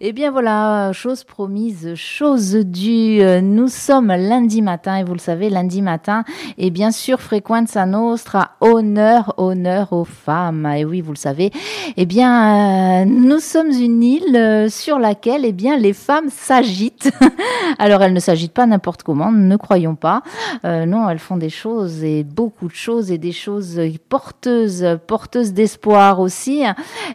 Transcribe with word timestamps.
Eh 0.00 0.12
bien 0.12 0.30
voilà, 0.30 0.92
chose 0.92 1.24
promise, 1.24 1.94
chose 1.96 2.54
due. 2.54 3.20
Nous 3.42 3.66
sommes 3.66 4.06
lundi 4.06 4.62
matin 4.62 4.94
et 4.94 5.02
vous 5.02 5.12
le 5.12 5.18
savez, 5.18 5.50
lundi 5.50 5.82
matin, 5.82 6.22
et 6.56 6.70
bien 6.70 6.92
sûr, 6.92 7.20
Frequenza 7.20 7.84
Nostra, 7.84 8.52
honneur, 8.60 9.34
honneur 9.38 9.92
aux 9.92 10.04
femmes. 10.04 10.66
Et 10.66 10.84
oui, 10.84 11.00
vous 11.00 11.10
le 11.10 11.18
savez, 11.18 11.50
eh 11.96 12.06
bien, 12.06 13.02
euh, 13.02 13.04
nous 13.06 13.40
sommes 13.40 13.72
une 13.72 14.04
île 14.04 14.36
euh, 14.36 14.68
sur 14.68 15.00
laquelle, 15.00 15.44
eh 15.44 15.50
bien, 15.50 15.76
les 15.76 15.92
femmes 15.92 16.28
s'agitent. 16.30 17.10
Alors, 17.80 18.00
elles 18.00 18.12
ne 18.12 18.20
s'agitent 18.20 18.54
pas 18.54 18.66
n'importe 18.66 19.02
comment, 19.02 19.32
ne 19.32 19.56
croyons 19.56 19.96
pas. 19.96 20.22
Euh, 20.64 20.86
non, 20.86 21.08
elles 21.08 21.18
font 21.18 21.38
des 21.38 21.50
choses 21.50 22.04
et 22.04 22.22
beaucoup 22.22 22.68
de 22.68 22.74
choses 22.74 23.10
et 23.10 23.18
des 23.18 23.32
choses 23.32 23.80
porteuses, 24.08 24.86
porteuses 25.08 25.52
d'espoir 25.52 26.20
aussi. 26.20 26.62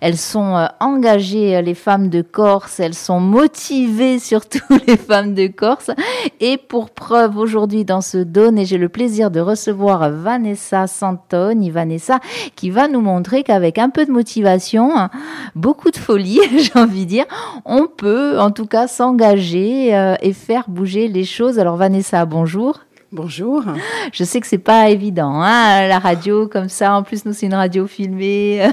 Elles 0.02 0.18
sont 0.18 0.68
engagées, 0.81 1.62
les 1.62 1.76
femmes 1.76 2.09
de 2.09 2.22
Corse 2.22 2.73
elles 2.80 2.94
sont 2.94 3.20
motivées, 3.20 4.20
surtout 4.20 4.59
les 4.88 4.98
femmes 4.98 5.34
de 5.34 5.48
Corse. 5.48 5.91
Et 6.40 6.58
pour 6.58 6.90
preuve, 6.90 7.38
aujourd'hui, 7.38 7.86
dans 7.86 8.02
ce 8.02 8.23
et 8.58 8.66
j'ai 8.66 8.77
le 8.77 8.90
plaisir 8.90 9.31
de 9.31 9.40
recevoir 9.40 10.09
Vanessa 10.09 10.88
Santoni. 10.88 11.70
Vanessa, 11.70 12.20
qui 12.55 12.70
va 12.70 12.88
nous 12.88 13.02
montrer 13.02 13.44
qu'avec 13.44 13.78
un 13.78 13.90
peu 13.90 14.05
de 14.05 14.12
motivation, 14.12 15.09
beaucoup 15.55 15.91
de 15.91 15.98
folie, 15.98 16.40
j'ai 16.58 16.80
envie 16.80 17.05
de 17.05 17.09
dire, 17.09 17.26
on 17.66 17.88
peut 17.88 18.40
en 18.40 18.52
tout 18.52 18.66
cas 18.66 18.88
s'engager 18.88 19.95
euh, 19.95 20.16
et 20.22 20.34
faire 20.34 20.66
bouger 20.67 21.08
les 21.08 21.26
choses. 21.26 21.59
Alors 21.59 21.78
Vanessa, 21.78 22.26
bonjour. 22.26 22.80
Bonjour. 23.13 23.63
Je 24.12 24.23
sais 24.23 24.41
que 24.41 24.48
c'est 24.48 24.58
pas 24.58 24.90
évident, 24.90 25.40
hein, 25.44 25.88
la 25.88 25.99
radio 25.99 26.48
comme 26.48 26.67
ça. 26.67 26.95
En 26.95 27.03
plus, 27.03 27.26
nous 27.26 27.34
c'est 27.34 27.45
une 27.45 27.53
radio 27.53 27.86
filmée. 27.86 28.67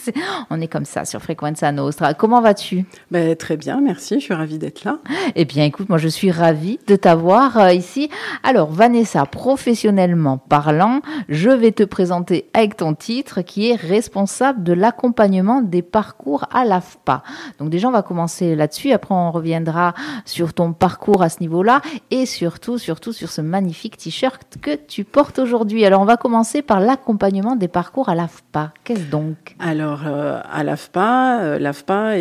on 0.50 0.60
est 0.60 0.68
comme 0.68 0.84
ça 0.84 1.06
sur 1.06 1.22
Frequenza 1.22 1.72
Nostra. 1.72 2.12
Comment 2.12 2.42
vas-tu? 2.42 2.84
Ben, 3.10 3.34
Très 3.34 3.56
bien, 3.56 3.80
merci. 3.80 4.16
Je 4.16 4.24
suis 4.24 4.34
ravie 4.34 4.58
d'être 4.58 4.84
là. 4.84 4.98
Eh 5.34 5.46
bien, 5.46 5.64
écoute, 5.64 5.88
moi 5.88 5.96
je 5.96 6.08
suis 6.08 6.30
ravie 6.30 6.78
de 6.86 6.94
t'avoir 6.94 7.56
euh, 7.56 7.72
ici. 7.72 8.10
Alors, 8.42 8.70
Vanessa, 8.70 9.24
professionnellement 9.24 10.36
parlant, 10.36 11.00
je 11.30 11.48
vais 11.48 11.72
te 11.72 11.82
présenter 11.82 12.50
avec 12.52 12.76
ton 12.76 12.92
titre 12.92 13.40
qui 13.40 13.70
est 13.70 13.76
responsable 13.76 14.62
de 14.62 14.74
l'accompagnement 14.74 15.62
des 15.62 15.80
parcours 15.80 16.44
à 16.52 16.66
l'AFPA. 16.66 17.22
Donc 17.58 17.70
déjà, 17.70 17.88
on 17.88 17.92
va 17.92 18.02
commencer 18.02 18.56
là-dessus. 18.56 18.92
Après, 18.92 19.14
on 19.14 19.30
reviendra 19.30 19.94
sur 20.26 20.52
ton 20.52 20.74
parcours 20.74 21.22
à 21.22 21.30
ce 21.30 21.40
niveau-là 21.40 21.80
et 22.10 22.26
surtout, 22.26 22.76
surtout 22.76 23.14
sur 23.14 23.30
ce 23.30 23.40
magnifique 23.40 23.85
t-shirt 23.94 24.56
que 24.60 24.74
tu 24.74 25.04
portes 25.04 25.38
aujourd'hui. 25.38 25.84
Alors, 25.84 26.00
on 26.00 26.04
va 26.04 26.16
commencer 26.16 26.62
par 26.62 26.80
l'accompagnement 26.80 27.54
des 27.54 27.68
parcours 27.68 28.08
à 28.08 28.14
l'AFPA. 28.14 28.72
Qu'est-ce 28.82 29.04
donc? 29.04 29.54
Alors, 29.60 30.02
euh, 30.06 30.40
à 30.50 30.64
l'AFPA, 30.64 31.40
euh, 31.40 31.58
l'AFPA 31.58 32.14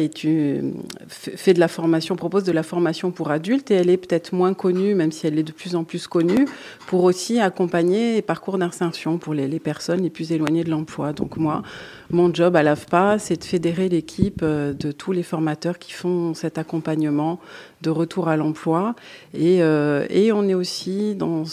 fait 1.08 1.54
de 1.54 1.60
la 1.60 1.68
formation, 1.68 2.16
propose 2.16 2.44
de 2.44 2.52
la 2.52 2.64
formation 2.64 3.12
pour 3.12 3.32
adultes 3.32 3.72
et 3.72 3.76
elle 3.76 3.90
est 3.90 3.98
peut-être 3.98 4.34
moins 4.34 4.54
connue, 4.54 4.94
même 4.94 5.12
si 5.12 5.26
elle 5.26 5.40
est 5.40 5.44
de 5.44 5.52
plus 5.52 5.76
en 5.76 5.84
plus 5.84 6.08
connue, 6.08 6.48
pour 6.86 7.04
aussi 7.04 7.40
accompagner 7.40 8.16
les 8.16 8.22
parcours 8.22 8.58
d'insertion 8.58 9.18
pour 9.18 9.34
les, 9.34 9.48
les 9.48 9.60
personnes 9.60 10.02
les 10.02 10.10
plus 10.10 10.32
éloignées 10.32 10.64
de 10.64 10.70
l'emploi. 10.70 11.14
Donc, 11.14 11.38
moi, 11.38 11.64
mon 12.12 12.34
job 12.34 12.56
à 12.56 12.64
l'AFPA, 12.64 13.18
c'est 13.20 13.38
de 13.38 13.44
fédérer 13.44 13.90
l'équipe 13.90 14.42
euh, 14.44 14.74
de 14.74 14.92
tous 14.92 15.12
les 15.12 15.24
formateurs 15.24 15.80
qui 15.80 15.92
font 15.92 16.34
cet 16.34 16.58
accompagnement 16.58 17.40
de 17.82 17.90
retour 17.90 18.28
à 18.28 18.38
l'emploi. 18.38 18.96
Et, 19.34 19.62
euh, 19.64 20.06
on 20.34 20.48
est 20.48 20.54
aussi 20.54 21.16
dans, 21.16 21.46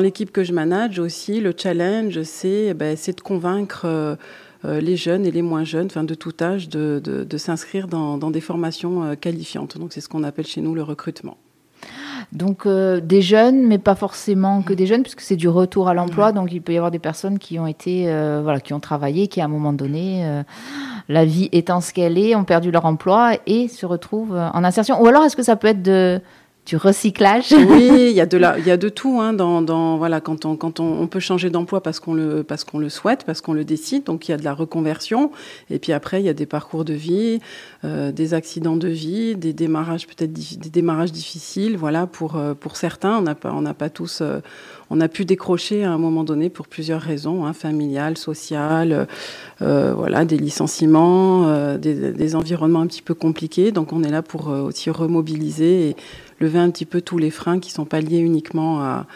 l'équipe 0.00 0.32
que 0.32 0.44
je 0.44 0.52
manage 0.52 0.98
aussi, 0.98 1.40
le 1.40 1.52
challenge, 1.56 2.22
c'est 2.22 2.66
eh 2.68 2.74
ben, 2.74 2.94
de 2.94 3.20
convaincre 3.20 3.84
euh, 3.84 4.16
les 4.64 4.96
jeunes 4.96 5.26
et 5.26 5.30
les 5.30 5.42
moins 5.42 5.64
jeunes, 5.64 5.86
enfin 5.86 6.04
de 6.04 6.14
tout 6.14 6.34
âge, 6.40 6.68
de 6.68 7.36
s'inscrire 7.36 7.88
dans, 7.88 8.18
dans, 8.18 8.30
des 8.30 8.40
formations 8.40 9.16
qualifiantes. 9.16 9.78
Donc 9.78 9.92
c'est 9.92 10.00
ce 10.00 10.08
qu'on 10.08 10.22
appelle 10.22 10.46
chez 10.46 10.60
nous 10.60 10.74
le 10.74 10.82
recrutement. 10.82 11.36
Donc 12.32 12.64
euh, 12.64 13.00
des 13.00 13.22
jeunes, 13.22 13.66
mais 13.66 13.78
pas 13.78 13.96
forcément 13.96 14.62
que 14.62 14.72
des 14.72 14.86
jeunes, 14.86 15.02
puisque 15.02 15.20
c'est 15.20 15.36
du 15.36 15.48
retour 15.48 15.88
à 15.88 15.94
l'emploi. 15.94 16.30
Donc 16.30 16.52
il 16.52 16.62
peut 16.62 16.72
y 16.72 16.76
avoir 16.76 16.92
des 16.92 17.00
personnes 17.00 17.38
qui 17.38 17.58
ont 17.58 17.66
été, 17.66 18.04
euh, 18.06 18.40
voilà, 18.42 18.60
qui 18.60 18.72
ont 18.72 18.80
travaillé, 18.80 19.26
qui 19.26 19.40
à 19.40 19.46
un 19.46 19.48
moment 19.48 19.72
donné, 19.72 20.24
euh, 20.24 20.42
la 21.08 21.24
vie 21.24 21.48
étant 21.50 21.80
ce 21.80 21.92
qu'elle 21.92 22.18
est, 22.18 22.36
ont 22.36 22.44
perdu 22.44 22.70
leur 22.70 22.84
emploi 22.84 23.32
et 23.46 23.66
se 23.66 23.84
retrouvent 23.84 24.36
en 24.36 24.62
insertion. 24.62 25.02
Ou 25.02 25.08
alors 25.08 25.24
est-ce 25.24 25.36
que 25.36 25.42
ça 25.42 25.56
peut 25.56 25.68
être 25.68 25.82
de 25.82 26.20
du 26.70 26.76
recyclage. 26.76 27.52
Oui, 27.52 27.90
il 27.90 28.12
y 28.14 28.20
a 28.20 28.26
de 28.26 28.38
la, 28.38 28.56
il 28.56 28.64
y 28.64 28.70
a 28.70 28.76
de 28.76 28.88
tout 28.88 29.20
hein, 29.20 29.32
dans, 29.32 29.60
dans, 29.60 29.98
voilà 29.98 30.20
quand 30.20 30.44
on 30.44 30.54
quand 30.54 30.78
on, 30.78 31.00
on 31.00 31.08
peut 31.08 31.18
changer 31.18 31.50
d'emploi 31.50 31.82
parce 31.82 31.98
qu'on 31.98 32.14
le 32.14 32.44
parce 32.44 32.62
qu'on 32.62 32.78
le 32.78 32.88
souhaite, 32.88 33.24
parce 33.24 33.40
qu'on 33.40 33.54
le 33.54 33.64
décide. 33.64 34.04
Donc 34.04 34.28
il 34.28 34.30
y 34.30 34.34
a 34.34 34.36
de 34.36 34.44
la 34.44 34.54
reconversion 34.54 35.32
et 35.68 35.80
puis 35.80 35.92
après 35.92 36.22
il 36.22 36.26
y 36.26 36.28
a 36.28 36.32
des 36.32 36.46
parcours 36.46 36.84
de 36.84 36.94
vie, 36.94 37.40
euh, 37.84 38.12
des 38.12 38.34
accidents 38.34 38.76
de 38.76 38.86
vie, 38.86 39.34
des 39.34 39.52
démarrages 39.52 40.06
peut-être 40.06 40.32
des 40.32 40.70
démarrages 40.70 41.10
difficiles. 41.10 41.76
Voilà 41.76 42.06
pour 42.06 42.36
euh, 42.36 42.54
pour 42.54 42.76
certains, 42.76 43.18
on 43.18 43.22
n'a 43.22 43.34
pas 43.34 43.52
on 43.52 43.62
n'a 43.62 43.74
pas 43.74 43.90
tous 43.90 44.20
euh, 44.20 44.38
on 44.90 45.00
a 45.00 45.08
pu 45.08 45.24
décrocher 45.24 45.84
à 45.84 45.92
un 45.92 45.98
moment 45.98 46.24
donné 46.24 46.50
pour 46.50 46.66
plusieurs 46.66 47.00
raisons, 47.00 47.46
hein, 47.46 47.52
familiales, 47.52 48.18
sociales, 48.18 49.06
euh, 49.62 49.94
voilà, 49.94 50.24
des 50.24 50.36
licenciements, 50.36 51.46
euh, 51.46 51.78
des, 51.78 52.10
des, 52.10 52.34
environnements 52.34 52.80
un 52.80 52.88
petit 52.88 53.00
peu 53.00 53.14
compliqués. 53.14 53.70
Donc 53.70 53.92
on 53.92 54.02
est 54.02 54.10
là 54.10 54.22
pour 54.22 54.50
euh, 54.50 54.62
aussi 54.62 54.90
remobiliser 54.90 55.90
et 55.90 55.96
lever 56.40 56.58
un 56.58 56.70
petit 56.70 56.86
peu 56.86 57.00
tous 57.00 57.18
les 57.18 57.30
freins 57.30 57.60
qui 57.60 57.70
sont 57.70 57.84
pas 57.84 58.00
liés 58.00 58.18
uniquement 58.18 58.80
à, 58.80 59.06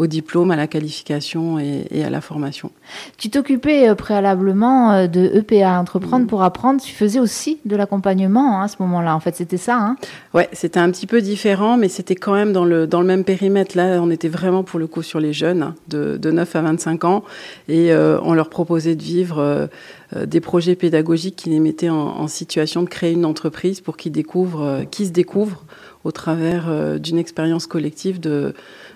au 0.00 0.06
diplôme, 0.06 0.50
à 0.50 0.56
la 0.56 0.66
qualification 0.66 1.58
et, 1.58 1.86
et 1.90 2.04
à 2.04 2.10
la 2.10 2.22
formation. 2.22 2.70
Tu 3.18 3.28
t'occupais 3.28 3.90
euh, 3.90 3.94
préalablement 3.94 4.92
euh, 4.92 5.06
de 5.06 5.30
EPA, 5.34 5.78
Entreprendre 5.78 6.24
mmh. 6.24 6.28
pour 6.28 6.42
apprendre. 6.42 6.80
Tu 6.80 6.94
faisais 6.94 7.20
aussi 7.20 7.58
de 7.66 7.76
l'accompagnement 7.76 8.60
hein, 8.60 8.64
à 8.64 8.68
ce 8.68 8.76
moment-là. 8.80 9.14
En 9.14 9.20
fait, 9.20 9.36
c'était 9.36 9.58
ça. 9.58 9.76
Hein? 9.76 9.96
Ouais, 10.32 10.48
c'était 10.52 10.80
un 10.80 10.90
petit 10.90 11.06
peu 11.06 11.20
différent, 11.20 11.76
mais 11.76 11.88
c'était 11.88 12.14
quand 12.14 12.32
même 12.32 12.54
dans 12.54 12.64
le, 12.64 12.86
dans 12.86 13.02
le 13.02 13.06
même 13.06 13.24
périmètre. 13.24 13.76
Là, 13.76 14.00
on 14.00 14.10
était 14.10 14.28
vraiment 14.28 14.64
pour 14.64 14.78
le 14.78 14.86
coup 14.86 15.02
sur 15.02 15.20
les 15.20 15.34
jeunes 15.34 15.62
hein, 15.62 15.74
de, 15.88 16.16
de 16.16 16.30
9 16.30 16.56
à 16.56 16.62
25 16.62 17.04
ans 17.04 17.24
et 17.68 17.92
euh, 17.92 18.18
on 18.22 18.32
leur 18.32 18.48
proposait 18.48 18.96
de 18.96 19.02
vivre. 19.02 19.68
Euh, 20.16 20.26
des 20.26 20.40
projets 20.40 20.74
pédagogiques 20.74 21.36
qui 21.36 21.50
les 21.50 21.60
mettaient 21.60 21.88
en, 21.88 21.96
en, 21.96 22.26
situation 22.26 22.82
de 22.82 22.88
créer 22.88 23.12
une 23.12 23.24
entreprise 23.24 23.80
pour 23.80 23.96
qu'ils 23.96 24.10
découvrent, 24.10 24.62
euh, 24.62 24.84
qu'ils 24.84 25.06
se 25.06 25.12
découvrent 25.12 25.64
au 26.04 26.12
travers 26.12 26.68
euh, 26.68 26.98
d'une 26.98 27.18
expérience 27.18 27.66
collective 27.66 28.20
de, 28.20 28.54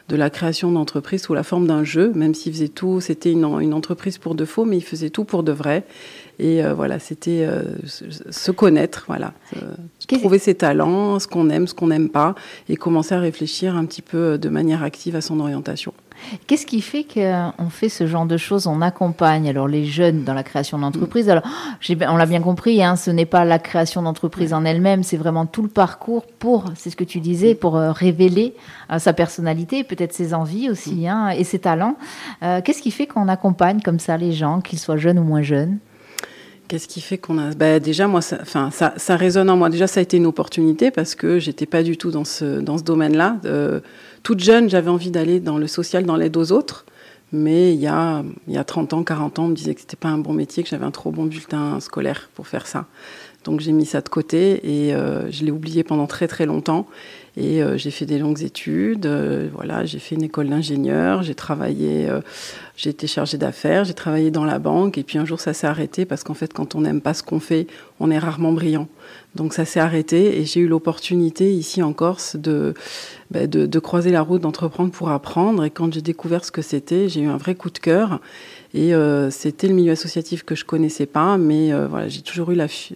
de 0.09 0.17
la 0.17 0.29
création 0.29 0.71
d'entreprise 0.71 1.23
sous 1.23 1.35
la 1.35 1.43
forme 1.43 1.67
d'un 1.67 1.83
jeu, 1.83 2.13
même 2.15 2.35
s'il 2.35 2.53
faisait 2.53 2.69
tout, 2.69 3.01
c'était 3.01 3.33
une, 3.33 3.45
une, 3.61 3.73
entreprise 3.73 4.19
pour 4.19 4.35
de 4.35 4.45
faux, 4.45 4.65
mais 4.65 4.77
il 4.77 4.85
faisait 4.85 5.11
tout 5.11 5.25
pour 5.25 5.43
de 5.43 5.53
vrai. 5.53 5.85
Et 6.39 6.63
euh, 6.65 6.75
voilà, 6.75 6.99
c'était 6.99 7.47
euh, 7.47 7.63
se 7.87 8.51
connaître, 8.51 9.05
voilà, 9.07 9.33
euh, 9.57 10.19
trouver 10.19 10.39
ses 10.39 10.55
talents, 10.55 11.19
ce 11.19 11.27
qu'on 11.27 11.49
aime, 11.49 11.67
ce 11.67 11.75
qu'on 11.75 11.87
n'aime 11.87 12.11
pas, 12.11 12.35
et 12.69 12.77
commencer 12.77 13.15
à 13.15 13.21
réfléchir 13.21 13.77
un 13.77 13.85
petit 13.87 14.03
peu 14.03 14.19
euh, 14.19 14.39
de 14.39 14.49
manière 14.49 14.83
active 14.83 15.17
à 15.17 15.21
son 15.21 15.41
orientation. 15.41 15.95
Qu'est-ce 16.47 16.67
qui 16.67 16.81
fait 16.81 17.05
qu'on 17.05 17.69
fait 17.71 17.89
ce 17.89 18.07
genre 18.07 18.27
de 18.27 18.37
choses 18.37 18.67
On 18.67 18.81
accompagne 18.81 19.49
alors 19.49 19.69
les 19.69 19.85
jeunes 19.85 20.25
dans 20.25 20.35
la 20.35 20.43
création 20.43 20.79
d'entreprise? 20.79 21.29
Alors, 21.29 21.43
on 22.09 22.17
l'a 22.17 22.27
bien 22.27 22.41
compris, 22.41 22.83
hein, 22.83 22.97
ce 22.97 23.11
n'est 23.11 23.27
pas 23.27 23.45
la 23.45 23.59
création 23.59 24.03
d'entreprise 24.03 24.53
en 24.53 24.65
elle-même, 24.65 25.03
c'est 25.03 25.17
vraiment 25.17 25.47
tout 25.47 25.63
le 25.63 25.69
parcours 25.69 26.25
pour, 26.39 26.65
c'est 26.77 26.91
ce 26.91 26.97
que 26.97 27.05
tu 27.05 27.21
disais, 27.21 27.55
pour 27.55 27.77
euh, 27.77 27.93
révéler 27.93 28.55
euh, 28.91 28.99
sa 28.99 29.13
personnalité, 29.13 29.85
peut-être 29.85 30.13
ses 30.13 30.35
envies 30.35 30.71
aussi, 30.71 31.09
hein, 31.09 31.31
et 31.31 31.45
ses 31.45 31.59
talents. 31.59 31.97
Euh, 32.43 32.61
Qu'est-ce 32.63 32.83
qui 32.83 32.91
fait 32.91 33.07
qu'on 33.07 33.29
accompagne 33.29 33.81
comme 33.81 33.99
ça 33.99 34.17
les 34.17 34.33
gens, 34.33 34.61
qu'ils 34.61 34.79
soient 34.79 34.97
jeunes 34.97 35.19
ou 35.19 35.25
moins 35.25 35.43
jeunes? 35.43 35.79
Qu'est-ce 36.67 36.89
qui 36.89 37.03
fait 37.03 37.19
qu'on 37.19 37.39
a 37.39 37.55
bah, 37.55 37.79
Déjà, 37.79 38.09
moi, 38.09 38.23
ça, 38.23 38.39
enfin, 38.41 38.71
ça, 38.71 38.95
ça 38.97 39.17
résonne 39.17 39.51
en 39.51 39.57
moi. 39.57 39.69
Déjà, 39.69 39.87
ça 39.87 40.01
a 40.01 40.03
été 40.03 40.17
une 40.17 40.27
opportunité 40.27 40.91
parce 40.91 41.15
que 41.15 41.39
j'étais 41.39 41.67
pas 41.67 41.83
du 41.83 41.99
tout 41.99 42.11
dans 42.11 42.25
ce, 42.25 42.61
dans 42.61 42.79
ce 42.79 42.83
domaine-là. 42.83 43.37
Euh, 43.45 43.81
toute 44.25 44.41
jeune, 44.41 44.69
j'avais 44.69 44.91
envie 44.91 45.13
d'aller 45.13 45.39
dans 45.39 45.59
le 45.59 45.69
social, 45.69 46.05
dans 46.05 46.17
l'aide 46.17 46.37
aux 46.37 46.51
autres. 46.51 46.85
Mais 47.33 47.75
il 47.75 47.81
y, 47.81 47.87
a, 47.87 48.23
il 48.47 48.55
y 48.55 48.57
a 48.57 48.65
30 48.65 48.93
ans, 48.93 49.03
40 49.03 49.39
ans, 49.39 49.45
on 49.45 49.49
me 49.49 49.55
disait 49.55 49.75
que 49.75 49.81
c'était 49.81 49.97
pas 49.97 50.09
un 50.09 50.19
bon 50.19 50.33
métier, 50.33 50.63
que 50.63 50.69
j'avais 50.69 50.85
un 50.85 50.91
trop 50.91 51.11
bon 51.11 51.27
bulletin 51.27 51.81
scolaire 51.81 52.31
pour 52.35 52.47
faire 52.47 52.67
ça. 52.67 52.87
Donc 53.45 53.61
j'ai 53.61 53.73
mis 53.73 53.87
ça 53.87 54.01
de 54.01 54.09
côté 54.09 54.87
et 54.87 54.95
euh, 54.95 55.31
je 55.31 55.45
l'ai 55.45 55.51
oublié 55.51 55.85
pendant 55.85 56.07
très 56.07 56.29
très 56.29 56.47
longtemps. 56.47 56.87
Et 57.37 57.63
euh, 57.63 57.77
j'ai 57.77 57.91
fait 57.91 58.07
des 58.07 58.19
longues 58.19 58.43
études, 58.43 59.07
euh, 59.07 59.49
voilà, 59.53 59.85
j'ai 59.85 59.99
fait 59.99 60.15
une 60.15 60.23
école 60.23 60.49
d'ingénieur, 60.49 61.25
j'ai 61.25 61.35
travaillé, 61.35 62.09
euh, 62.09 62.21
j'ai 62.77 62.91
été 62.91 63.09
chargée 63.09 63.39
d'affaires, 63.39 63.85
j'ai 63.85 63.95
travaillé 63.95 64.31
dans 64.31 64.45
la 64.45 64.61
banque, 64.61 64.99
et 64.99 65.03
puis 65.03 65.19
un 65.19 65.25
jour 65.25 65.41
ça 65.41 65.53
s'est 65.53 65.67
arrêté 65.67 66.05
parce 66.05 66.23
qu'en 66.23 66.35
fait, 66.35 66.53
quand 66.53 66.77
on 66.77 66.83
n'aime 66.83 67.01
pas 67.01 67.13
ce 67.13 67.25
qu'on 67.25 67.41
fait, 67.41 67.67
on 67.99 68.13
est 68.13 68.19
rarement 68.19 68.53
brillant. 68.53 68.87
Donc 69.35 69.53
ça 69.53 69.65
s'est 69.65 69.81
arrêté 69.81 70.39
et 70.41 70.45
j'ai 70.45 70.61
eu 70.61 70.69
l'opportunité 70.69 71.53
ici 71.53 71.83
en 71.83 71.93
Corse 71.93 72.37
de, 72.37 72.73
bah, 73.33 73.49
de, 73.49 73.67
de 73.67 73.79
croiser 73.81 74.13
la 74.13 74.23
route, 74.23 74.43
d'entreprendre 74.43 74.93
pour 74.93 75.11
apprendre. 75.11 75.65
Et 75.65 75.71
quand 75.71 75.93
j'ai 75.93 76.03
découvert 76.03 76.45
ce 76.45 76.53
que 76.53 76.63
c'était, 76.63 77.09
j'ai 77.09 77.23
eu 77.23 77.27
un 77.27 77.37
vrai 77.37 77.57
coup 77.57 77.71
de 77.71 77.79
cœur. 77.79 78.21
Et 78.75 78.95
euh, 78.95 79.31
c'était 79.31 79.67
le 79.67 79.75
milieu 79.75 79.93
associatif 79.93 80.45
que 80.45 80.55
je 80.55 80.65
connaissais 80.65 81.07
pas, 81.07 81.37
mais 81.37 81.73
euh, 81.73 81.89
voilà, 81.89 82.09
j'ai 82.09 82.23
toujours 82.23 82.53
eu 82.53 82.55
la 82.55 82.69
fi 82.69 82.95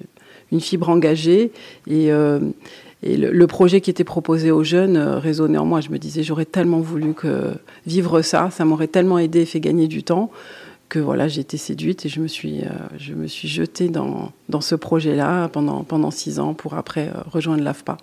une 0.51 0.61
fibre 0.61 0.89
engagée 0.89 1.53
et 1.87 2.11
euh, 2.11 2.41
et 3.03 3.17
le, 3.17 3.47
projet 3.47 3.81
qui 3.81 3.91
était 3.91 4.05
proposé 4.05 4.51
aux 4.51 4.65
jeunes 4.65 4.97
euh, 4.97 5.19
résonnait 5.19 5.59
en 5.59 5.65
moi. 5.65 5.81
Je 5.81 5.91
me 5.91 5.99
disais, 5.99 6.25
j'aurais 6.25 6.45
tellement 6.45 6.81
voulu 6.81 7.15
que 7.15 7.53
vivre 7.87 8.23
ça, 8.23 8.51
ça 8.51 8.65
m'aurait 8.65 8.89
tellement 8.89 9.19
aidé 9.19 9.43
et 9.43 9.47
fait 9.47 9.61
gagner 9.61 9.87
du 9.87 10.03
temps 10.03 10.31
que 10.89 10.99
voilà, 10.99 11.29
j'ai 11.29 11.43
été 11.43 11.57
séduite 11.57 12.07
et 12.07 12.09
je 12.09 12.21
me 12.21 12.29
suis, 12.29 12.63
euh, 12.63 12.69
je 12.97 13.13
me 13.13 13.27
suis 13.27 13.49
jetée 13.49 13.89
dans, 13.89 14.33
dans 14.49 14.61
ce 14.61 14.75
projet-là 14.75 15.49
pendant, 15.49 15.85
pendant 15.85 16.11
six 16.11 16.41
ans 16.41 16.55
pour 16.55 16.75
après 16.75 17.09
euh, 17.09 17.21
rejoindre 17.31 17.63
l'AFPA. 17.63 17.99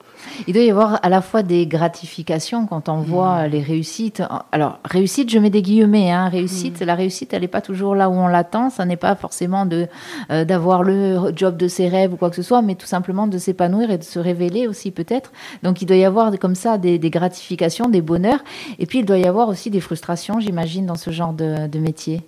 Il 0.48 0.54
doit 0.54 0.64
y 0.64 0.70
avoir 0.70 1.00
à 1.04 1.10
la 1.10 1.22
fois 1.22 1.42
des 1.42 1.66
gratifications 1.66 2.68
quand 2.68 2.88
on 2.88 3.02
voit 3.02 3.48
mmh. 3.48 3.52
les 3.52 3.62
réussites. 3.62 4.24
Alors, 4.52 4.80
réussite, 4.86 5.30
je 5.32 5.40
mets 5.40 5.50
des 5.50 5.64
guillemets. 5.64 6.12
Hein. 6.12 6.30
Réussite, 6.30 6.82
mmh. 6.82 6.86
la 6.86 6.96
réussite, 6.96 7.34
elle 7.34 7.42
n'est 7.42 7.48
pas 7.48 7.62
toujours 7.62 7.96
là 7.96 8.10
où 8.10 8.14
on 8.14 8.28
l'attend. 8.28 8.70
Ça 8.70 8.86
n'est 8.86 8.98
pas 8.98 9.16
forcément 9.16 9.66
de 9.66 9.88
euh, 10.32 10.46
d'avoir 10.46 10.84
le 10.84 11.32
job 11.36 11.58
de 11.58 11.68
ses 11.68 11.88
rêves 11.88 12.14
ou 12.14 12.18
quoi 12.18 12.30
que 12.30 12.36
ce 12.36 12.44
soit, 12.44 12.62
mais 12.62 12.76
tout 12.76 12.88
simplement 12.88 13.26
de 13.26 13.38
s'épanouir 13.38 13.90
et 13.90 13.98
de 13.98 14.04
se 14.04 14.20
révéler 14.20 14.68
aussi 14.68 14.92
peut-être. 14.92 15.32
Donc, 15.64 15.82
il 15.82 15.86
doit 15.86 15.98
y 15.98 16.06
avoir 16.06 16.38
comme 16.38 16.56
ça 16.56 16.78
des, 16.78 17.00
des, 17.00 17.10
gratifications, 17.10 17.90
des 17.90 18.02
bonheurs. 18.02 18.44
Et 18.78 18.86
puis, 18.86 19.00
il 19.00 19.06
doit 19.06 19.18
y 19.18 19.26
avoir 19.26 19.50
aussi 19.50 19.72
des 19.72 19.82
frustrations, 19.82 20.40
j'imagine, 20.40 20.86
dans 20.86 20.96
ce 20.96 21.10
genre 21.10 21.34
de, 21.34 21.68
de 21.68 21.80
métier. 21.80 22.22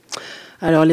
Alors, 0.61 0.85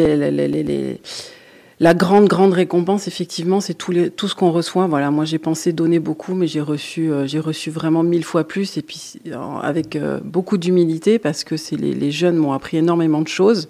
la 1.81 1.95
grande, 1.95 2.29
grande 2.29 2.53
récompense, 2.53 3.09
effectivement, 3.09 3.61
c'est 3.61 3.75
tout, 3.75 3.93
tout 4.15 4.29
ce 4.29 4.35
qu'on 4.35 4.51
reçoit. 4.51 4.87
Voilà, 4.87 5.11
moi, 5.11 5.25
j'ai 5.25 5.39
pensé 5.39 5.73
donner 5.73 5.99
beaucoup, 5.99 6.35
mais 6.35 6.47
j'ai 6.47 6.61
reçu, 6.61 7.11
euh, 7.11 7.27
j'ai 7.27 7.41
reçu 7.41 7.71
vraiment 7.71 8.03
mille 8.03 8.25
fois 8.25 8.47
plus, 8.47 8.77
et 8.77 8.83
puis 8.83 9.15
euh, 9.27 9.37
avec 9.63 9.97
euh, 9.97 10.21
beaucoup 10.23 10.57
d'humilité, 10.59 11.19
parce 11.19 11.45
que 11.45 11.57
c'est 11.57 11.77
les, 11.77 12.11
jeunes 12.11 12.37
m'ont 12.37 12.53
appris 12.53 12.77
énormément 12.77 13.23
de 13.23 13.29
choses. 13.29 13.69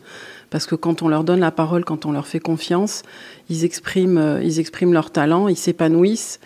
Parce 0.50 0.66
que 0.66 0.74
quand 0.74 1.02
on 1.02 1.08
leur 1.08 1.24
donne 1.24 1.40
la 1.40 1.50
parole, 1.50 1.84
quand 1.84 2.06
on 2.06 2.12
leur 2.12 2.26
fait 2.26 2.38
confiance, 2.38 3.02
ils 3.48 3.64
expriment, 3.64 4.38
ils 4.42 4.60
expriment 4.60 4.92
leur 4.92 5.10
talent, 5.10 5.48
ils 5.48 5.56
s'épanouissent. 5.56 6.38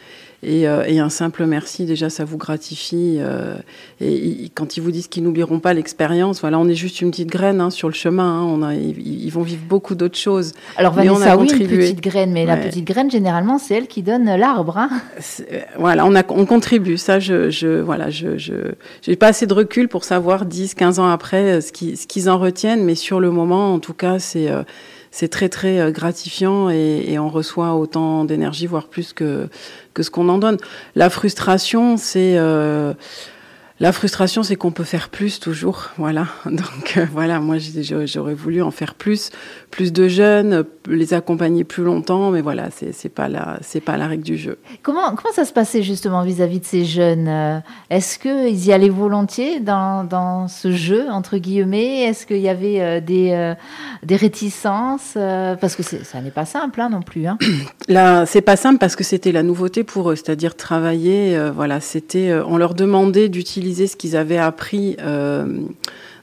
Euh, 0.47 0.85
et, 0.87 1.01
un 1.01 1.09
simple 1.09 1.47
merci, 1.47 1.85
déjà, 1.85 2.11
ça 2.11 2.25
vous 2.25 2.37
gratifie. 2.37 3.17
Euh, 3.19 3.57
et, 4.01 4.51
quand 4.55 4.77
ils 4.77 4.81
vous 4.81 4.93
disent 4.93 5.09
qu'ils 5.09 5.25
n'oublieront 5.25 5.59
pas 5.59 5.75
l'expérience, 5.75 6.41
voilà, 6.41 6.59
on 6.59 6.69
est 6.69 6.75
juste 6.75 7.01
une 7.01 7.11
petite 7.11 7.29
graine 7.29 7.61
hein, 7.61 7.71
sur 7.71 7.89
le 7.89 7.95
chemin. 7.95 8.41
Hein. 8.41 8.45
on 8.45 8.63
a, 8.63 8.75
ils, 8.75 9.31
vont 9.31 9.43
vivre 9.43 9.63
beaucoup 9.69 9.95
d'autres 9.95 10.19
choses. 10.19 10.53
Alors 10.77 10.93
Vanessa, 10.93 11.37
oui, 11.37 11.49
une 11.51 11.67
petite 11.67 12.01
graine, 12.01 12.31
mais 12.31 12.47
la 12.47 12.57
petite 12.57 12.85
graine, 12.85 13.11
généralement, 13.11 13.59
c'est 13.59 13.75
elle 13.75 13.89
qui 13.89 14.03
donne 14.03 14.25
l'arbre. 14.37 14.79
Hein. 14.79 14.91
Euh, 15.53 15.61
voilà, 15.79 16.07
on, 16.07 16.15
a, 16.15 16.23
on 16.29 16.47
contribue. 16.47 16.99
Ça, 16.99 17.19
je, 17.19 17.51
je 17.51 17.81
voilà, 17.81 18.11
je, 18.11 18.39
je, 18.39 18.55
j'ai 19.03 19.17
pas 19.17 19.29
assez 19.29 19.47
de 19.47 19.55
recul 19.55 19.89
pour 19.89 20.05
savoir 20.05 20.47
10, 20.47 20.75
15 20.75 21.01
ans 21.01 21.09
après 21.09 21.61
ce 21.61 21.73
qu'ils, 21.73 21.97
ce 21.97 22.07
qu'ils 22.07 22.31
en 22.31 22.39
retiennent, 22.39 22.85
mais 22.85 22.95
sur 22.95 23.19
le 23.19 23.31
moment, 23.31 23.75
en 23.75 23.79
tout 23.81 23.95
cas, 23.95 24.19
c'est 24.19 24.49
c'est 25.19 25.27
très 25.27 25.49
très 25.49 25.81
euh, 25.81 25.91
gratifiant 25.91 26.71
et, 26.71 27.19
on 27.19 27.29
reçoit 27.29 27.75
autant 27.75 28.25
d'énergie, 28.25 28.69
voire 28.69 28.87
plus 28.87 29.13
que, 29.13 29.49
que 29.93 30.05
ce 30.05 30.13
qu'on 30.13 30.29
en 30.29 30.39
donne. 30.39 30.59
La 30.95 31.11
frustration, 31.11 31.97
c'est 31.97 32.39
euh, 32.39 32.95
la 33.81 33.93
frustration, 33.93 34.43
c'est 34.43 34.57
qu'on 34.57 34.73
peut 34.73 34.83
faire 34.83 35.09
plus 35.09 35.39
toujours, 35.39 35.91
voilà. 35.99 36.27
Donc 36.47 36.95
euh, 36.97 37.07
voilà, 37.13 37.39
moi 37.39 37.59
j'aurais 37.59 38.35
voulu 38.35 38.61
en 38.61 38.73
faire 38.73 38.95
plus, 38.95 39.31
plus 39.71 39.93
de 39.93 40.09
jeunes, 40.09 40.65
les 40.89 41.15
accompagner 41.15 41.63
plus 41.63 41.85
longtemps, 41.85 42.33
mais 42.33 42.41
voilà, 42.41 42.71
c'est 42.71 43.09
pas 43.09 43.29
la 43.29 43.59
c'est 43.63 43.81
pas 43.81 43.97
la 43.97 44.09
règle 44.09 44.25
du 44.25 44.37
jeu. 44.37 44.59
Comment 44.83 45.15
comment 45.15 45.33
ça 45.33 45.45
se 45.45 45.53
passait 45.53 45.85
justement 45.85 46.25
vis-à-vis 46.25 46.59
de 46.59 46.65
ces 46.65 46.85
jeunes 46.85 47.29
euh, 47.29 47.61
Est-ce 47.89 48.19
qu'ils 48.19 48.67
y 48.67 48.73
allaient 48.73 48.89
volontiers 48.89 49.61
dans, 49.61 50.03
dans 50.03 50.49
ce 50.49 50.73
jeu 50.73 51.09
entre 51.11 51.39
guillemets? 51.39 52.03
Est-ce 52.03 52.27
qu'il 52.27 52.39
y 52.39 52.49
avait 52.49 52.81
euh, 52.81 53.01
des 53.01 53.55
des 54.03 54.17
réticences 54.17 55.13
Parce 55.15 55.77
que 55.77 55.85
ça 55.85 56.21
n'est 56.21 56.33
pas 56.33 56.47
simple 56.47 56.81
hein, 56.81 56.89
non 56.91 57.03
plus. 57.03 57.27
Hein. 57.27 57.39
Là, 57.89 58.27
c'est 58.27 58.41
pas 58.41 58.57
simple 58.57 58.79
parce 58.79 58.97
que 58.97 59.05
c'était 59.05 59.33
la 59.33 59.45
nouveauté 59.45 59.85
pour 59.85 60.11
eux, 60.11 60.17
c'est-à-dire 60.17 60.57
travailler. 60.57 61.39
voilà, 61.55 61.81
c'était 61.81 62.33
on 62.47 62.57
leur 62.57 62.75
demandait 62.75 63.29
d'utiliser 63.29 63.68
ce 63.75 63.97
qu'ils 63.97 64.17
avaient 64.17 64.39
appris 64.39 64.97
euh, 65.01 65.63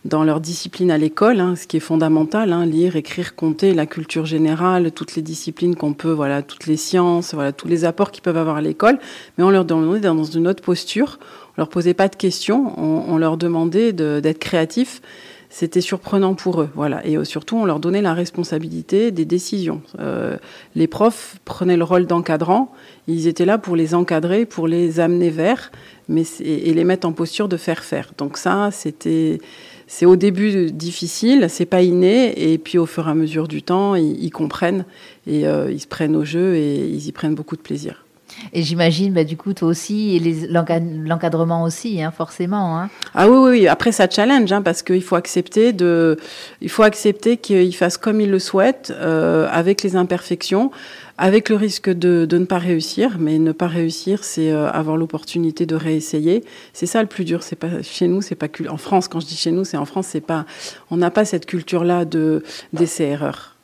dans 0.06 0.24
leur 0.24 0.40
discipline 0.40 0.92
à 0.92 0.98
l'école, 0.98 1.40
hein, 1.40 1.56
ce 1.56 1.66
qui 1.66 1.78
est 1.78 1.82
fondamental, 1.82 2.54
hein, 2.54 2.66
lire, 2.66 2.96
écrire, 2.96 3.36
compter, 3.36 3.74
la 3.74 3.88
culture 3.88 4.26
générale, 4.26 4.92
toutes 4.92 5.16
les 5.16 5.24
disciplines 5.24 5.76
qu'on 5.76 5.94
peut, 5.94 6.12
voilà, 6.12 6.44
toutes 6.44 6.68
les 6.68 6.78
sciences, 6.78 7.34
voilà, 7.34 7.52
tous 7.52 7.68
les 7.68 7.86
apports 7.86 8.12
qu'ils 8.12 8.22
peuvent 8.22 8.38
avoir 8.38 8.58
à 8.58 8.62
l'école, 8.62 9.00
mais 9.38 9.44
on 9.44 9.50
leur 9.50 9.66
demandait 9.66 10.00
dans 10.00 10.24
une 10.24 10.48
autre 10.48 10.62
posture, 10.62 11.18
on 11.58 11.62
leur 11.62 11.70
posait 11.70 11.96
pas 11.96 12.08
de 12.08 12.16
questions, 12.16 12.80
on, 12.80 13.18
leur 13.18 13.38
demandait 13.38 13.94
d'être 13.94 14.40
créatifs. 14.40 15.02
C'était 15.50 15.80
surprenant 15.80 16.36
pour 16.36 16.62
eux, 16.62 16.70
voilà. 16.76 17.06
Et 17.06 17.24
surtout, 17.24 17.56
on 17.56 17.64
leur 17.64 17.80
donnait 17.80 18.02
la 18.02 18.14
responsabilité 18.14 19.12
des 19.12 19.24
décisions. 19.24 19.82
Euh, 20.00 20.36
les 20.76 20.88
profs 20.88 21.38
prenaient 21.46 21.78
le 21.78 21.86
rôle 21.86 22.08
d'encadrant. 22.08 22.74
Ils 23.08 23.28
étaient 23.28 23.46
là 23.46 23.58
pour 23.58 23.78
les 23.78 23.96
encadrer, 23.96 24.46
pour 24.46 24.68
les 24.68 25.00
amener 25.00 25.30
vers 25.30 25.72
mais 26.08 26.24
et 26.40 26.74
les 26.74 26.84
mettre 26.84 27.08
en 27.08 27.14
posture 27.14 27.48
de 27.48 27.58
faire 27.58 27.84
faire. 27.84 28.12
Donc 28.18 28.38
ça, 28.38 28.70
c'était 28.72 29.40
c'est 29.88 30.06
au 30.06 30.16
début 30.16 30.72
difficile, 30.72 31.48
c'est 31.50 31.66
pas 31.66 31.82
inné, 31.82 32.54
et 32.54 32.58
puis 32.58 32.78
au 32.78 32.86
fur 32.86 33.08
et 33.08 33.12
à 33.12 33.14
mesure 33.14 33.48
du 33.48 33.62
temps, 33.62 33.96
ils, 33.96 34.32
comprennent 34.32 34.86
et 35.28 35.48
euh, 35.48 35.72
ils 35.72 35.80
se 35.80 35.88
prennent 35.88 36.16
au 36.16 36.26
jeu 36.26 36.56
et 36.56 36.88
ils 36.88 37.08
y 37.08 37.12
prennent 37.12 37.36
beaucoup 37.36 37.56
de 37.56 37.62
plaisir. 37.62 38.05
Et 38.54 38.64
j'imagine, 38.64 39.14
bah, 39.14 39.24
du 39.24 39.38
coup, 39.38 39.54
toi 39.54 39.68
aussi, 39.68 40.16
et 40.16 40.48
l'encadrement 40.50 41.64
aussi, 41.64 42.02
hein, 42.02 42.12
forcément. 42.12 42.80
Hein. 42.80 42.90
Ah 43.14 43.30
oui, 43.30 43.50
oui, 43.50 43.68
après, 43.68 43.92
ça 43.92 44.10
challenge, 44.10 44.52
hein, 44.52 44.62
parce 44.62 44.82
qu'il 44.82 45.04
faut 45.04 45.16
accepter 45.16 45.74
de, 45.74 46.18
il 46.62 46.70
faut 46.70 46.84
accepter 46.84 47.38
qu'ils 47.38 47.76
fassent 47.76 47.98
comme 47.98 48.22
ils 48.22 48.32
le 48.32 48.40
souhaitent, 48.40 48.94
euh, 48.96 49.48
avec 49.52 49.84
les 49.84 49.96
imperfections 49.96 50.72
avec 51.18 51.50
le 51.50 51.56
risque 51.56 51.90
de, 51.90 52.26
de, 52.26 52.38
ne 52.38 52.46
pas 52.46 52.58
réussir. 52.58 53.18
Mais 53.20 53.40
ne 53.40 53.52
pas 53.52 53.68
réussir, 53.68 54.24
c'est 54.24 54.52
euh, 54.52 54.70
avoir 54.70 54.98
l'opportunité 54.98 55.66
de 55.66 55.76
réessayer. 55.76 56.44
C'est 56.74 56.86
ça 56.86 57.02
le 57.02 57.08
plus 57.08 57.26
dur. 57.26 57.44
C'est 57.44 57.56
pas 57.56 57.82
chez 57.82 58.08
nous, 58.08 58.22
c'est 58.22 58.36
pas 58.36 58.48
en 58.70 58.78
France. 58.78 59.08
Quand 59.08 59.20
je 59.20 59.28
dis 59.28 59.38
chez 59.38 59.52
nous, 59.52 59.64
c'est 59.64 59.78
en 59.78 59.86
France. 59.86 60.08
C'est 60.10 60.22
pas, 60.22 60.46
on 60.92 60.98
n'a 60.98 61.12
pas 61.12 61.26
cette 61.26 61.46
culture-là 61.46 62.06
de 62.06 62.44
d'essai 62.74 63.06
erreur. 63.06 63.56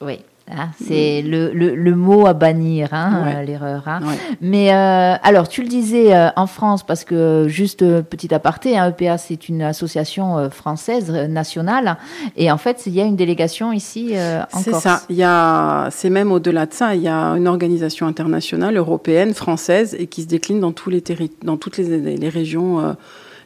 Oui. 0.00 0.20
Hein, 0.50 0.70
c'est 0.82 1.20
le, 1.22 1.50
le, 1.52 1.94
mot 1.94 2.26
à 2.26 2.32
bannir, 2.32 2.88
hein, 2.92 3.24
euh, 3.26 3.42
l'erreur. 3.42 3.82
Hein. 3.86 4.00
Mais 4.40 4.72
euh, 4.72 5.14
alors, 5.22 5.48
tu 5.48 5.62
le 5.62 5.68
disais 5.68 6.14
euh, 6.14 6.30
en 6.36 6.46
France, 6.46 6.84
parce 6.86 7.04
que 7.04 7.46
juste 7.48 7.84
petit 8.02 8.32
aparté, 8.32 8.74
EPA 8.76 9.18
c'est 9.18 9.48
une 9.48 9.62
association 9.62 10.48
française 10.50 11.10
nationale, 11.10 11.98
et 12.36 12.50
en 12.50 12.58
fait 12.58 12.84
il 12.86 12.94
y 12.94 13.00
a 13.00 13.04
une 13.04 13.16
délégation 13.16 13.72
ici 13.72 14.14
en 14.52 14.60
C'est 14.60 14.74
ça. 14.74 15.02
Il 15.10 15.16
y 15.16 15.24
a, 15.24 15.88
c'est 15.90 16.10
même 16.10 16.32
au-delà 16.32 16.66
de 16.66 16.72
ça. 16.72 16.94
Il 16.94 17.02
y 17.02 17.08
a 17.08 17.36
une 17.36 17.48
organisation 17.48 18.06
internationale 18.06 18.76
européenne, 18.76 19.34
française, 19.34 19.96
et 19.98 20.06
qui 20.06 20.22
se 20.22 20.28
décline 20.28 20.60
dans 20.60 20.72
tous 20.72 20.90
les 20.90 21.02
dans 21.42 21.56
toutes 21.56 21.76
les, 21.76 22.16
les 22.16 22.28
régions 22.28 22.96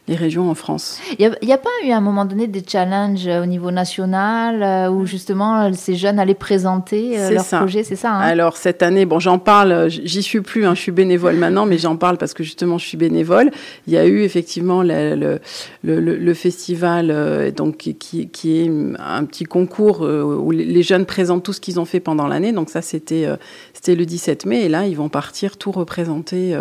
les 0.09 0.15
régions 0.15 0.49
en 0.49 0.53
France. 0.53 0.99
Il 1.17 1.31
n'y 1.41 1.53
a, 1.53 1.57
pas 1.57 1.69
eu 1.85 1.91
à 1.91 1.97
un 1.97 2.01
moment 2.01 2.25
donné 2.25 2.47
des 2.47 2.61
challenges 2.67 3.25
euh, 3.25 3.43
au 3.43 3.45
niveau 3.45 3.71
national 3.71 4.61
euh, 4.61 4.89
où 4.89 5.05
justement 5.05 5.71
ces 5.71 5.95
jeunes 5.95 6.19
allaient 6.19 6.33
présenter 6.33 7.17
euh, 7.17 7.29
leur 7.29 7.45
projet, 7.45 7.83
c'est 7.83 7.95
ça 7.95 8.11
hein? 8.11 8.19
Alors 8.19 8.57
cette 8.57 8.83
année, 8.83 9.05
bon, 9.05 9.19
j'en 9.19 9.39
parle, 9.39 9.89
j'y 9.89 10.21
suis 10.21 10.41
plus, 10.41 10.65
hein, 10.65 10.75
je 10.75 10.81
suis 10.81 10.91
bénévole 10.91 11.35
maintenant, 11.35 11.65
mais 11.65 11.77
j'en 11.77 11.95
parle 11.95 12.17
parce 12.17 12.33
que 12.33 12.43
justement 12.43 12.77
je 12.77 12.85
suis 12.85 12.97
bénévole. 12.97 13.49
Il 13.87 13.93
y 13.93 13.97
a 13.97 14.05
eu 14.05 14.23
effectivement 14.23 14.83
le, 14.83 15.39
le, 15.83 15.99
le, 15.99 16.33
festival 16.33 17.53
donc 17.55 17.77
qui, 17.77 18.27
qui, 18.27 18.59
est 18.59 18.71
un 18.99 19.23
petit 19.23 19.45
concours 19.45 20.01
où 20.01 20.51
les 20.51 20.83
jeunes 20.83 21.05
présentent 21.05 21.43
tout 21.43 21.53
ce 21.53 21.61
qu'ils 21.61 21.79
ont 21.79 21.85
fait 21.85 22.01
pendant 22.01 22.27
l'année. 22.27 22.51
Donc 22.51 22.69
ça 22.69 22.81
c'était 22.81 23.27
c'était 23.73 23.95
le 23.95 24.05
17 24.05 24.45
mai 24.45 24.63
et 24.63 24.69
là 24.69 24.85
ils 24.85 24.97
vont 24.97 25.09
partir 25.09 25.57
tout 25.57 25.71
représenter 25.71 26.55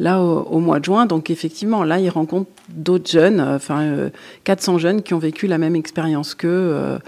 là 0.00 0.20
au, 0.22 0.58
mois 0.58 0.80
de 0.80 0.86
juin. 0.86 1.06
Donc 1.06 1.30
effectivement, 1.30 1.84
là, 1.84 2.00
ils 2.00 2.08
rencontrent 2.08 2.50
d'autres 2.70 3.08
jeunes, 3.08 3.38
euh, 3.38 3.56
enfin 3.56 4.10
400 4.44 4.74
euh, 4.74 4.78
jeunes 4.78 5.02
qui 5.02 5.14
ont 5.14 5.18
vécu 5.18 5.46
la 5.46 5.58
même 5.58 5.76
expérience 5.76 6.34
qu'eux. 6.34 6.48
Euh, 6.48 6.98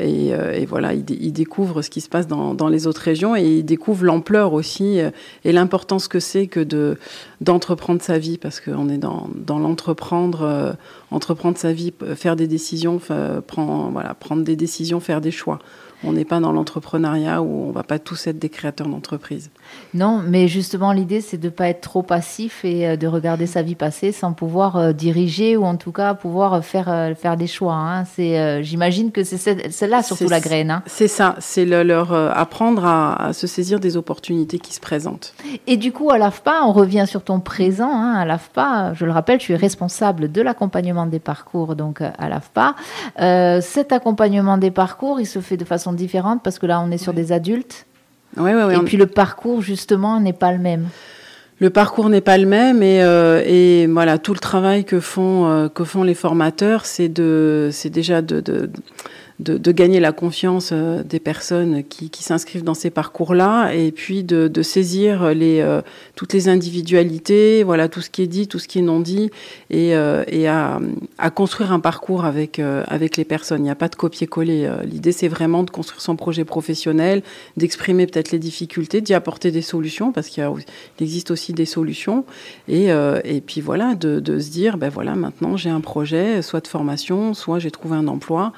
et, 0.00 0.66
voilà, 0.66 0.94
ils, 0.94 1.32
découvrent 1.32 1.82
ce 1.82 1.90
qui 1.90 2.00
se 2.00 2.08
passe 2.08 2.26
dans, 2.26 2.68
les 2.68 2.86
autres 2.86 3.02
régions 3.02 3.36
et 3.36 3.58
ils 3.58 3.64
découvrent 3.64 4.04
l'ampleur 4.04 4.54
aussi 4.54 4.98
et 5.44 5.52
l'importance 5.52 6.08
que 6.08 6.18
c'est 6.18 6.46
que 6.46 6.60
de 6.60 6.96
d'entreprendre 7.42 8.00
sa 8.00 8.18
vie 8.18 8.38
parce 8.38 8.60
qu'on 8.60 8.88
est 8.88 8.96
dans, 8.96 9.28
dans 9.34 9.58
l'entreprendre, 9.58 10.76
entreprendre 11.10 11.58
sa 11.58 11.72
vie, 11.72 11.92
faire 12.14 12.36
des 12.36 12.46
décisions, 12.46 12.98
prendre, 13.46 13.90
voilà, 13.90 14.14
prendre 14.14 14.44
des 14.44 14.56
décisions, 14.56 15.00
faire 15.00 15.20
des 15.20 15.30
choix. 15.30 15.58
On 16.06 16.12
n'est 16.12 16.24
pas 16.24 16.40
dans 16.40 16.52
l'entrepreneuriat 16.52 17.42
où 17.42 17.68
on 17.68 17.70
va 17.70 17.82
pas 17.82 17.98
tous 17.98 18.26
être 18.26 18.38
des 18.38 18.48
créateurs 18.48 18.88
d'entreprise. 18.88 19.50
Non, 19.94 20.22
mais 20.24 20.48
justement 20.48 20.92
l'idée 20.92 21.20
c'est 21.20 21.38
de 21.38 21.46
ne 21.46 21.50
pas 21.50 21.68
être 21.68 21.80
trop 21.80 22.02
passif 22.02 22.64
et 22.64 22.86
euh, 22.86 22.96
de 22.96 23.06
regarder 23.06 23.46
sa 23.46 23.62
vie 23.62 23.74
passer 23.74 24.12
sans 24.12 24.32
pouvoir 24.32 24.76
euh, 24.76 24.92
diriger 24.92 25.56
ou 25.56 25.64
en 25.64 25.76
tout 25.76 25.92
cas 25.92 26.14
pouvoir 26.14 26.64
faire 26.64 26.88
euh, 26.88 27.14
faire 27.14 27.36
des 27.36 27.46
choix. 27.46 27.74
Hein. 27.74 28.04
C'est, 28.04 28.62
j'imagine 28.62 29.12
que 29.12 29.24
c'est 29.24 29.86
là 29.86 30.02
surtout 30.02 30.28
la 30.28 30.40
graine. 30.40 30.70
Hein. 30.70 30.82
C'est 30.86 31.08
ça, 31.08 31.36
c'est 31.38 31.64
leur 31.64 32.12
apprendre 32.12 32.84
à, 32.84 33.32
se 33.32 33.46
saisir 33.46 33.80
des 33.80 33.96
opportunités 33.96 34.58
qui 34.58 34.74
se 34.74 34.80
présentent. 34.80 35.34
Et 35.66 35.76
du 35.76 35.92
coup 35.92 36.10
à 36.10 36.18
l'AFPA, 36.18 36.64
on 36.64 36.72
revient 36.72 37.04
sur 37.06 37.22
ton 37.22 37.40
présent. 37.40 37.90
Hein. 37.90 38.14
À 38.14 38.24
l'AFPA, 38.24 38.94
je 38.94 39.04
le 39.04 39.12
rappelle, 39.12 39.38
tu 39.38 39.52
es 39.52 39.56
responsable 39.56 40.30
de 40.30 40.42
l'accompagnement 40.42 41.06
des 41.06 41.18
parcours 41.18 41.76
donc 41.76 42.00
à 42.00 42.28
l'AFPA. 42.28 42.74
cet 43.60 43.92
accompagnement 43.92 44.58
des 44.58 44.70
parcours, 44.70 45.20
il 45.20 45.26
se 45.26 45.40
fait 45.40 45.56
de 45.56 45.64
façon 45.64 45.93
différentes 45.94 46.42
parce 46.42 46.58
que 46.58 46.66
là, 46.66 46.80
on 46.80 46.90
est 46.90 46.98
sur 46.98 47.12
des 47.12 47.32
adultes. 47.32 47.86
Ouais, 48.36 48.54
ouais, 48.54 48.76
et 48.76 48.78
puis 48.80 48.96
le 48.96 49.06
parcours, 49.06 49.62
justement, 49.62 50.20
n'est 50.20 50.32
pas 50.32 50.52
le 50.52 50.58
même. 50.58 50.88
le 51.60 51.70
parcours 51.70 52.08
n'est 52.08 52.20
pas 52.20 52.36
le 52.36 52.46
même 52.46 52.82
et, 52.82 53.02
euh, 53.02 53.42
et, 53.46 53.86
voilà 53.86 54.18
tout 54.18 54.32
le 54.32 54.40
travail 54.40 54.84
que 54.84 54.98
font 55.00 55.46
euh, 55.46 55.68
que 55.68 55.84
font 55.84 56.02
les 56.02 56.14
formateurs, 56.14 56.84
c'est 56.84 57.08
de 57.08 57.70
c'est 57.72 57.90
déjà 57.90 58.22
de, 58.22 58.40
de 58.40 58.70
de, 59.40 59.58
de, 59.58 59.72
gagner 59.72 59.98
la 59.98 60.12
confiance 60.12 60.70
euh, 60.72 61.02
des 61.02 61.18
personnes 61.18 61.82
qui, 61.82 62.08
qui 62.08 62.22
s'inscrivent 62.22 62.62
dans 62.62 62.74
ces 62.74 62.90
parcours-là, 62.90 63.72
et 63.72 63.90
puis 63.90 64.22
de, 64.22 64.46
de 64.46 64.62
saisir 64.62 65.34
les, 65.34 65.60
euh, 65.60 65.82
toutes 66.14 66.32
les 66.32 66.48
individualités, 66.48 67.64
voilà 67.64 67.88
tout 67.88 68.00
ce 68.00 68.10
qui 68.10 68.22
est 68.22 68.28
dit, 68.28 68.46
tout 68.46 68.60
ce 68.60 68.68
qui 68.68 68.78
est 68.78 68.82
non 68.82 69.00
dit, 69.00 69.30
et, 69.70 69.96
euh, 69.96 70.22
et 70.28 70.46
à, 70.46 70.80
à, 71.18 71.30
construire 71.30 71.72
un 71.72 71.80
parcours 71.80 72.24
avec 72.24 72.60
avec 72.60 73.16
les 73.16 73.24
personnes. 73.24 73.60
Il 73.60 73.64
n'y 73.64 73.70
a 73.70 73.74
pas 73.74 73.88
de 73.88 73.96
copier-coller. 73.96 74.70
L'idée, 74.84 75.12
c'est 75.12 75.28
vraiment 75.28 75.64
de 75.64 75.70
construire 75.70 76.00
son 76.00 76.16
projet 76.16 76.44
professionnel, 76.44 77.22
d'exprimer 77.56 78.06
peut-être 78.06 78.30
les 78.30 78.38
difficultés, 78.38 79.00
d'y 79.00 79.14
apporter 79.14 79.50
des 79.50 79.62
solutions, 79.62 80.12
parce 80.12 80.28
qu'il 80.28 80.48
existe 81.00 81.30
aussi 81.30 81.52
des 81.52 81.66
solutions, 81.66 82.24
et, 82.68 82.88
et 82.88 83.40
puis 83.40 83.60
voilà, 83.60 83.94
de, 83.94 84.20
de 84.20 84.38
se 84.38 84.50
dire, 84.50 84.78
ben 84.78 84.88
voilà, 84.88 85.14
maintenant 85.14 85.56
j'ai 85.56 85.70
un 85.70 85.80
projet, 85.80 86.42
soit 86.42 86.60
de 86.60 86.68
formation, 86.68 87.34
soit 87.34 87.58
j'ai 87.58 87.70
trouvé 87.70 87.96
un 87.96 88.06
emploi. 88.06 88.52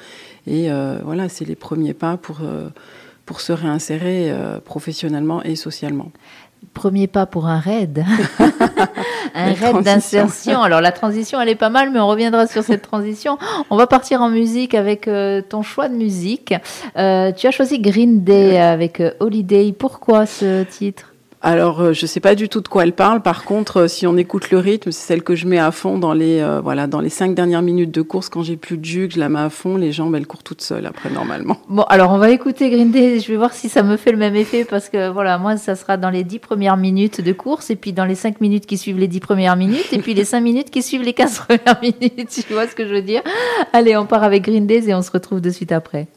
Et 0.46 0.70
euh, 0.70 0.98
voilà, 1.04 1.28
c'est 1.28 1.44
les 1.44 1.56
premiers 1.56 1.94
pas 1.94 2.16
pour, 2.16 2.38
euh, 2.42 2.68
pour 3.24 3.40
se 3.40 3.52
réinsérer 3.52 4.30
euh, 4.30 4.60
professionnellement 4.60 5.42
et 5.42 5.56
socialement. 5.56 6.10
Premier 6.72 7.06
pas 7.06 7.26
pour 7.26 7.46
un 7.46 7.58
raid, 7.58 8.04
un 9.34 9.52
raid 9.52 9.82
d'insertion. 9.82 10.62
Alors 10.62 10.80
la 10.80 10.92
transition, 10.92 11.40
elle 11.40 11.48
est 11.48 11.54
pas 11.54 11.70
mal, 11.70 11.90
mais 11.90 12.00
on 12.00 12.06
reviendra 12.06 12.46
sur 12.46 12.62
cette 12.64 12.82
transition. 12.82 13.38
On 13.70 13.76
va 13.76 13.86
partir 13.86 14.20
en 14.20 14.28
musique 14.28 14.74
avec 14.74 15.08
ton 15.48 15.62
choix 15.62 15.88
de 15.88 15.94
musique. 15.94 16.54
tu 16.94 17.00
as 17.00 17.50
choisi 17.50 17.78
Green 17.78 18.24
Day 18.24 18.58
avec 18.58 19.02
Holiday. 19.20 19.72
Pourquoi 19.72 20.26
ce 20.26 20.64
titre? 20.64 21.15
Alors, 21.46 21.80
euh, 21.80 21.92
je 21.92 22.02
ne 22.02 22.06
sais 22.08 22.18
pas 22.18 22.34
du 22.34 22.48
tout 22.48 22.60
de 22.60 22.66
quoi 22.66 22.82
elle 22.82 22.92
parle. 22.92 23.22
Par 23.22 23.44
contre, 23.44 23.82
euh, 23.82 23.86
si 23.86 24.04
on 24.04 24.16
écoute 24.16 24.50
le 24.50 24.58
rythme, 24.58 24.90
c'est 24.90 25.06
celle 25.06 25.22
que 25.22 25.36
je 25.36 25.46
mets 25.46 25.60
à 25.60 25.70
fond 25.70 25.96
dans 25.96 26.12
les 26.12 26.40
euh, 26.40 26.60
voilà 26.60 26.88
dans 26.88 27.00
les 27.00 27.08
cinq 27.08 27.36
dernières 27.36 27.62
minutes 27.62 27.92
de 27.92 28.02
course 28.02 28.28
quand 28.28 28.42
j'ai 28.42 28.56
plus 28.56 28.78
de 28.78 28.84
jus, 28.84 29.06
que 29.06 29.14
je 29.14 29.20
la 29.20 29.28
mets 29.28 29.38
à 29.38 29.48
fond. 29.48 29.76
Les 29.76 29.92
jambes, 29.92 30.16
elles 30.16 30.26
courent 30.26 30.42
toutes 30.42 30.60
seules 30.60 30.86
après 30.86 31.08
normalement. 31.08 31.58
Bon, 31.68 31.84
alors 31.84 32.10
on 32.10 32.18
va 32.18 32.30
écouter 32.30 32.68
Green. 32.68 32.92
Je 32.92 33.28
vais 33.28 33.36
voir 33.36 33.52
si 33.52 33.68
ça 33.68 33.84
me 33.84 33.96
fait 33.96 34.10
le 34.10 34.18
même 34.18 34.34
effet 34.34 34.64
parce 34.64 34.88
que 34.88 35.08
voilà, 35.08 35.38
moi 35.38 35.56
ça 35.56 35.76
sera 35.76 35.96
dans 35.96 36.10
les 36.10 36.24
dix 36.24 36.40
premières 36.40 36.76
minutes 36.76 37.20
de 37.20 37.32
course 37.32 37.70
et 37.70 37.76
puis 37.76 37.92
dans 37.92 38.06
les 38.06 38.16
cinq 38.16 38.40
minutes 38.40 38.66
qui 38.66 38.76
suivent 38.76 38.98
les 38.98 39.06
dix 39.06 39.20
premières 39.20 39.54
minutes 39.54 39.92
et 39.92 39.98
puis 39.98 40.14
les 40.14 40.24
cinq 40.24 40.40
minutes 40.40 40.70
qui 40.70 40.82
suivent 40.82 41.04
les 41.04 41.12
15 41.14 41.38
premières 41.46 41.80
minutes. 41.80 42.44
Tu 42.44 42.54
vois 42.54 42.66
ce 42.66 42.74
que 42.74 42.88
je 42.88 42.92
veux 42.92 43.02
dire? 43.02 43.22
Allez, 43.72 43.96
on 43.96 44.06
part 44.06 44.24
avec 44.24 44.42
Green 44.42 44.68
et 44.68 44.94
on 44.94 45.02
se 45.02 45.12
retrouve 45.12 45.40
de 45.40 45.50
suite 45.50 45.70
après. 45.70 46.08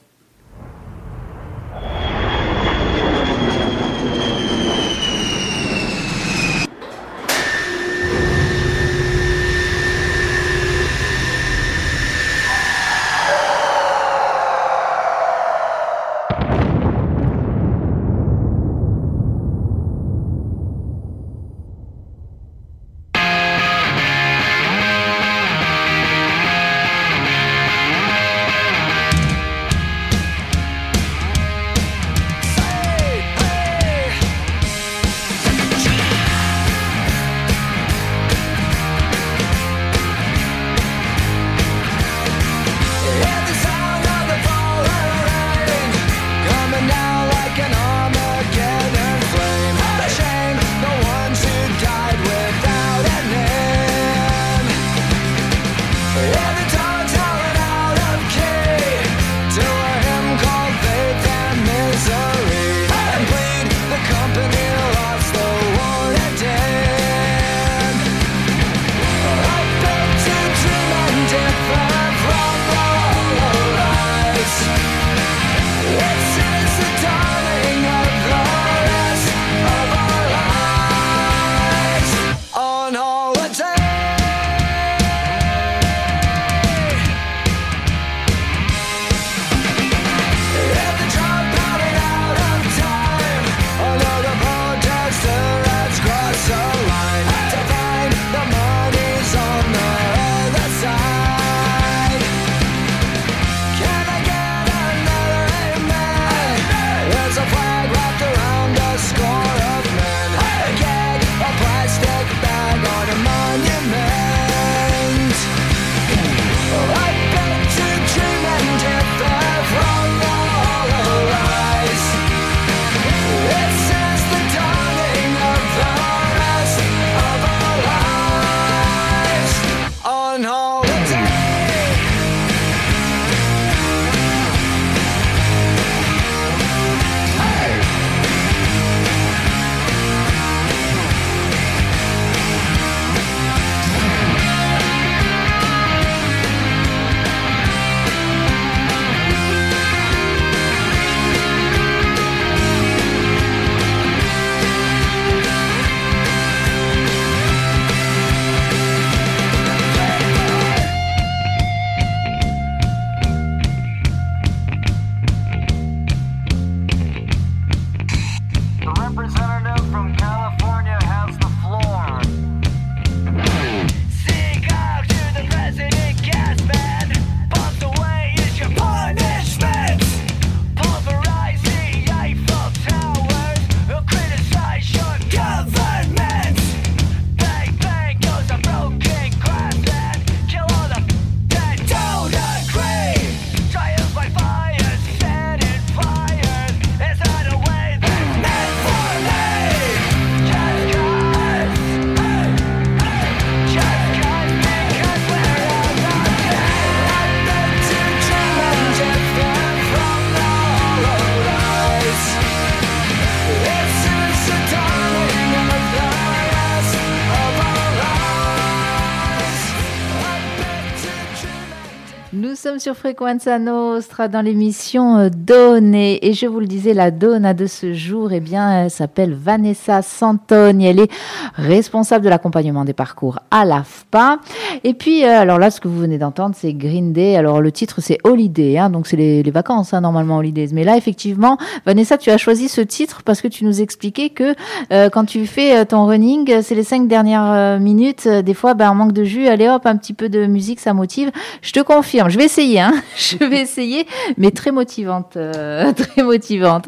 Sur 222.80 222.96
Frequenza 222.96 223.60
Nostra 223.60 224.30
dans 224.30 224.42
l'émission 224.42 225.18
euh, 225.18 225.30
Donnée 225.30 226.26
et 226.26 226.34
je 226.34 226.46
vous 226.46 226.62
le 226.62 226.66
disais, 226.66 226.94
la 226.94 227.12
donna 227.12 227.54
de 227.54 227.66
ce 227.66 227.94
jour, 227.94 228.32
eh 228.32 228.40
bien, 228.40 228.84
elle 228.84 228.92
s'appelle 228.92 229.34
Vanessa 229.34 230.02
Santoni. 230.02 230.88
Elle 230.88 231.00
est 231.02 231.12
responsable 231.56 232.24
de 232.24 232.30
l'accompagnement 232.30 232.86
des 232.86 232.94
parcours 232.94 233.40
à 233.52 233.66
l'AFPA. 233.66 234.40
Et 234.86 234.94
puis, 234.94 235.26
euh, 235.26 235.40
alors 235.40 235.60
là, 235.60 235.72
ce 235.72 235.82
que 235.82 235.90
vous 235.90 236.00
venez 236.00 236.18
d'entendre, 236.18 236.56
c'est 236.58 236.72
Green 236.74 237.12
Day. 237.12 237.36
Alors 237.36 237.60
le 237.60 237.72
titre, 237.72 238.00
c'est 238.00 238.18
Holiday, 238.24 238.78
hein, 238.78 238.90
donc 238.90 239.08
c'est 239.08 239.18
les, 239.18 239.52
vacances 239.52 239.94
hein, 239.94 240.02
normalement 240.02 240.38
Holidays. 240.38 240.70
Mais 240.72 240.86
là, 240.86 240.96
effectivement, 240.96 241.58
Vanessa, 241.86 242.18
tu 242.18 242.30
as 242.30 242.38
choisi 242.38 242.70
ce 242.70 242.82
titre 242.82 243.24
parce 243.24 243.42
que 243.42 243.50
tu 243.50 243.66
nous 243.66 243.82
expliquais 243.82 244.30
que 244.30 244.56
euh, 244.94 245.10
quand 245.10 245.26
tu 245.26 245.46
fais 245.48 245.86
ton 245.86 246.06
running, 246.06 246.62
c'est 246.62 246.76
les 246.76 246.84
cinq 246.84 247.08
dernières 247.08 247.80
minutes. 247.80 248.28
des 248.28 248.54
fois, 248.54 248.74
ben, 248.74 248.92
en 248.92 248.96
manque 248.96 249.14
de 249.14 249.24
jus, 249.24 249.48
allez 249.48 249.68
hop, 249.68 249.86
un 249.86 249.98
petit 249.98 250.14
peu 250.14 250.30
de 250.30 250.46
musique, 250.46 250.80
ça 250.80 250.94
motive. 250.94 251.32
Je 251.62 251.74
te 251.74 251.80
confirme, 251.82 252.30
je 252.30 252.38
vais 252.38 252.46
essayer, 252.46 252.69
hein. 252.78 252.94
je 253.18 253.44
vais 253.44 253.62
essayer, 253.62 254.06
mais 254.38 254.52
très 254.52 254.72
motivante, 254.72 255.38
euh, 255.38 255.92
très 255.98 256.24
motivante. 256.24 256.88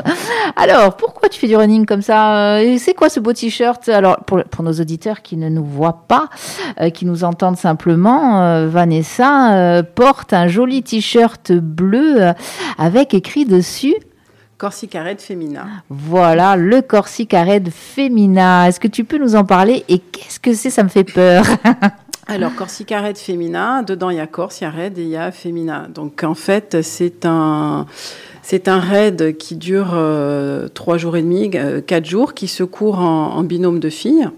Alors, 0.55 0.97
pourquoi 0.97 1.29
tu 1.29 1.39
fais 1.39 1.47
du 1.47 1.55
running 1.55 1.85
comme 1.85 2.01
ça 2.01 2.57
euh, 2.57 2.75
C'est 2.77 2.93
quoi 2.93 3.09
ce 3.09 3.19
beau 3.19 3.33
t-shirt? 3.33 3.89
Alors, 3.89 4.17
pour, 4.25 4.43
pour, 4.43 4.63
nos 4.63 4.73
auditeurs 4.73 5.21
qui 5.21 5.37
ne 5.37 5.49
nous 5.49 5.63
voient 5.63 6.05
pas, 6.07 6.29
euh, 6.79 6.89
qui 6.89 7.05
nous 7.05 7.23
entendent 7.23 7.57
simplement, 7.57 8.67
Vanessa 8.67 9.81
porte 9.95 10.33
un 10.33 10.47
joli 10.47 10.83
t-shirt 10.83 11.51
bleu 11.51 12.33
avec 12.77 13.13
écrit 13.13 13.45
dessus 13.45 13.95
Corsica 14.61 15.03
Red 15.03 15.19
Femina. 15.19 15.65
Voilà, 15.89 16.55
le 16.55 16.83
Corsica 16.83 17.43
Red 17.43 17.71
Femina. 17.71 18.67
Est-ce 18.67 18.79
que 18.79 18.87
tu 18.87 19.03
peux 19.03 19.17
nous 19.17 19.35
en 19.35 19.43
parler? 19.43 19.83
Et 19.89 19.97
qu'est-ce 19.97 20.39
que 20.39 20.53
c'est? 20.53 20.69
Ça 20.69 20.83
me 20.83 20.89
fait 20.89 21.03
peur. 21.03 21.43
Alors, 22.31 22.55
Corsica 22.55 23.01
Red 23.01 23.17
Femina, 23.17 23.83
dedans 23.83 24.09
il 24.09 24.15
y 24.15 24.21
a 24.21 24.27
Corse, 24.27 24.63
Red 24.63 24.97
et 24.97 25.01
il 25.01 25.09
y 25.09 25.17
a 25.17 25.33
Femina. 25.33 25.89
Donc 25.93 26.23
en 26.23 26.33
fait, 26.33 26.77
c'est 26.81 27.25
un, 27.25 27.85
c'est 28.41 28.69
raid 28.69 29.35
qui 29.37 29.57
dure 29.57 29.91
euh, 29.93 30.69
trois 30.73 30.97
jours 30.97 31.17
et 31.17 31.21
demi, 31.21 31.51
euh, 31.55 31.81
quatre 31.81 32.05
jours, 32.05 32.33
qui 32.33 32.47
se 32.47 32.63
court 32.63 32.99
en, 32.99 33.43
binôme 33.43 33.79
de 33.79 33.89
filles 33.89 34.29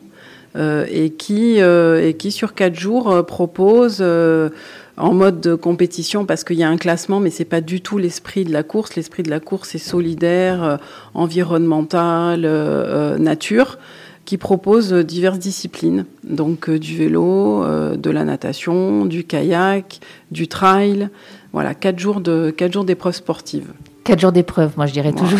euh, 0.56 0.88
et, 0.90 1.12
qui, 1.12 1.58
et 1.60 2.16
qui, 2.18 2.32
sur 2.32 2.56
quatre 2.56 2.76
jours, 2.76 3.24
propose 3.28 4.02
en 4.02 5.14
mode 5.14 5.40
de 5.40 5.54
compétition 5.54 6.26
parce 6.26 6.44
qu'il 6.44 6.58
y 6.58 6.64
a 6.64 6.70
un 6.70 6.78
classement, 6.78 7.20
mais 7.20 7.30
c'est 7.30 7.46
pas 7.46 7.62
du 7.62 7.82
tout 7.82 8.00
l'esprit 8.00 8.44
de 8.44 8.52
la 8.52 8.64
course. 8.64 8.96
L'esprit 8.96 9.22
de 9.22 9.30
la 9.30 9.40
course 9.40 9.76
est 9.76 9.78
solidaire, 9.78 10.80
environnemental, 11.14 12.42
nature 13.20 13.78
qui 14.26 14.38
propose 14.38 14.94
diverses 14.94 15.40
disciplines, 15.40 16.06
donc 16.24 16.70
euh, 16.70 16.80
du 16.80 16.96
vélo, 16.96 17.64
euh, 17.64 17.96
de 17.98 18.10
la 18.10 18.24
natation, 18.24 19.06
du 19.06 19.24
kayak, 19.24 20.00
du 20.32 20.48
trail. 20.48 21.10
Voilà, 21.52 21.76
quatre 21.76 22.00
jours 22.00 22.22
de 22.22 22.50
quatre 22.50 22.74
jours 22.74 22.86
d'épreuves 22.86 23.16
sportives. 23.16 23.68
Quatre 24.04 24.20
jours 24.20 24.32
d'épreuves, 24.32 24.72
moi 24.76 24.86
je 24.86 24.94
dirais 24.94 25.14
toujours. 25.14 25.40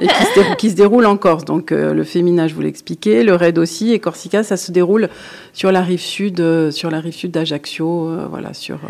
et 0.00 0.06
qui 0.06 0.24
se, 0.24 0.56
qui 0.56 0.70
se, 0.70 0.74
déroule 0.74 1.06
en 1.06 1.16
Corse. 1.16 1.44
Donc 1.44 1.72
euh, 1.72 1.94
le 1.94 2.04
féminin, 2.04 2.46
je 2.48 2.54
vous 2.54 2.60
l'ai 2.60 2.68
expliqué, 2.68 3.22
le 3.22 3.34
raid 3.34 3.58
aussi, 3.58 3.92
et 3.92 4.00
Corsica, 4.00 4.42
ça 4.42 4.56
se 4.56 4.72
déroule 4.72 5.08
sur 5.52 5.72
la 5.72 5.80
rive 5.80 6.00
sud, 6.00 6.70
sur 6.70 6.90
la 6.90 7.00
rive 7.00 7.14
sud 7.14 7.30
d'Ajaccio, 7.30 8.28
voilà, 8.28 8.54
sur 8.54 8.80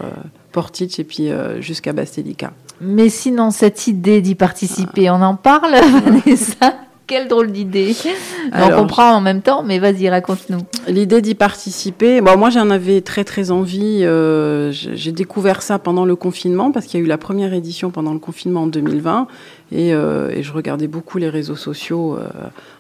Portici 0.53 1.01
et 1.01 1.05
puis 1.05 1.29
jusqu'à 1.61 1.93
Bastelica. 1.93 2.53
Mais 2.81 3.09
sinon, 3.09 3.51
cette 3.51 3.87
idée 3.87 4.21
d'y 4.21 4.35
participer, 4.35 5.09
on 5.11 5.23
en 5.23 5.37
parle, 5.37 5.75
Vanessa? 6.05 6.75
Quelle 7.07 7.29
drôle 7.29 7.53
d'idée. 7.53 7.95
On 8.53 8.71
comprend 8.71 9.13
en 9.13 9.21
même 9.21 9.43
temps, 9.43 9.63
mais 9.63 9.79
vas-y, 9.79 10.09
raconte-nous. 10.09 10.61
L'idée 10.89 11.21
d'y 11.21 11.35
participer, 11.35 12.21
bon, 12.21 12.37
moi 12.39 12.51
j'en 12.51 12.71
avais 12.71 13.01
très 13.01 13.25
très 13.25 13.51
envie. 13.51 14.01
Euh, 14.03 14.71
j'ai 14.73 15.13
découvert 15.13 15.63
ça 15.63 15.79
pendant 15.79 16.05
le 16.05 16.17
confinement, 16.17 16.73
parce 16.73 16.87
qu'il 16.87 17.01
y 17.01 17.03
a 17.03 17.07
eu 17.07 17.09
la 17.09 17.19
première 17.19 17.53
édition 17.53 17.91
pendant 17.91 18.13
le 18.13 18.19
confinement 18.19 18.63
en 18.63 18.67
2020. 18.67 19.27
Euh, 19.73 20.31
et, 20.31 20.43
je 20.43 20.53
regardais 20.53 20.87
beaucoup 20.87 21.19
les 21.19 21.29
réseaux 21.29 21.57
sociaux 21.57 22.17
euh, 22.17 22.29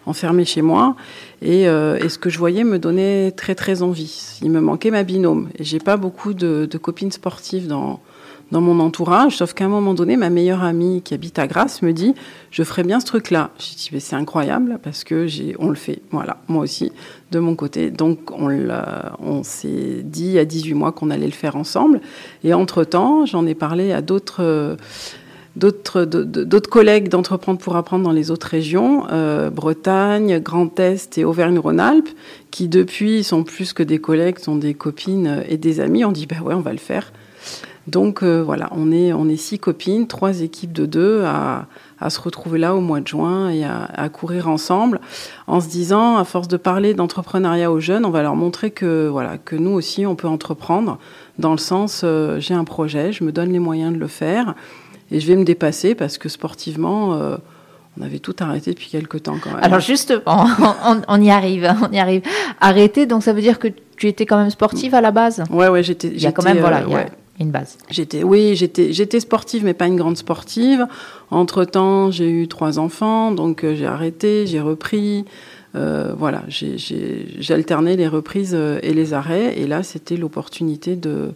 enfermés 0.06 0.44
chez 0.44 0.62
moi. 0.62 0.96
Et, 1.42 1.64
ce 1.64 2.18
que 2.18 2.30
je 2.30 2.38
voyais 2.38 2.64
me 2.64 2.78
donnait 2.78 3.30
très 3.32 3.54
très 3.54 3.82
envie. 3.82 4.38
Il 4.42 4.50
me 4.50 4.60
manquait 4.60 4.90
ma 4.90 5.02
binôme. 5.02 5.48
Et 5.58 5.64
j'ai 5.64 5.80
pas 5.80 5.96
beaucoup 5.96 6.34
de, 6.34 6.68
de 6.70 6.78
copines 6.78 7.12
sportives 7.12 7.66
dans, 7.66 8.00
dans 8.52 8.60
mon 8.60 8.78
entourage, 8.80 9.38
sauf 9.38 9.54
qu'à 9.54 9.64
un 9.64 9.68
moment 9.68 9.94
donné, 9.94 10.16
ma 10.16 10.30
meilleure 10.30 10.62
amie 10.62 11.02
qui 11.02 11.14
habite 11.14 11.38
à 11.38 11.46
Grasse 11.46 11.82
me 11.82 11.92
dit 11.92 12.14
Je 12.50 12.62
ferai 12.62 12.82
bien 12.82 13.00
ce 13.00 13.06
truc-là. 13.06 13.50
J'ai 13.58 13.74
dit 13.74 14.00
C'est 14.00 14.16
incroyable 14.16 14.78
parce 14.82 15.04
que 15.04 15.26
j'ai, 15.26 15.56
on 15.58 15.68
le 15.68 15.74
fait. 15.74 16.02
Voilà, 16.10 16.36
moi 16.48 16.62
aussi, 16.62 16.92
de 17.32 17.38
mon 17.38 17.54
côté. 17.54 17.90
Donc, 17.90 18.30
on, 18.32 18.50
on 19.20 19.42
s'est 19.42 20.02
dit 20.02 20.38
à 20.38 20.44
18 20.44 20.74
mois 20.74 20.92
qu'on 20.92 21.10
allait 21.10 21.26
le 21.26 21.32
faire 21.32 21.56
ensemble. 21.56 22.00
Et 22.42 22.54
entre-temps, 22.54 23.26
j'en 23.26 23.46
ai 23.46 23.54
parlé 23.54 23.92
à 23.92 24.02
d'autres. 24.02 24.76
d'autres, 25.56 26.68
collègues 26.68 27.08
d'entreprendre 27.08 27.58
pour 27.58 27.76
apprendre 27.76 28.04
dans 28.04 28.12
les 28.12 28.30
autres 28.30 28.48
régions, 28.48 29.06
euh, 29.10 29.48
Bretagne, 29.48 30.38
Grand 30.38 30.78
Est 30.78 31.16
et 31.16 31.24
Auvergne-Rhône-Alpes, 31.24 32.10
qui 32.50 32.68
depuis 32.68 33.24
sont 33.24 33.42
plus 33.42 33.72
que 33.72 33.82
des 33.82 33.98
collègues, 33.98 34.38
sont 34.38 34.56
des 34.56 34.74
copines 34.74 35.42
et 35.48 35.56
des 35.56 35.80
amis. 35.80 36.04
On 36.04 36.12
dit 36.12 36.26
bah 36.26 36.36
ouais, 36.44 36.54
on 36.54 36.60
va 36.60 36.72
le 36.72 36.78
faire. 36.78 37.10
Donc 37.86 38.22
euh, 38.22 38.42
voilà, 38.42 38.68
on 38.72 38.90
est, 38.92 39.12
on 39.12 39.28
est 39.28 39.36
six 39.36 39.58
copines, 39.58 40.06
trois 40.06 40.40
équipes 40.40 40.72
de 40.72 40.86
deux 40.86 41.22
à, 41.24 41.66
à 42.00 42.10
se 42.10 42.18
retrouver 42.20 42.58
là 42.58 42.74
au 42.74 42.80
mois 42.80 43.00
de 43.00 43.06
juin 43.06 43.50
et 43.50 43.64
à, 43.64 43.84
à, 43.84 44.08
courir 44.08 44.48
ensemble 44.48 45.00
en 45.46 45.60
se 45.60 45.68
disant, 45.68 46.16
à 46.16 46.24
force 46.24 46.48
de 46.48 46.56
parler 46.56 46.94
d'entrepreneuriat 46.94 47.70
aux 47.70 47.80
jeunes, 47.80 48.06
on 48.06 48.10
va 48.10 48.22
leur 48.22 48.36
montrer 48.36 48.70
que, 48.70 49.06
voilà, 49.08 49.36
que 49.36 49.54
nous 49.54 49.72
aussi, 49.72 50.06
on 50.06 50.14
peut 50.14 50.28
entreprendre 50.28 50.98
dans 51.38 51.52
le 51.52 51.58
sens, 51.58 52.02
euh, 52.04 52.40
j'ai 52.40 52.54
un 52.54 52.64
projet, 52.64 53.12
je 53.12 53.22
me 53.22 53.32
donne 53.32 53.52
les 53.52 53.58
moyens 53.58 53.92
de 53.92 53.98
le 53.98 54.06
faire 54.08 54.54
et 55.10 55.20
je 55.20 55.26
vais 55.26 55.36
me 55.36 55.44
dépasser 55.44 55.94
parce 55.94 56.16
que 56.16 56.30
sportivement, 56.30 57.14
euh, 57.14 57.36
on 58.00 58.02
avait 58.02 58.18
tout 58.18 58.34
arrêté 58.40 58.72
depuis 58.72 58.88
quelques 58.88 59.24
temps 59.24 59.36
quand 59.42 59.50
même. 59.50 59.62
Alors 59.62 59.80
justement, 59.80 60.22
on, 60.86 61.02
on, 61.06 61.20
y 61.20 61.30
arrive, 61.30 61.70
on 61.82 61.92
y 61.92 61.98
arrive. 61.98 62.22
Arrêter, 62.62 63.04
donc 63.04 63.22
ça 63.22 63.34
veut 63.34 63.42
dire 63.42 63.58
que 63.58 63.68
tu 63.98 64.08
étais 64.08 64.24
quand 64.24 64.38
même 64.38 64.50
sportive 64.50 64.94
à 64.94 65.02
la 65.02 65.10
base? 65.10 65.44
Ouais, 65.50 65.68
ouais, 65.68 65.82
j'étais. 65.82 66.08
Il 66.08 66.20
y 66.20 66.26
a 66.26 66.32
quand 66.32 66.44
même, 66.44 66.58
voilà, 66.58 66.88
ouais 66.88 67.08
une 67.40 67.50
base. 67.50 67.78
J'étais, 67.90 68.22
oui, 68.22 68.54
j'étais, 68.54 68.92
j'étais 68.92 69.20
sportive, 69.20 69.64
mais 69.64 69.74
pas 69.74 69.86
une 69.86 69.96
grande 69.96 70.16
sportive. 70.16 70.86
Entre 71.30 71.64
temps, 71.64 72.10
j'ai 72.10 72.30
eu 72.30 72.48
trois 72.48 72.78
enfants, 72.78 73.32
donc 73.32 73.64
euh, 73.64 73.74
j'ai 73.74 73.86
arrêté, 73.86 74.46
j'ai 74.46 74.60
repris. 74.60 75.24
Euh, 75.74 76.14
voilà, 76.16 76.44
j'ai, 76.46 77.26
alterné 77.50 77.96
les 77.96 78.06
reprises 78.06 78.54
euh, 78.54 78.78
et 78.82 78.94
les 78.94 79.12
arrêts. 79.12 79.58
Et 79.58 79.66
là, 79.66 79.82
c'était 79.82 80.16
l'opportunité 80.16 80.96
de 80.96 81.32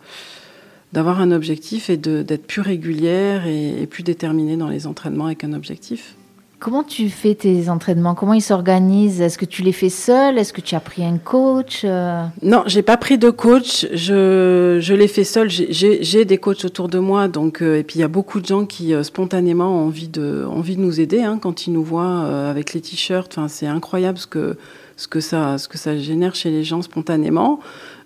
d'avoir 0.95 1.21
un 1.21 1.33
objectif 1.33 1.91
et 1.91 1.99
d'être 1.99 2.47
plus 2.47 2.63
régulière 2.63 3.47
et 3.47 3.87
plus 3.87 4.03
déterminée 4.03 4.57
dans 4.57 4.69
les 4.69 4.87
entraînements 4.87 5.27
avec 5.27 5.45
un 5.45 5.53
objectif. 5.53 6.15
Comment 6.61 6.83
tu 6.83 7.09
fais 7.09 7.37
tes 7.37 7.69
entraînements? 7.69 8.17
Comment 8.17 8.35
ils 8.35 8.43
s'organisent? 8.43 9.21
Est-ce 9.21 9.39
que 9.39 9.45
tu 9.45 9.63
les 9.63 9.71
fais 9.71 9.91
seul? 9.91 10.39
Est-ce 10.39 10.53
que 10.53 10.61
tu 10.61 10.75
as 10.75 10.81
pris 10.81 11.05
un 11.05 11.17
coach 11.17 11.83
euh? 11.85 12.25
Non, 12.43 12.65
j'ai 12.67 12.83
pas 12.83 12.97
pris 12.97 13.17
de 13.17 13.31
coach. 13.31 13.87
Je, 13.93 14.79
je 14.81 14.95
les 14.95 15.07
fais 15.07 15.23
seul. 15.23 15.49
J'ai 15.49 16.25
des 16.25 16.39
coachs 16.39 16.65
autour 16.65 16.89
de 16.89 16.99
moi, 16.99 17.29
donc 17.29 17.63
euh, 17.63 17.79
et 17.79 17.85
puis 17.85 17.99
il 17.99 18.01
y 18.01 18.05
a 18.05 18.09
beaucoup 18.09 18.41
de 18.41 18.47
gens 18.47 18.67
qui 18.67 18.93
euh, 18.93 19.05
spontanément 19.05 19.71
ont 19.71 19.87
envie 19.87 20.09
de, 20.09 20.45
envie 20.51 20.75
de 20.75 20.81
nous 20.81 21.01
aider 21.01 21.23
hein, 21.23 21.39
quand 21.41 21.69
ils 21.69 21.73
nous 21.73 21.85
voient 21.85 22.27
avec 22.51 22.75
les 22.75 22.81
t-shirts. 22.81 23.39
Enfin, 23.39 23.47
c'est 23.47 23.69
incroyable 23.69 24.19
ce 24.19 24.27
que 24.27 24.57
ce 24.97 25.07
que 25.07 25.21
ça 25.21 25.59
ce 25.59 25.69
que 25.69 25.79
ça 25.79 25.97
génère 25.97 26.35
chez 26.35 26.51
les 26.51 26.65
gens 26.65 26.83
spontanément. 26.83 27.61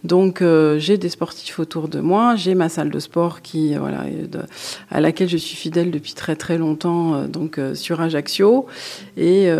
Donc 0.04 0.42
euh, 0.42 0.78
j'ai 0.78 0.98
des 0.98 1.08
sportifs 1.08 1.60
autour 1.60 1.88
de 1.88 2.00
moi, 2.00 2.34
j'ai 2.34 2.54
ma 2.54 2.68
salle 2.68 2.90
de 2.90 2.98
sport 2.98 3.40
qui 3.40 3.74
voilà 3.76 4.04
à 4.90 5.00
laquelle 5.00 5.28
je 5.28 5.36
suis 5.36 5.56
fidèle 5.56 5.90
depuis 5.90 6.14
très 6.14 6.34
très 6.34 6.58
longtemps 6.58 7.14
euh, 7.14 7.26
donc 7.28 7.58
euh, 7.58 7.74
sur 7.74 8.00
Ajaccio 8.00 8.66
et, 9.16 9.50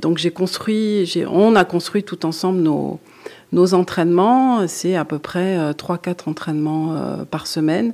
donc 0.00 0.18
j'ai 0.18 0.30
construit 0.30 1.22
on 1.28 1.54
a 1.54 1.64
construit 1.64 2.02
tout 2.02 2.24
ensemble 2.24 2.62
nos 2.62 3.74
entraînements, 3.74 4.66
c'est 4.66 4.96
à 4.96 5.04
peu 5.04 5.18
près 5.18 5.72
3-4 5.72 6.30
entraînements 6.30 6.96
par 7.30 7.46
semaine. 7.46 7.92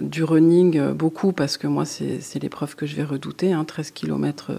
du 0.00 0.24
running, 0.24 0.92
beaucoup, 0.92 1.32
parce 1.32 1.56
que 1.56 1.68
moi, 1.68 1.84
c'est 1.84 2.42
l'épreuve 2.42 2.74
que 2.74 2.86
je 2.86 2.96
vais 2.96 3.04
redouter, 3.04 3.52
hein, 3.52 3.64
13 3.64 3.92
km 3.92 4.50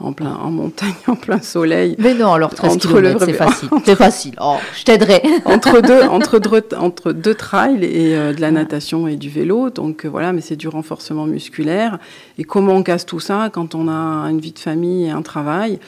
en 0.00 0.12
plein 0.12 0.34
en 0.34 0.50
montagne, 0.50 0.94
en 1.06 1.16
plein 1.16 1.40
soleil. 1.40 1.96
Mais 1.98 2.14
non, 2.14 2.32
alors 2.32 2.54
13 2.54 2.78
km, 2.78 3.24
c'est 3.24 3.32
facile. 3.32 3.68
C'est 3.84 3.96
facile. 3.96 4.34
Oh, 4.40 4.56
je 4.76 4.84
t'aiderai. 4.84 5.22
entre 5.44 5.80
deux, 5.80 6.02
entre 6.02 6.38
deux, 6.38 6.62
entre 6.76 7.12
deux 7.12 7.34
trails 7.34 7.84
et 7.84 8.16
euh, 8.16 8.32
de 8.32 8.40
la 8.40 8.50
natation 8.50 9.06
et 9.08 9.16
du 9.16 9.30
vélo. 9.30 9.70
Donc 9.70 10.04
euh, 10.04 10.08
voilà, 10.08 10.32
mais 10.32 10.40
c'est 10.40 10.56
du 10.56 10.68
renforcement 10.68 11.26
musculaire. 11.26 11.98
Et 12.38 12.44
comment 12.44 12.74
on 12.74 12.82
casse 12.82 13.06
tout 13.06 13.20
ça 13.20 13.50
quand 13.52 13.74
on 13.74 13.88
a 13.88 14.28
une 14.30 14.40
vie 14.40 14.52
de 14.52 14.58
famille 14.58 15.06
et 15.06 15.10
un 15.10 15.22
travail? 15.22 15.78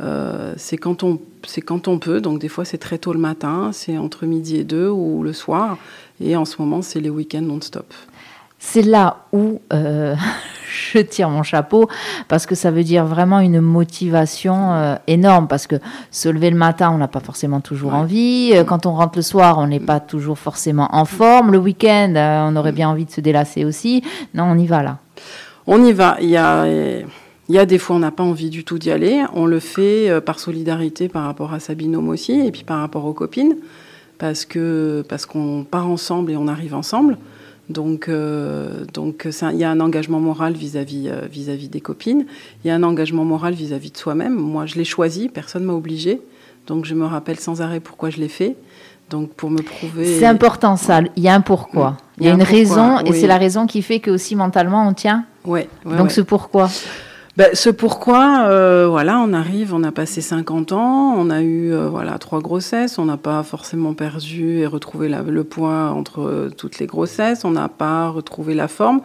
Euh, 0.00 0.52
C'est 0.56 0.76
quand 0.76 1.02
on 1.02 1.20
c'est 1.46 1.62
quand 1.62 1.88
on 1.88 1.98
peut. 1.98 2.20
Donc 2.20 2.40
des 2.40 2.48
fois 2.48 2.64
c'est 2.64 2.78
très 2.78 2.98
tôt 2.98 3.12
le 3.12 3.18
matin, 3.18 3.70
c'est 3.72 3.96
entre 3.96 4.26
midi 4.26 4.56
et 4.56 4.64
deux 4.64 4.88
ou 4.88 5.22
le 5.22 5.32
soir. 5.32 5.78
Et 6.20 6.36
en 6.36 6.44
ce 6.44 6.56
moment 6.60 6.82
c'est 6.82 7.00
les 7.00 7.10
week-ends 7.10 7.42
non-stop. 7.42 7.92
C'est 8.58 8.82
là 8.82 9.24
où 9.32 9.60
je 10.76 10.98
tire 10.98 11.30
mon 11.30 11.42
chapeau 11.42 11.88
parce 12.28 12.46
que 12.46 12.54
ça 12.54 12.70
veut 12.70 12.84
dire 12.84 13.04
vraiment 13.04 13.40
une 13.40 13.60
motivation 13.60 14.72
euh, 14.72 14.96
énorme. 15.06 15.48
Parce 15.48 15.66
que 15.66 15.76
se 16.10 16.28
lever 16.28 16.50
le 16.50 16.56
matin, 16.56 16.90
on 16.92 16.98
n'a 16.98 17.08
pas 17.08 17.20
forcément 17.20 17.60
toujours 17.60 17.94
envie. 17.94 18.52
Euh, 18.54 18.64
quand 18.64 18.86
on 18.86 18.92
rentre 18.92 19.16
le 19.16 19.22
soir, 19.22 19.58
on 19.58 19.66
n'est 19.66 19.80
pas 19.80 20.00
toujours 20.00 20.38
forcément 20.38 20.88
en 20.92 21.04
forme. 21.04 21.52
Le 21.52 21.58
week-end, 21.58 22.14
euh, 22.16 22.48
on 22.48 22.56
aurait 22.56 22.72
bien 22.72 22.88
envie 22.88 23.04
de 23.04 23.10
se 23.10 23.20
délasser 23.20 23.64
aussi. 23.64 24.02
Non, 24.34 24.44
on 24.44 24.58
y 24.58 24.66
va 24.66 24.82
là. 24.82 24.98
On 25.66 25.84
y 25.84 25.92
va. 25.92 26.16
Il 26.20 26.30
y 26.30 26.36
a. 26.36 26.66
Il 27.48 27.54
y 27.54 27.60
a 27.60 27.66
des 27.66 27.78
fois, 27.78 27.94
on 27.94 28.00
n'a 28.00 28.10
pas 28.10 28.24
envie 28.24 28.50
du 28.50 28.64
tout 28.64 28.76
d'y 28.76 28.90
aller. 28.90 29.22
On 29.32 29.46
le 29.46 29.60
fait 29.60 30.20
par 30.20 30.40
solidarité 30.40 31.08
par 31.08 31.22
rapport 31.22 31.52
à 31.52 31.60
sa 31.60 31.74
binôme 31.76 32.08
aussi, 32.08 32.32
et 32.44 32.50
puis 32.50 32.64
par 32.64 32.80
rapport 32.80 33.04
aux 33.04 33.12
copines, 33.12 33.56
parce 34.18 34.44
que 34.44 35.04
parce 35.08 35.26
qu'on 35.26 35.62
part 35.62 35.86
ensemble 35.86 36.32
et 36.32 36.36
on 36.36 36.48
arrive 36.48 36.74
ensemble. 36.74 37.16
Donc, 37.68 38.08
euh, 38.08 38.84
donc 38.92 39.28
il 39.52 39.58
y 39.58 39.64
a 39.64 39.70
un 39.70 39.80
engagement 39.80 40.20
moral 40.20 40.52
vis-à-vis 40.52 41.08
euh, 41.08 41.26
vis-à-vis 41.30 41.68
des 41.68 41.80
copines. 41.80 42.26
Il 42.64 42.68
y 42.68 42.70
a 42.70 42.74
un 42.74 42.82
engagement 42.82 43.24
moral 43.24 43.54
vis-à-vis 43.54 43.90
de 43.90 43.96
soi-même. 43.96 44.34
Moi, 44.34 44.66
je 44.66 44.76
l'ai 44.76 44.84
choisi, 44.84 45.28
personne 45.28 45.64
m'a 45.64 45.72
obligé. 45.72 46.20
Donc, 46.66 46.84
je 46.84 46.94
me 46.94 47.04
rappelle 47.04 47.38
sans 47.38 47.62
arrêt 47.62 47.80
pourquoi 47.80 48.10
je 48.10 48.18
l'ai 48.18 48.28
fait. 48.28 48.56
Donc, 49.10 49.30
pour 49.30 49.50
me 49.50 49.62
prouver. 49.62 50.18
C'est 50.18 50.26
important 50.26 50.76
ça. 50.76 51.00
Il 51.16 51.22
y 51.22 51.28
a 51.28 51.34
un 51.34 51.40
pourquoi. 51.40 51.96
Il 52.18 52.26
y 52.26 52.28
a, 52.28 52.32
une 52.32 52.42
raison, 52.42 53.00
et 53.00 53.12
c'est 53.12 53.26
la 53.26 53.38
raison 53.38 53.66
qui 53.66 53.82
fait 53.82 54.00
que 54.00 54.10
aussi 54.10 54.34
mentalement 54.36 54.86
on 54.86 54.94
tient. 54.94 55.24
Ouais. 55.44 55.68
donc, 55.84 56.10
ce 56.10 56.20
pourquoi. 56.20 56.68
Ben, 57.36 57.54
ce 57.54 57.68
pourquoi, 57.68 58.46
euh, 58.48 58.86
voilà, 58.88 59.18
on 59.18 59.34
arrive, 59.34 59.74
on 59.74 59.82
a 59.82 59.92
passé 59.92 60.22
50 60.22 60.72
ans, 60.72 61.14
on 61.18 61.28
a 61.28 61.42
eu 61.42 61.70
euh, 61.70 61.86
voilà 61.90 62.18
trois 62.18 62.40
grossesses, 62.40 62.98
on 62.98 63.04
n'a 63.04 63.18
pas 63.18 63.42
forcément 63.42 63.92
perdu 63.92 64.60
et 64.60 64.66
retrouvé 64.66 65.10
le 65.10 65.44
poids 65.44 65.90
entre 65.90 66.22
euh, 66.22 66.48
toutes 66.48 66.78
les 66.78 66.86
grossesses, 66.86 67.44
on 67.44 67.50
n'a 67.50 67.68
pas 67.68 68.08
retrouvé 68.08 68.54
la 68.54 68.68
forme. 68.68 69.02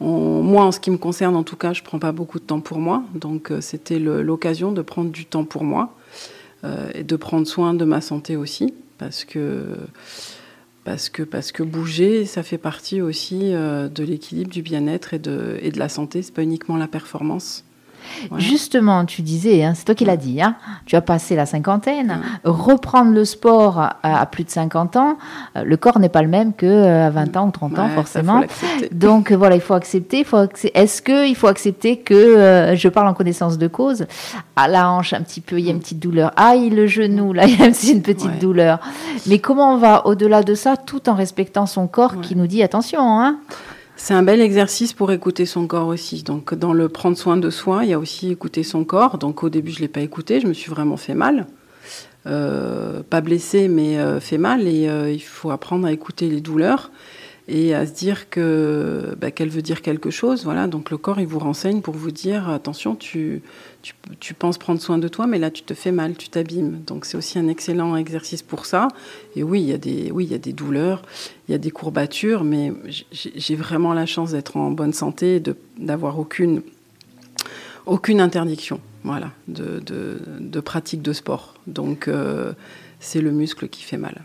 moi, 0.00 0.62
en 0.62 0.70
ce 0.70 0.78
qui 0.78 0.92
me 0.92 0.98
concerne, 0.98 1.34
en 1.34 1.42
tout 1.42 1.56
cas, 1.56 1.72
je 1.72 1.82
prends 1.82 1.98
pas 1.98 2.12
beaucoup 2.12 2.38
de 2.38 2.44
temps 2.44 2.60
pour 2.60 2.78
moi, 2.78 3.02
donc 3.16 3.50
c'était 3.58 3.98
l'occasion 3.98 4.70
de 4.70 4.80
prendre 4.80 5.10
du 5.10 5.26
temps 5.26 5.44
pour 5.44 5.64
moi 5.64 5.94
et 6.94 7.02
de 7.02 7.16
prendre 7.16 7.46
soin 7.46 7.74
de 7.74 7.84
ma 7.84 8.00
santé 8.00 8.36
aussi, 8.36 8.72
parce 8.98 9.24
que 9.24 9.64
parce 10.84 11.08
que, 11.08 11.22
parce 11.22 11.52
que 11.52 11.62
bouger, 11.62 12.24
ça 12.26 12.42
fait 12.42 12.58
partie 12.58 13.00
aussi 13.00 13.52
de 13.52 14.04
l'équilibre, 14.04 14.50
du 14.50 14.62
bien-être 14.62 15.14
et 15.14 15.18
de, 15.18 15.58
et 15.62 15.70
de 15.70 15.78
la 15.78 15.88
santé. 15.88 16.22
C'est 16.22 16.34
pas 16.34 16.42
uniquement 16.42 16.76
la 16.76 16.88
performance. 16.88 17.64
Justement, 18.36 19.04
tu 19.04 19.22
disais, 19.22 19.64
hein, 19.64 19.72
c'est 19.74 19.84
toi 19.84 19.94
qui 19.94 20.04
l'as 20.04 20.16
dit, 20.16 20.40
hein, 20.40 20.56
tu 20.86 20.96
as 20.96 21.00
passé 21.00 21.36
la 21.36 21.46
cinquantaine, 21.46 22.20
reprendre 22.44 23.12
le 23.12 23.24
sport 23.24 23.90
à, 24.02 24.26
plus 24.26 24.44
de 24.44 24.50
50 24.50 24.96
ans, 24.96 25.18
euh, 25.56 25.64
le 25.64 25.76
corps 25.76 25.98
n'est 25.98 26.08
pas 26.08 26.22
le 26.22 26.28
même 26.28 26.52
que 26.52 26.66
euh, 26.66 27.06
à 27.06 27.10
20 27.10 27.36
ans 27.36 27.48
ou 27.48 27.50
30 27.50 27.78
ans 27.78 27.88
forcément. 27.88 28.42
Donc 28.92 29.30
euh, 29.30 29.36
voilà, 29.36 29.54
il 29.56 29.60
faut 29.60 29.74
accepter. 29.74 30.24
Faut 30.24 30.46
Est-ce 30.74 31.02
qu'il 31.02 31.36
faut 31.36 31.46
accepter 31.46 31.98
que 31.98 32.74
je 32.74 32.88
parle 32.88 33.08
en 33.08 33.14
connaissance 33.14 33.58
de 33.58 33.68
cause? 33.68 34.06
À 34.56 34.68
la 34.68 34.90
hanche, 34.90 35.12
un 35.12 35.22
petit 35.22 35.40
peu, 35.40 35.58
il 35.58 35.66
y 35.66 35.68
a 35.68 35.72
une 35.72 35.80
petite 35.80 36.00
douleur. 36.00 36.32
Aïe, 36.36 36.70
le 36.70 36.86
genou, 36.86 37.32
là, 37.32 37.46
il 37.48 37.58
y 37.58 37.62
a 37.62 37.68
aussi 37.68 37.92
une 37.92 38.02
petite 38.02 38.38
douleur. 38.38 38.80
Mais 39.26 39.38
comment 39.38 39.74
on 39.74 39.78
va 39.78 40.06
au-delà 40.06 40.42
de 40.42 40.54
ça, 40.54 40.76
tout 40.76 41.08
en 41.08 41.14
respectant 41.14 41.66
son 41.66 41.86
corps 41.86 42.20
qui 42.20 42.36
nous 42.36 42.46
dit 42.46 42.62
attention, 42.62 43.20
hein 43.20 43.38
c'est 44.04 44.12
un 44.12 44.22
bel 44.22 44.42
exercice 44.42 44.92
pour 44.92 45.12
écouter 45.12 45.46
son 45.46 45.66
corps 45.66 45.86
aussi. 45.86 46.24
Donc, 46.24 46.52
dans 46.52 46.74
le 46.74 46.90
prendre 46.90 47.16
soin 47.16 47.38
de 47.38 47.48
soi, 47.48 47.84
il 47.84 47.88
y 47.88 47.94
a 47.94 47.98
aussi 47.98 48.30
écouter 48.30 48.62
son 48.62 48.84
corps. 48.84 49.16
Donc, 49.16 49.42
au 49.42 49.48
début, 49.48 49.70
je 49.70 49.78
ne 49.78 49.80
l'ai 49.80 49.88
pas 49.88 50.02
écouté, 50.02 50.40
je 50.40 50.46
me 50.46 50.52
suis 50.52 50.70
vraiment 50.70 50.98
fait 50.98 51.14
mal. 51.14 51.46
Euh, 52.26 53.02
pas 53.02 53.22
blessé, 53.22 53.66
mais 53.66 53.96
euh, 53.96 54.20
fait 54.20 54.36
mal. 54.36 54.68
Et 54.68 54.90
euh, 54.90 55.10
il 55.10 55.22
faut 55.22 55.50
apprendre 55.50 55.86
à 55.86 55.92
écouter 55.92 56.28
les 56.28 56.42
douleurs 56.42 56.90
et 57.46 57.74
à 57.74 57.86
se 57.86 57.92
dire 57.92 58.30
que 58.30 59.16
bah, 59.20 59.30
qu'elle 59.30 59.50
veut 59.50 59.62
dire 59.62 59.82
quelque 59.82 60.10
chose. 60.10 60.44
Voilà, 60.44 60.66
donc 60.66 60.90
le 60.90 60.96
corps 60.96 61.20
il 61.20 61.26
vous 61.26 61.38
renseigne 61.38 61.80
pour 61.80 61.94
vous 61.94 62.10
dire 62.10 62.48
attention, 62.48 62.96
tu, 62.96 63.42
tu, 63.82 63.94
tu 64.20 64.34
penses 64.34 64.56
prendre 64.58 64.80
soin 64.80 64.98
de 64.98 65.08
toi, 65.08 65.26
mais 65.26 65.38
là 65.38 65.50
tu 65.50 65.62
te 65.62 65.74
fais 65.74 65.92
mal, 65.92 66.14
tu 66.16 66.28
t'abîmes. 66.28 66.82
Donc 66.86 67.04
c'est 67.04 67.16
aussi 67.16 67.38
un 67.38 67.48
excellent 67.48 67.96
exercice 67.96 68.42
pour 68.42 68.66
ça. 68.66 68.88
Et 69.36 69.42
oui, 69.42 69.60
il 69.60 69.68
y 69.68 69.72
a 69.72 69.78
des 69.78 70.10
oui 70.10 70.24
il 70.24 70.32
y 70.32 70.34
a 70.34 70.38
des 70.38 70.52
douleurs, 70.52 71.02
il 71.48 71.52
y 71.52 71.54
a 71.54 71.58
des 71.58 71.70
courbatures, 71.70 72.44
mais 72.44 72.72
j'ai 73.12 73.56
vraiment 73.56 73.92
la 73.92 74.06
chance 74.06 74.32
d'être 74.32 74.56
en 74.56 74.70
bonne 74.70 74.92
santé, 74.92 75.40
de 75.40 75.56
d'avoir 75.78 76.18
aucune 76.18 76.62
aucune 77.86 78.20
interdiction, 78.20 78.80
voilà, 79.02 79.30
de, 79.46 79.78
de, 79.80 80.18
de 80.40 80.60
pratique 80.60 81.02
de 81.02 81.12
sport. 81.12 81.54
Donc 81.66 82.08
euh, 82.08 82.54
c'est 82.98 83.20
le 83.20 83.30
muscle 83.30 83.68
qui 83.68 83.82
fait 83.82 83.98
mal. 83.98 84.24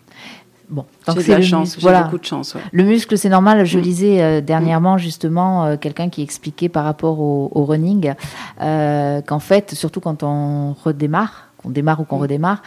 Bon, 0.69 0.85
j'ai 1.07 1.23
de 1.23 1.29
la 1.31 1.41
chance, 1.41 1.77
j'ai 1.79 2.03
beaucoup 2.03 2.19
de 2.19 2.25
chance. 2.25 2.55
Le 2.71 2.83
muscle, 2.83 3.17
c'est 3.17 3.29
normal. 3.29 3.65
Je 3.65 3.79
mm. 3.79 3.81
lisais 3.81 4.21
euh, 4.21 4.41
dernièrement 4.41 4.95
mm. 4.95 4.99
justement 4.99 5.65
euh, 5.65 5.77
quelqu'un 5.77 6.09
qui 6.09 6.21
expliquait 6.21 6.69
par 6.69 6.83
rapport 6.83 7.19
au, 7.19 7.65
running 7.65 8.13
euh, 8.61 9.21
qu'en 9.21 9.39
fait, 9.39 9.73
surtout 9.73 9.99
quand 9.99 10.21
on 10.21 10.73
redémarre, 10.73 11.49
qu'on 11.57 11.71
démarre 11.71 12.01
ou 12.01 12.03
qu'on 12.03 12.17
mm. 12.17 12.21
redémarre, 12.21 12.61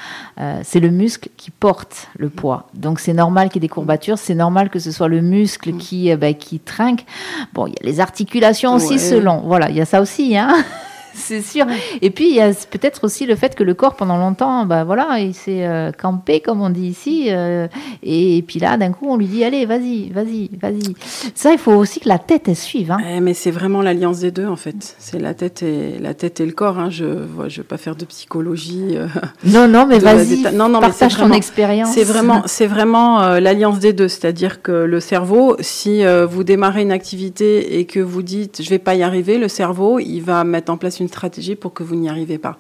c'est 0.65 0.81
le 0.81 0.91
muscle 0.91 1.29
qui 1.37 1.53
porte 1.53 2.09
le 2.19 2.29
poids. 2.29 2.67
Donc 2.75 2.99
c'est 2.99 3.15
normal 3.15 3.49
qu'il 3.49 3.63
y 3.63 3.65
ait 3.65 3.69
des 3.69 3.73
courbatures, 3.73 4.19
c'est 4.19 4.35
normal 4.35 4.69
que 4.69 4.81
ce 4.81 4.91
soit 4.91 5.09
le 5.09 5.21
muscle 5.21 5.75
qui, 5.75 6.15
bah, 6.17 6.33
qui 6.33 6.59
trinque. 6.59 7.07
Bon, 7.55 7.69
il 7.69 7.75
y 7.75 7.77
a 7.83 7.85
les 7.85 8.01
articulations 8.01 8.75
aussi 8.75 8.99
selon. 8.99 9.43
Voilà, 9.45 9.71
il 9.71 9.77
y 9.77 9.81
a 9.81 9.87
ça 9.87 10.01
aussi. 10.01 10.37
Hein 10.37 10.65
c'est 11.15 11.43
sûr. 11.43 11.67
Et 12.01 12.11
puis, 12.11 12.29
il 12.29 12.35
y 12.35 12.41
a 12.41 12.53
peut-être 12.71 13.05
aussi 13.05 13.27
le 13.27 13.37
fait 13.37 13.55
que 13.55 13.63
le 13.63 13.75
corps, 13.75 13.95
pendant 13.95 14.17
longtemps, 14.17 14.67
bah, 14.67 14.85
voilà, 14.85 15.19
il 15.19 15.35
s'est 15.35 15.67
euh, 15.67 15.93
campé, 15.93 16.41
comme 16.41 16.61
on 16.61 16.71
dit 16.71 16.87
ici. 16.87 17.27
Euh, 17.29 17.69
et, 18.03 18.43
puis 18.47 18.59
là, 18.59 18.77
d'un 18.77 18.93
coup, 18.93 19.07
on 19.09 19.17
lui 19.17 19.27
dit 19.27 19.45
Allez, 19.45 19.67
vas-y, 19.67 20.11
vas-y, 20.11 20.51
vas-y. 20.61 20.95
Ça, 21.35 21.53
il 21.53 21.59
faut 21.59 21.73
aussi 21.73 22.01
que 22.01 22.09
la 22.09 22.19
tête, 22.19 22.49
elle 22.49 22.57
suive. 22.57 22.91
Hein. 22.91 22.99
Eh, 23.09 23.21
mais 23.21 23.35
c'est 23.35 23.51
vraiment 23.51 23.83
l'alliance 23.83 24.21
des 24.21 24.31
deux, 24.31 24.47
en 24.47 24.57
fait. 24.57 24.97
C'est 24.99 25.19
la 25.19 25.35
tête 25.35 25.63
et, 25.63 25.99
la 25.99 26.15
tête 26.15 26.41
et 26.41 26.47
le 26.47 26.53
corps. 26.53 26.79
Hein. 26.79 26.91
Je 26.91 27.05
ne 27.05 27.49
je 27.49 27.59
veux 27.59 27.67
pas 27.67 27.79
faire 27.79 27.97
de 27.97 28.05
psychologie. 28.05 28.97
Euh, 28.97 29.07
non, 29.45 29.69
non, 29.69 29.87
mais 29.87 29.99
vas-y. 29.99 30.55
Non, 30.55 30.69
non, 30.69 30.81
partage 30.81 31.17
ton 31.17 31.33
expérience. 31.33 31.93
C'est 31.95 32.05
vraiment, 32.05 32.43
c'est 32.47 32.67
vraiment 32.67 33.39
l'alliance 33.39 33.79
des 33.79 33.93
deux. 33.93 34.09
C'est-à-dire 34.09 34.63
que 34.63 34.73
le 34.73 35.01
cerveau, 35.01 35.57
si 35.61 36.03
vous 36.29 36.45
démarrez 36.45 36.83
une 36.83 36.93
activité 36.93 37.79
et 37.79 37.85
que 37.85 38.01
vous 38.01 38.23
dites 38.23 38.63
Je 38.63 38.71
vais 38.71 38.79
pas 38.79 38.95
y 38.95 39.03
arriver, 39.03 39.39
le 39.39 39.49
cerveau, 39.49 39.99
il 39.99 40.21
va 40.21 40.45
mettre 40.45 40.73
en 40.73 40.77
place 40.77 41.01
une 41.01 41.02
une 41.03 41.09
stratégie 41.09 41.57
pour 41.57 41.75
que 41.75 41.83
vous 41.83 41.97
n'y 41.97 42.09
arrivez 42.09 42.39
pas. 42.39 42.59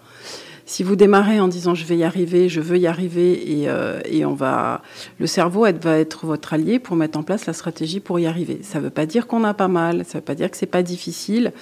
Si 0.65 0.83
vous 0.83 0.97
démarrez 0.97 1.41
en 1.41 1.49
disant 1.49 1.75
je 1.75 1.85
vais 1.85 1.97
y 1.97 2.05
arriver, 2.05 2.49
je 2.49 2.61
veux 2.61 2.79
y 2.79 2.87
arriver, 2.87 3.61
et, 3.61 3.69
euh, 3.69 4.01
et 4.05 4.25
on 4.25 4.35
va, 4.35 4.83
le 5.19 5.27
cerveau 5.27 5.67
va 5.81 5.99
être 5.99 6.25
votre 6.27 6.55
allié 6.55 6.79
pour 6.79 6.97
mettre 6.97 7.19
en 7.19 7.23
place 7.23 7.47
la 7.47 7.53
stratégie 7.53 8.01
pour 8.01 8.19
y 8.21 8.27
arriver. 8.27 8.61
Ça 8.63 8.79
ne 8.79 8.85
veut 8.85 8.91
pas 8.91 9.07
dire 9.07 9.27
qu'on 9.27 9.45
a 9.45 9.55
pas 9.55 9.69
mal, 9.69 10.05
ça 10.05 10.19
ne 10.19 10.21
veut 10.21 10.25
pas 10.25 10.35
dire 10.35 10.51
que 10.51 10.57
c'est 10.57 10.67
pas 10.67 10.83
difficile, 10.83 11.53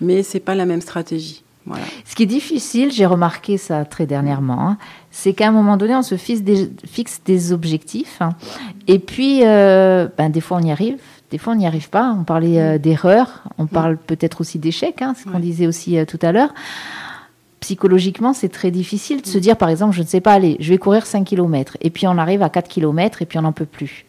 mais 0.00 0.22
c'est 0.22 0.40
pas 0.40 0.54
la 0.54 0.64
même 0.64 0.80
stratégie. 0.80 1.42
Voilà. 1.66 1.84
Ce 2.04 2.14
qui 2.14 2.22
est 2.22 2.26
difficile, 2.26 2.92
j'ai 2.92 3.06
remarqué 3.06 3.58
ça 3.58 3.84
très 3.84 4.06
dernièrement, 4.06 4.68
hein, 4.68 4.78
c'est 5.10 5.32
qu'à 5.32 5.48
un 5.48 5.52
moment 5.52 5.76
donné, 5.76 5.96
on 5.96 6.02
se 6.02 6.16
fixe 6.16 6.42
des, 6.42 6.70
fixe 6.86 7.20
des 7.24 7.52
objectifs, 7.52 8.18
hein, 8.20 8.30
et 8.86 9.00
puis 9.00 9.40
euh, 9.42 10.06
ben, 10.16 10.30
des 10.30 10.40
fois 10.40 10.58
on 10.58 10.62
y 10.62 10.70
arrive, 10.70 10.98
des 11.36 11.42
fois, 11.42 11.52
on 11.52 11.56
n'y 11.56 11.66
arrive 11.66 11.90
pas. 11.90 12.16
On 12.18 12.24
parlait 12.24 12.58
euh, 12.58 12.78
d'erreurs, 12.78 13.42
on 13.58 13.66
parle 13.66 13.98
peut-être 13.98 14.40
aussi 14.40 14.58
d'échecs, 14.58 15.02
hein, 15.02 15.12
ce 15.14 15.30
qu'on 15.30 15.38
disait 15.38 15.66
aussi 15.66 15.98
euh, 15.98 16.06
tout 16.06 16.18
à 16.22 16.32
l'heure. 16.32 16.54
Psychologiquement, 17.60 18.32
c'est 18.32 18.48
très 18.48 18.70
difficile 18.70 19.20
de 19.20 19.26
se 19.26 19.36
dire, 19.36 19.58
par 19.58 19.68
exemple, 19.68 19.94
je 19.94 20.00
ne 20.00 20.06
sais 20.06 20.22
pas, 20.22 20.32
allez, 20.32 20.56
je 20.60 20.70
vais 20.70 20.78
courir 20.78 21.04
5 21.04 21.24
km, 21.24 21.76
et 21.82 21.90
puis 21.90 22.06
on 22.06 22.16
arrive 22.16 22.40
à 22.40 22.48
4 22.48 22.68
km, 22.68 23.20
et 23.20 23.26
puis 23.26 23.38
on 23.38 23.42
n'en 23.42 23.52
peut 23.52 23.66
plus. 23.66 24.06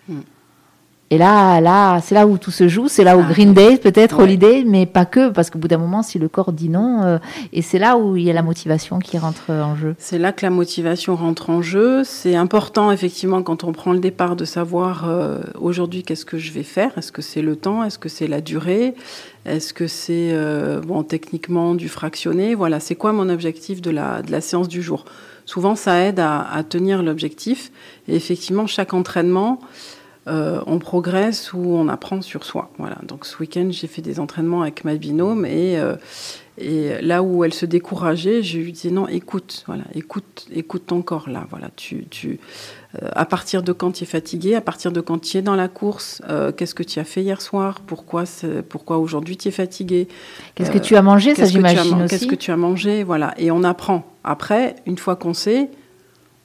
Et 1.09 1.17
là, 1.17 1.61
là, 1.61 2.01
c'est 2.01 2.15
là 2.15 2.27
où 2.27 2.37
tout 2.37 2.51
se 2.51 2.67
joue, 2.67 2.89
c'est 2.89 3.05
là 3.05 3.17
où 3.17 3.23
Green 3.23 3.53
Day, 3.53 3.77
peut-être, 3.77 4.19
Holiday, 4.19 4.65
mais 4.67 4.85
pas 4.85 5.05
que, 5.05 5.29
parce 5.29 5.49
qu'au 5.49 5.57
bout 5.57 5.69
d'un 5.69 5.77
moment, 5.77 6.03
si 6.03 6.19
le 6.19 6.27
corps 6.27 6.51
dit 6.51 6.67
non, 6.67 7.01
euh, 7.03 7.17
et 7.53 7.61
c'est 7.61 7.79
là 7.79 7.97
où 7.97 8.17
il 8.17 8.23
y 8.23 8.29
a 8.29 8.33
la 8.33 8.41
motivation 8.41 8.99
qui 8.99 9.17
rentre 9.17 9.49
en 9.51 9.77
jeu. 9.77 9.95
C'est 9.99 10.17
là 10.17 10.33
que 10.33 10.45
la 10.45 10.49
motivation 10.49 11.15
rentre 11.15 11.49
en 11.49 11.61
jeu. 11.61 12.03
C'est 12.03 12.35
important, 12.35 12.91
effectivement, 12.91 13.41
quand 13.41 13.63
on 13.63 13.71
prend 13.71 13.93
le 13.93 13.99
départ, 13.99 14.35
de 14.35 14.43
savoir 14.43 15.07
euh, 15.07 15.39
aujourd'hui 15.57 16.03
qu'est-ce 16.03 16.25
que 16.25 16.37
je 16.37 16.51
vais 16.51 16.63
faire? 16.63 16.91
Est-ce 16.97 17.13
que 17.13 17.21
c'est 17.21 17.41
le 17.41 17.55
temps? 17.55 17.85
Est-ce 17.85 17.99
que 17.99 18.09
c'est 18.09 18.27
la 18.27 18.41
durée? 18.41 18.93
Est-ce 19.45 19.73
que 19.73 19.87
c'est, 19.87 20.31
euh, 20.33 20.81
bon, 20.81 21.03
techniquement, 21.03 21.73
du 21.73 21.87
fractionné? 21.87 22.53
Voilà, 22.53 22.81
c'est 22.81 22.95
quoi 22.95 23.13
mon 23.13 23.29
objectif 23.29 23.81
de 23.81 23.91
la, 23.91 24.21
de 24.21 24.31
la 24.31 24.41
séance 24.41 24.67
du 24.67 24.81
jour? 24.81 25.05
Souvent, 25.45 25.75
ça 25.75 26.01
aide 26.03 26.19
à, 26.19 26.41
à 26.41 26.63
tenir 26.63 27.01
l'objectif. 27.01 27.71
Et 28.09 28.15
effectivement, 28.17 28.67
chaque 28.67 28.93
entraînement, 28.93 29.61
euh, 30.27 30.61
on 30.67 30.79
progresse 30.79 31.53
ou 31.53 31.59
on 31.59 31.87
apprend 31.87 32.21
sur 32.21 32.43
soi. 32.43 32.69
Voilà. 32.77 32.97
Donc 33.03 33.25
ce 33.25 33.37
week-end, 33.37 33.67
j'ai 33.71 33.87
fait 33.87 34.01
des 34.01 34.19
entraînements 34.19 34.61
avec 34.61 34.83
ma 34.83 34.95
binôme 34.95 35.45
et, 35.45 35.77
euh, 35.79 35.95
et 36.57 37.01
là 37.01 37.23
où 37.23 37.43
elle 37.43 37.53
se 37.53 37.65
décourageait, 37.65 38.43
je 38.43 38.57
lui 38.57 38.71
disais 38.71 38.91
non, 38.91 39.07
écoute, 39.07 39.63
voilà, 39.67 39.83
écoute, 39.95 40.47
écoute 40.53 40.83
ton 40.87 41.01
corps 41.01 41.29
là. 41.29 41.47
Voilà, 41.49 41.69
tu, 41.75 42.05
tu, 42.09 42.39
euh, 43.01 43.09
à 43.13 43.25
partir 43.25 43.63
de 43.63 43.71
quand 43.71 43.91
tu 43.91 44.03
es 44.03 44.07
fatigué, 44.07 44.55
à 44.55 44.61
partir 44.61 44.91
de 44.91 45.01
quand 45.01 45.19
tu 45.19 45.37
es 45.37 45.41
dans 45.41 45.55
la 45.55 45.67
course, 45.67 46.21
qu'est-ce 46.55 46.75
que 46.75 46.83
tu 46.83 46.99
as 46.99 47.03
fait 47.03 47.23
hier 47.23 47.41
soir, 47.41 47.79
pourquoi, 47.85 48.23
pourquoi 48.69 48.97
aujourd'hui 48.97 49.37
tu 49.37 49.47
es 49.47 49.51
fatigué? 49.51 50.07
Qu'est-ce 50.55 50.71
que 50.71 50.77
tu 50.77 50.95
as 50.95 51.01
mangé, 51.01 51.35
ça 51.35 51.45
j'imagine 51.45 52.01
aussi? 52.01 52.09
Qu'est-ce 52.09 52.27
que 52.27 52.35
tu 52.35 52.51
as 52.51 52.57
mangé, 52.57 53.03
voilà. 53.03 53.33
Et 53.37 53.51
on 53.51 53.63
apprend. 53.63 54.05
Après, 54.23 54.75
une 54.85 54.97
fois 54.97 55.15
qu'on 55.15 55.33
sait, 55.33 55.69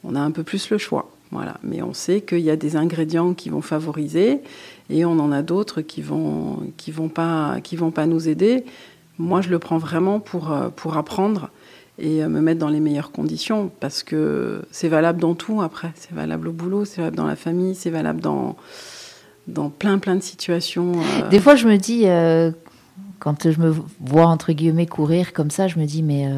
on 0.04 0.14
a 0.14 0.20
un 0.20 0.30
peu 0.30 0.42
plus 0.42 0.70
le 0.70 0.78
choix. 0.78 1.11
Voilà. 1.32 1.56
Mais 1.62 1.82
on 1.82 1.94
sait 1.94 2.20
qu'il 2.20 2.40
y 2.40 2.50
a 2.50 2.56
des 2.56 2.76
ingrédients 2.76 3.32
qui 3.32 3.48
vont 3.48 3.62
favoriser 3.62 4.40
et 4.90 5.04
on 5.06 5.18
en 5.18 5.32
a 5.32 5.42
d'autres 5.42 5.80
qui 5.80 6.02
vont 6.02 6.60
qui 6.76 6.90
vont 6.92 7.08
pas 7.08 7.56
vont 7.72 7.90
pas 7.90 8.06
nous 8.06 8.28
aider. 8.28 8.64
Moi, 9.18 9.40
je 9.40 9.48
le 9.48 9.58
prends 9.58 9.78
vraiment 9.78 10.20
pour 10.20 10.54
pour 10.76 10.96
apprendre 10.96 11.48
et 11.98 12.24
me 12.26 12.40
mettre 12.40 12.60
dans 12.60 12.68
les 12.68 12.80
meilleures 12.80 13.12
conditions 13.12 13.70
parce 13.80 14.02
que 14.02 14.62
c'est 14.70 14.88
valable 14.88 15.20
dans 15.20 15.34
tout 15.34 15.62
après. 15.62 15.92
C'est 15.94 16.12
valable 16.12 16.48
au 16.48 16.52
boulot, 16.52 16.84
c'est 16.84 16.98
valable 16.98 17.16
dans 17.16 17.26
la 17.26 17.36
famille, 17.36 17.74
c'est 17.74 17.90
valable 17.90 18.20
dans 18.20 18.56
dans 19.48 19.70
plein 19.70 19.98
plein 19.98 20.16
de 20.16 20.22
situations. 20.22 20.92
Des 21.30 21.40
fois, 21.40 21.56
je 21.56 21.66
me 21.66 21.78
dis 21.78 22.04
quand 23.18 23.50
je 23.50 23.58
me 23.58 23.74
vois 24.00 24.26
entre 24.26 24.52
guillemets 24.52 24.86
courir 24.86 25.32
comme 25.32 25.50
ça, 25.50 25.66
je 25.66 25.78
me 25.78 25.86
dis 25.86 26.02
mais 26.02 26.28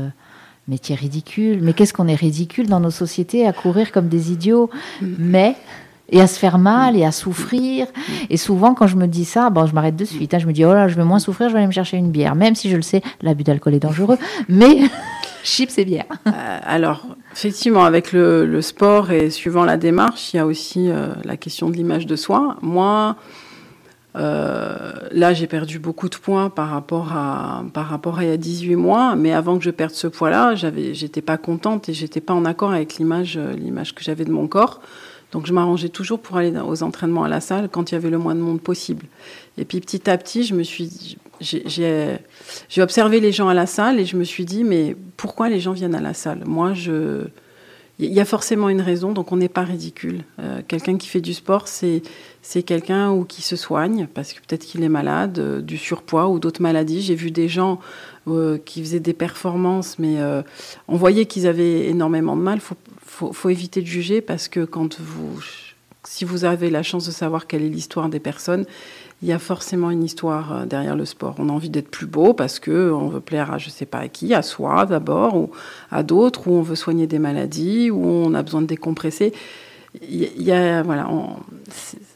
es 0.73 0.95
ridicule. 0.95 1.61
Mais 1.63 1.73
qu'est-ce 1.73 1.93
qu'on 1.93 2.09
est 2.09 2.15
ridicule 2.15 2.67
dans 2.69 2.81
nos 2.81 2.91
sociétés 2.91 3.47
à 3.47 3.53
courir 3.53 3.93
comme 3.93 4.09
des 4.09 4.33
idiots. 4.33 4.71
Mm. 5.01 5.07
Mais 5.19 5.57
et 6.11 6.21
à 6.21 6.27
se 6.27 6.39
faire 6.39 6.59
mal 6.59 6.97
et 6.97 7.05
à 7.05 7.13
souffrir. 7.13 7.87
Et 8.31 8.37
souvent, 8.37 8.75
quand 8.75 8.87
je 8.87 8.97
me 8.97 9.07
dis 9.07 9.25
ça, 9.25 9.51
bon, 9.51 9.67
je 9.67 9.75
m'arrête 9.75 9.97
de 9.97 10.05
suite. 10.05 10.35
Hein. 10.35 10.39
je 10.39 10.47
me 10.47 10.53
dis, 10.53 10.65
oh 10.65 10.73
là, 10.73 10.89
je 10.89 10.95
vais 10.95 11.05
moins 11.05 11.19
souffrir, 11.19 11.49
je 11.49 11.55
vais 11.55 11.61
aller 11.61 11.67
me 11.67 11.73
chercher 11.73 11.97
une 11.97 12.11
bière. 12.11 12.35
Même 12.35 12.55
si 12.55 12.71
je 12.71 12.77
le 12.77 12.83
sais, 12.83 13.03
l'abus 13.23 13.45
d'alcool 13.45 13.75
est 13.75 13.81
dangereux. 13.81 14.19
Mais 14.49 14.79
chips 15.45 15.79
et 15.79 15.85
bière. 15.85 16.05
Euh, 16.27 16.59
alors, 16.63 17.07
effectivement, 17.33 17.85
avec 17.85 18.13
le, 18.13 18.61
sport 18.61 19.11
et 19.11 19.31
suivant 19.31 19.65
la 19.65 19.77
démarche, 19.77 20.33
il 20.33 20.37
y 20.37 20.41
a 20.41 20.47
aussi 20.47 20.91
euh, 20.91 21.09
la 21.25 21.37
question 21.37 21.71
de 21.71 21.77
l'image 21.77 22.07
de 22.07 22.17
soi. 22.17 22.57
Moi, 22.63 23.17
là, 24.15 25.33
j'ai 25.33 25.47
perdu 25.47 25.79
beaucoup 25.79 26.09
de 26.09 26.17
points 26.17 26.51
par 26.51 26.71
rapport 26.71 27.13
à 27.13 27.65
par 27.73 27.87
rapport 27.87 28.19
à 28.19 28.25
il 28.25 28.31
y 28.31 28.33
a 28.33 28.37
18 28.37 28.77
mois, 28.77 29.17
mais 29.17 29.33
avant 29.33 29.59
que 29.59 29.65
je 29.65 29.71
perde 29.71 29.93
ce 29.93 30.07
poids-là, 30.07 30.55
j'avais 30.55 30.95
j'étais 30.95 31.23
pas 31.23 31.37
contente 31.37 31.89
et 31.89 31.95
j'étais 31.95 32.21
pas 32.21 32.35
en 32.35 32.45
accord 32.45 32.73
avec 32.73 32.97
l'image 32.97 33.37
euh, 33.37 33.53
l'image 33.55 33.95
que 33.95 34.05
j'avais 34.05 34.25
de 34.25 34.33
mon 34.33 34.47
corps. 34.47 34.81
Donc 35.33 35.47
je 35.47 35.53
m'arrangeais 35.53 35.89
toujours 35.89 36.21
pour 36.21 36.37
aller 36.37 36.53
aux 36.61 36.85
entraînements 36.85 37.25
à 37.25 37.29
la 37.29 37.41
salle 37.41 37.69
quand 37.69 37.91
il 37.91 37.97
y 37.97 37.99
avait 37.99 38.11
le 38.11 38.19
moins 38.19 38.37
de 38.37 38.41
monde 38.41 38.61
possible. 38.61 39.07
Et 39.59 39.65
puis 39.65 39.81
petit 39.81 40.09
à 40.09 40.17
petit, 40.17 40.45
je 40.45 40.55
me 40.55 40.63
suis 40.63 41.19
j'ai 41.41 42.83
observé 42.83 43.19
les 43.19 43.33
gens 43.33 43.49
à 43.49 43.55
la 43.55 43.67
salle 43.67 43.99
et 43.99 44.05
je 44.05 44.17
me 44.17 44.25
suis 44.25 44.45
dit 44.45 44.63
mais 44.63 44.97
pourquoi 45.17 45.49
les 45.49 45.59
gens 45.59 45.73
viennent 45.73 45.97
à 45.97 46.01
la 46.01 46.15
salle? 46.15 46.43
Moi, 46.47 46.73
je 46.75 47.25
il 48.01 48.13
y 48.13 48.21
a 48.21 48.25
forcément 48.25 48.69
une 48.69 48.81
raison, 48.81 49.13
donc 49.13 49.31
on 49.31 49.37
n'est 49.37 49.49
pas 49.49 49.63
ridicule. 49.63 50.25
Euh, 50.41 50.63
quelqu'un 50.67 50.97
qui 50.97 51.07
fait 51.07 51.21
du 51.21 51.33
sport, 51.33 51.69
c'est 51.69 52.03
quelqu'un 52.65 53.13
ou 53.13 53.25
qui 53.25 53.41
se 53.41 53.55
soigne 53.55 54.09
parce 54.13 54.33
que 54.33 54.41
peut-être 54.41 54.65
qu'il 54.65 54.83
est 54.83 54.89
malade, 54.89 55.39
euh, 55.39 55.61
du 55.61 55.79
surpoids 55.79 56.29
ou 56.29 56.41
d'autres 56.41 56.61
maladies. 56.61 57.03
J'ai 57.03 57.15
vu 57.15 57.31
des 57.31 57.47
gens 57.47 57.79
euh, 58.27 58.59
qui 58.59 58.83
faisaient 58.83 59.01
des 59.01 59.13
performances, 59.13 59.99
mais 60.01 60.17
on 60.89 60.97
voyait 60.97 61.27
qu'ils 61.27 61.47
avaient 61.47 61.89
énormément 61.89 62.37
de 62.37 62.43
mal. 62.43 62.61
Faut, 62.61 62.77
faut, 63.05 63.33
faut 63.33 63.49
éviter 63.49 63.81
de 63.81 63.87
juger 63.87 64.21
parce 64.21 64.49
que 64.49 64.65
quand 64.65 65.01
vous, 65.01 65.41
si 66.03 66.25
vous 66.25 66.45
avez 66.45 66.71
la 66.71 66.83
chance 66.83 67.07
de 67.07 67.13
savoir 67.13 67.47
quelle 67.47 67.63
est 67.63 67.69
l'histoire 67.69 68.09
des 68.09 68.21
personnes, 68.21 68.67
il 69.23 69.29
y 69.29 69.33
a 69.33 69.39
forcément 69.39 69.91
une 69.91 70.05
histoire 70.05 70.53
euh, 70.53 70.67
derrière 70.67 70.97
le 70.97 71.05
sport. 71.05 71.37
On 71.39 71.49
a 71.49 71.53
envie 71.53 71.71
d'être 71.71 71.91
plus 71.91 72.07
beau 72.07 72.35
parce 72.35 72.59
que 72.59 72.91
on 72.93 73.09
veut 73.09 73.21
plaire 73.21 73.53
à 73.53 73.59
je 73.59 73.71
sais 73.71 73.87
pas 73.87 73.99
à 73.99 74.09
qui, 74.09 74.35
à 74.35 74.43
soi 74.43 74.87
d'abord 74.87 75.37
ou 75.37 75.51
à 75.91 76.03
d'autres, 76.03 76.49
ou 76.49 76.53
on 76.53 76.63
veut 76.63 76.77
soigner 76.77 77.07
des 77.07 77.19
maladies, 77.19 77.91
ou 77.91 78.05
on 78.05 78.35
a 78.35 78.43
besoin 78.43 78.63
de 78.63 78.67
décompresser 78.67 79.33
il 80.03 80.43
y 80.43 80.51
a 80.51 80.83
voilà 80.83 81.09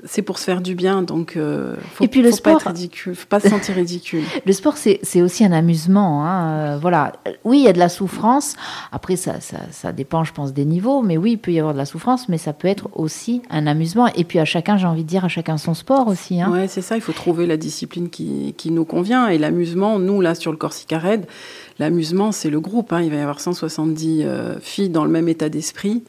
c'est 0.05 0.23
pour 0.23 0.38
se 0.38 0.45
faire 0.45 0.61
du 0.61 0.75
bien 0.75 1.03
donc 1.03 1.37
euh, 1.37 1.77
faut, 1.95 2.05
et 2.05 2.09
puis 2.09 2.23
le 2.23 2.31
faut 2.31 2.37
sport, 2.37 2.55
pas 2.55 2.71
être 2.71 2.77
ridicule 2.77 3.14
faut 3.14 3.27
pas 3.29 3.41
se 3.41 3.49
sentir 3.49 3.77
ridicule. 3.77 4.23
Le 4.47 4.53
sport 4.53 4.77
c'est 4.77 5.23
aussi 5.23 5.45
un 5.45 5.53
amusement 5.53 6.25
hein, 6.25 6.51
euh, 6.51 6.79
voilà. 6.81 7.12
Oui 7.45 7.59
il 7.59 7.64
y 7.64 7.69
a 7.69 7.73
de 7.73 7.79
la 7.79 7.88
souffrance. 7.88 8.57
Après 8.91 9.17
ça, 9.17 9.41
ça, 9.41 9.59
ça 9.71 9.93
dépend 9.93 10.25
je 10.25 10.33
pense 10.33 10.53
des 10.53 10.64
niveaux 10.64 11.03
mais 11.03 11.17
oui 11.17 11.33
il 11.33 11.38
peut 11.38 11.53
y 11.53 11.59
avoir 11.59 11.73
de 11.73 11.79
la 11.79 11.85
souffrance 11.85 12.29
mais 12.29 12.38
ça 12.38 12.53
peut 12.53 12.69
être 12.69 12.88
aussi 12.95 13.43
un 13.51 13.67
amusement. 13.67 14.09
Et 14.14 14.25
puis 14.25 14.38
à 14.38 14.45
chacun 14.45 14.77
j'ai 14.77 14.87
envie 14.87 15.05
de 15.05 15.09
dire 15.09 15.25
à 15.25 15.29
chacun 15.29 15.57
son 15.57 15.75
sport 15.75 16.09
aussi 16.09 16.41
hein. 16.41 16.51
ouais 16.51 16.69
c'est 16.69 16.83
ça 16.83 16.97
il 16.97 17.01
faut 17.01 17.12
trouver 17.12 17.47
la 17.47 17.57
discipline 17.57 18.11
qui, 18.11 18.55
qui 18.57 18.71
nous 18.71 18.85
convient. 18.85 19.29
Et 19.29 19.38
l'amusement 19.38 19.99
nous 19.99 20.21
là 20.21 20.35
sur 20.35 20.51
le 20.51 20.59
Corsica 20.59 20.99
Red 20.99 21.27
l'amusement 21.79 22.33
c'est 22.33 22.51
le 22.51 22.61
groupe 22.61 22.93
hein. 22.93 23.03
il 23.03 23.11
va 23.11 23.17
y 23.17 23.21
avoir 23.21 23.41
170 23.41 24.23
euh, 24.25 24.59
filles 24.61 24.91
dans 24.91 25.05
le 25.05 25.11
même 25.11 25.29
état 25.29 25.49
d'esprit 25.49 26.03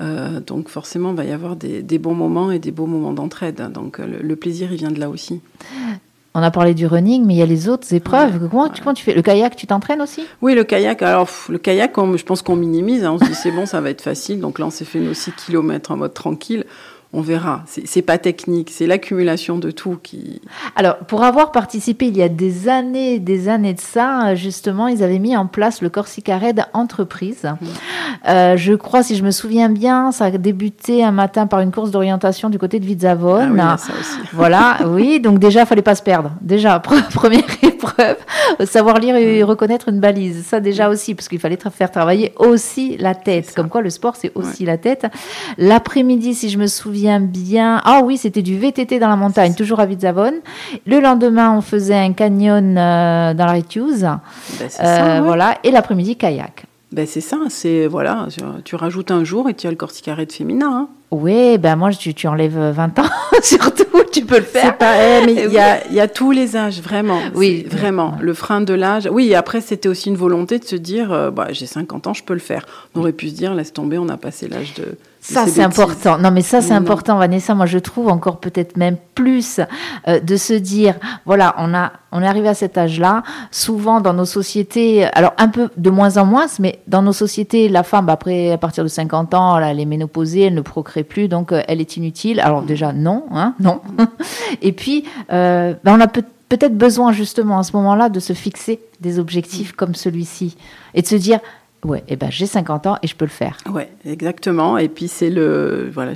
euh, 0.00 0.40
donc 0.40 0.68
forcément, 0.68 1.10
il 1.10 1.16
va 1.16 1.24
y 1.24 1.32
avoir 1.32 1.56
des, 1.56 1.98
bons 1.98 2.14
moments 2.14 2.50
et 2.50 2.58
des 2.58 2.70
beaux 2.70 2.86
moments 2.86 3.12
d'entraide. 3.12 3.70
Donc 3.72 4.00
euh, 4.00 4.20
le, 4.22 4.36
plaisir, 4.36 4.72
il 4.72 4.78
vient 4.78 4.90
de 4.90 5.00
là 5.00 5.08
aussi. 5.08 5.40
On 6.34 6.42
a 6.42 6.50
parlé 6.50 6.74
du 6.74 6.86
running, 6.86 7.24
mais 7.24 7.34
il 7.34 7.36
y 7.36 7.42
a 7.42 7.46
les 7.46 7.68
autres 7.68 7.94
épreuves. 7.94 8.48
Comment, 8.50 8.68
tu 8.68 9.04
fais? 9.04 9.14
Le 9.14 9.22
kayak, 9.22 9.54
tu 9.54 9.68
t'entraînes 9.68 10.02
aussi? 10.02 10.24
Oui, 10.42 10.54
le 10.56 10.64
kayak. 10.64 11.00
Alors, 11.02 11.28
le 11.48 11.58
kayak, 11.58 11.92
je 11.96 12.24
pense 12.24 12.42
qu'on 12.42 12.56
minimise. 12.56 13.04
Hein. 13.04 13.12
on 13.12 13.18
se 13.18 13.24
dit 13.24 13.34
c'est 13.34 13.52
bon, 13.52 13.66
ça 13.66 13.80
va 13.80 13.90
être 13.90 14.02
facile. 14.02 14.40
Donc 14.40 14.58
là, 14.58 14.66
on 14.66 14.70
s'est 14.70 14.84
fait 14.84 14.98
nos 14.98 15.14
6 15.14 15.32
km 15.46 15.92
en 15.92 15.96
mode 15.96 16.14
tranquille 16.14 16.64
on 17.14 17.20
verra. 17.20 17.62
C'est 17.66 18.02
pas 18.02 18.18
technique, 18.18 18.70
c'est 18.70 18.86
l'accumulation 18.86 19.56
de 19.58 19.70
tout 19.70 19.98
qui. 20.02 20.40
Alors, 20.74 20.96
pour 20.98 21.22
avoir 21.22 21.52
participé 21.52 22.06
il 22.06 22.16
y 22.16 22.22
a 22.22 22.28
des 22.28 22.68
années, 22.68 23.20
des 23.20 23.48
années 23.48 23.74
de 23.74 23.80
ça, 23.80 24.34
justement, 24.34 24.88
ils 24.88 25.02
avaient 25.02 25.20
mis 25.20 25.36
en 25.36 25.46
place 25.46 25.80
le 25.80 25.90
Corsica 25.90 26.38
Red 26.38 26.64
entreprise. 26.72 27.44
Mmh. 27.44 27.66
Euh, 28.28 28.56
je 28.56 28.74
crois, 28.74 29.02
si 29.02 29.16
je 29.16 29.24
me 29.24 29.30
souviens 29.30 29.68
bien, 29.68 30.10
ça 30.10 30.26
a 30.26 30.30
débuté 30.32 31.04
un 31.04 31.12
matin 31.12 31.46
par 31.46 31.60
une 31.60 31.70
course 31.70 31.92
d'orientation 31.92 32.50
du 32.50 32.58
côté 32.58 32.80
de 32.80 32.84
Vizavone. 32.84 33.60
Ah 33.60 33.76
oui, 33.76 33.86
ça 33.86 33.92
aussi. 33.98 34.18
Voilà, 34.32 34.78
oui. 34.86 35.20
Donc 35.20 35.38
déjà, 35.38 35.64
fallait 35.66 35.82
pas 35.82 35.94
se 35.94 36.02
perdre. 36.02 36.32
Déjà, 36.40 36.80
première 37.14 37.44
épreuve, 37.62 38.16
savoir 38.64 38.98
lire 38.98 39.14
et 39.14 39.44
reconnaître 39.44 39.88
une 39.88 40.00
balise. 40.00 40.44
Ça 40.44 40.58
déjà 40.58 40.88
aussi, 40.88 41.14
parce 41.14 41.28
qu'il 41.28 41.38
fallait 41.38 41.58
faire 41.70 41.90
travailler 41.92 42.32
aussi 42.38 42.96
la 42.98 43.14
tête. 43.14 43.54
Comme 43.54 43.68
quoi, 43.68 43.82
le 43.82 43.90
sport, 43.90 44.16
c'est 44.16 44.32
aussi 44.34 44.64
la 44.64 44.78
tête. 44.78 45.06
L'après-midi, 45.58 46.34
si 46.34 46.50
je 46.50 46.58
me 46.58 46.66
souviens 46.66 47.03
bien. 47.20 47.80
Ah 47.84 48.00
oui, 48.04 48.16
c'était 48.16 48.42
du 48.42 48.58
VTT 48.58 48.98
dans 48.98 49.08
la 49.08 49.16
montagne, 49.16 49.54
toujours 49.54 49.80
à 49.80 49.86
Vizavone. 49.86 50.34
Le 50.86 51.00
lendemain, 51.00 51.56
on 51.56 51.60
faisait 51.60 51.94
un 51.94 52.12
canyon 52.12 52.76
euh, 52.76 53.34
dans 53.34 53.46
la 53.46 53.52
Rétuse. 53.52 54.02
Ben, 54.02 54.68
euh, 54.80 55.20
voilà. 55.24 55.58
Et 55.64 55.70
l'après-midi, 55.70 56.16
kayak. 56.16 56.66
Ben 56.92 57.06
c'est 57.08 57.20
ça, 57.20 57.38
c'est 57.48 57.88
voilà, 57.88 58.28
tu 58.64 58.76
rajoutes 58.76 59.10
un 59.10 59.24
jour 59.24 59.48
et 59.48 59.54
tu 59.54 59.66
as 59.66 59.70
le 59.70 59.76
corticaré 59.76 60.26
de 60.26 60.32
féminin. 60.32 60.70
Hein. 60.72 60.88
Oui, 61.10 61.58
ben 61.58 61.74
moi, 61.74 61.90
tu, 61.90 62.14
tu 62.14 62.28
enlèves 62.28 62.56
20 62.56 62.98
ans, 63.00 63.02
surtout, 63.42 63.84
tu 64.12 64.24
peux 64.24 64.38
le 64.38 64.44
faire. 64.44 64.78
Pas, 64.78 64.94
eh, 64.96 65.26
mais 65.26 65.32
il 65.46 65.52
y 65.52 65.58
a, 65.58 65.86
y 65.92 66.00
a, 66.00 66.06
tous 66.06 66.30
les 66.30 66.56
âges, 66.56 66.80
vraiment. 66.80 67.18
Oui. 67.34 67.66
Vraiment. 67.68 68.16
Le 68.20 68.32
frein 68.32 68.60
de 68.60 68.74
l'âge. 68.74 69.08
Oui, 69.10 69.34
après, 69.34 69.60
c'était 69.60 69.88
aussi 69.88 70.08
une 70.08 70.16
volonté 70.16 70.58
de 70.58 70.64
se 70.64 70.76
dire, 70.76 71.12
euh, 71.12 71.30
bah, 71.30 71.48
j'ai 71.50 71.66
50 71.66 72.06
ans, 72.06 72.14
je 72.14 72.22
peux 72.22 72.34
le 72.34 72.40
faire. 72.40 72.64
On 72.94 73.00
aurait 73.00 73.12
pu 73.12 73.28
se 73.28 73.34
dire, 73.34 73.54
laisse 73.54 73.72
tomber, 73.72 73.98
on 73.98 74.08
a 74.08 74.16
passé 74.16 74.48
l'âge 74.48 74.74
de. 74.74 74.96
Ça, 75.26 75.46
c'est 75.46 75.62
important. 75.62 76.18
Non, 76.18 76.30
mais 76.30 76.42
ça, 76.42 76.60
c'est 76.60 76.74
important, 76.74 77.16
Vanessa. 77.16 77.54
Moi, 77.54 77.64
je 77.64 77.78
trouve 77.78 78.08
encore 78.08 78.40
peut-être 78.40 78.76
même 78.76 78.98
plus 79.14 79.58
euh, 80.06 80.20
de 80.20 80.36
se 80.36 80.52
dire, 80.52 80.96
voilà, 81.24 81.54
on 81.56 81.72
a, 81.72 81.92
on 82.12 82.20
est 82.20 82.26
arrivé 82.26 82.48
à 82.48 82.54
cet 82.54 82.76
âge-là. 82.76 83.22
Souvent, 83.50 84.02
dans 84.02 84.12
nos 84.12 84.26
sociétés, 84.26 85.06
alors 85.14 85.32
un 85.38 85.48
peu 85.48 85.70
de 85.78 85.88
moins 85.88 86.18
en 86.18 86.26
moins, 86.26 86.44
mais 86.60 86.80
dans 86.88 87.00
nos 87.00 87.14
sociétés, 87.14 87.70
la 87.70 87.82
femme, 87.84 88.10
après, 88.10 88.52
à 88.52 88.58
partir 88.58 88.84
de 88.84 88.88
50 88.88 89.32
ans, 89.32 89.58
elle 89.58 89.80
est 89.80 89.86
ménopausée, 89.86 90.42
elle 90.42 90.54
ne 90.54 90.60
procrée 90.60 91.04
plus, 91.04 91.26
donc 91.26 91.52
euh, 91.52 91.62
elle 91.68 91.80
est 91.80 91.96
inutile. 91.96 92.38
Alors 92.38 92.60
déjà, 92.60 92.92
non, 92.92 93.24
hein, 93.32 93.54
non. 93.60 93.80
Et 94.60 94.72
puis, 94.72 95.04
euh, 95.32 95.72
ben, 95.84 95.96
on 95.96 96.00
a 96.02 96.06
peut-être 96.06 96.76
besoin 96.76 97.12
justement 97.12 97.58
à 97.58 97.62
ce 97.62 97.74
moment-là 97.76 98.10
de 98.10 98.20
se 98.20 98.34
fixer 98.34 98.78
des 99.00 99.18
objectifs 99.18 99.72
comme 99.72 99.94
celui-ci 99.94 100.58
et 100.92 101.00
de 101.00 101.06
se 101.06 101.16
dire 101.16 101.40
Ouais, 101.84 102.00
et 102.00 102.14
eh 102.14 102.16
ben 102.16 102.30
j'ai 102.30 102.46
50 102.46 102.86
ans 102.86 102.96
et 103.02 103.06
je 103.06 103.14
peux 103.14 103.26
le 103.26 103.30
faire. 103.30 103.58
Ouais, 103.70 103.90
exactement. 104.06 104.78
Et 104.78 104.88
puis 104.88 105.06
c'est 105.08 105.30
le 105.30 105.90
voilà, 105.92 106.14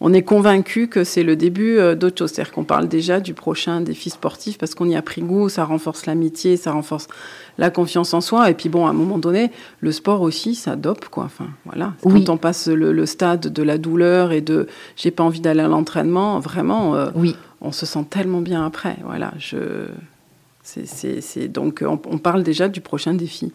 on 0.00 0.12
est 0.12 0.22
convaincu 0.22 0.88
que 0.88 1.04
c'est 1.04 1.22
le 1.22 1.36
début 1.36 1.78
euh, 1.78 1.94
d'autre 1.94 2.18
chose. 2.18 2.30
C'est-à-dire 2.30 2.52
qu'on 2.52 2.64
parle 2.64 2.88
déjà 2.88 3.20
du 3.20 3.32
prochain 3.32 3.80
défi 3.80 4.10
sportif 4.10 4.58
parce 4.58 4.74
qu'on 4.74 4.88
y 4.88 4.96
a 4.96 5.02
pris 5.02 5.22
goût, 5.22 5.48
ça 5.48 5.64
renforce 5.64 6.06
l'amitié, 6.06 6.56
ça 6.56 6.72
renforce 6.72 7.08
la 7.58 7.70
confiance 7.70 8.12
en 8.12 8.20
soi. 8.20 8.50
Et 8.50 8.54
puis 8.54 8.68
bon, 8.68 8.86
à 8.86 8.90
un 8.90 8.94
moment 8.94 9.18
donné, 9.18 9.50
le 9.80 9.92
sport 9.92 10.20
aussi, 10.20 10.54
ça 10.54 10.76
dope 10.76 11.08
quoi. 11.08 11.24
Enfin 11.24 11.46
voilà. 11.64 11.94
Quand 12.02 12.28
on 12.28 12.36
passe 12.36 12.68
le, 12.68 13.06
stade 13.06 13.52
de 13.52 13.62
la 13.62 13.78
douleur 13.78 14.32
et 14.32 14.40
de 14.40 14.66
j'ai 14.96 15.10
pas 15.10 15.22
envie 15.22 15.40
d'aller 15.40 15.60
à 15.60 15.68
l'entraînement, 15.68 16.38
vraiment, 16.38 16.94
euh, 16.96 17.10
oui. 17.14 17.36
on 17.60 17.72
se 17.72 17.86
sent 17.86 18.04
tellement 18.10 18.40
bien 18.40 18.64
après. 18.66 18.96
Voilà, 19.04 19.32
je 19.38 19.86
c'est 20.64 21.48
donc 21.48 21.84
on, 21.86 22.18
parle 22.18 22.42
déjà 22.42 22.68
du 22.68 22.80
prochain 22.80 23.12
défi. 23.12 23.52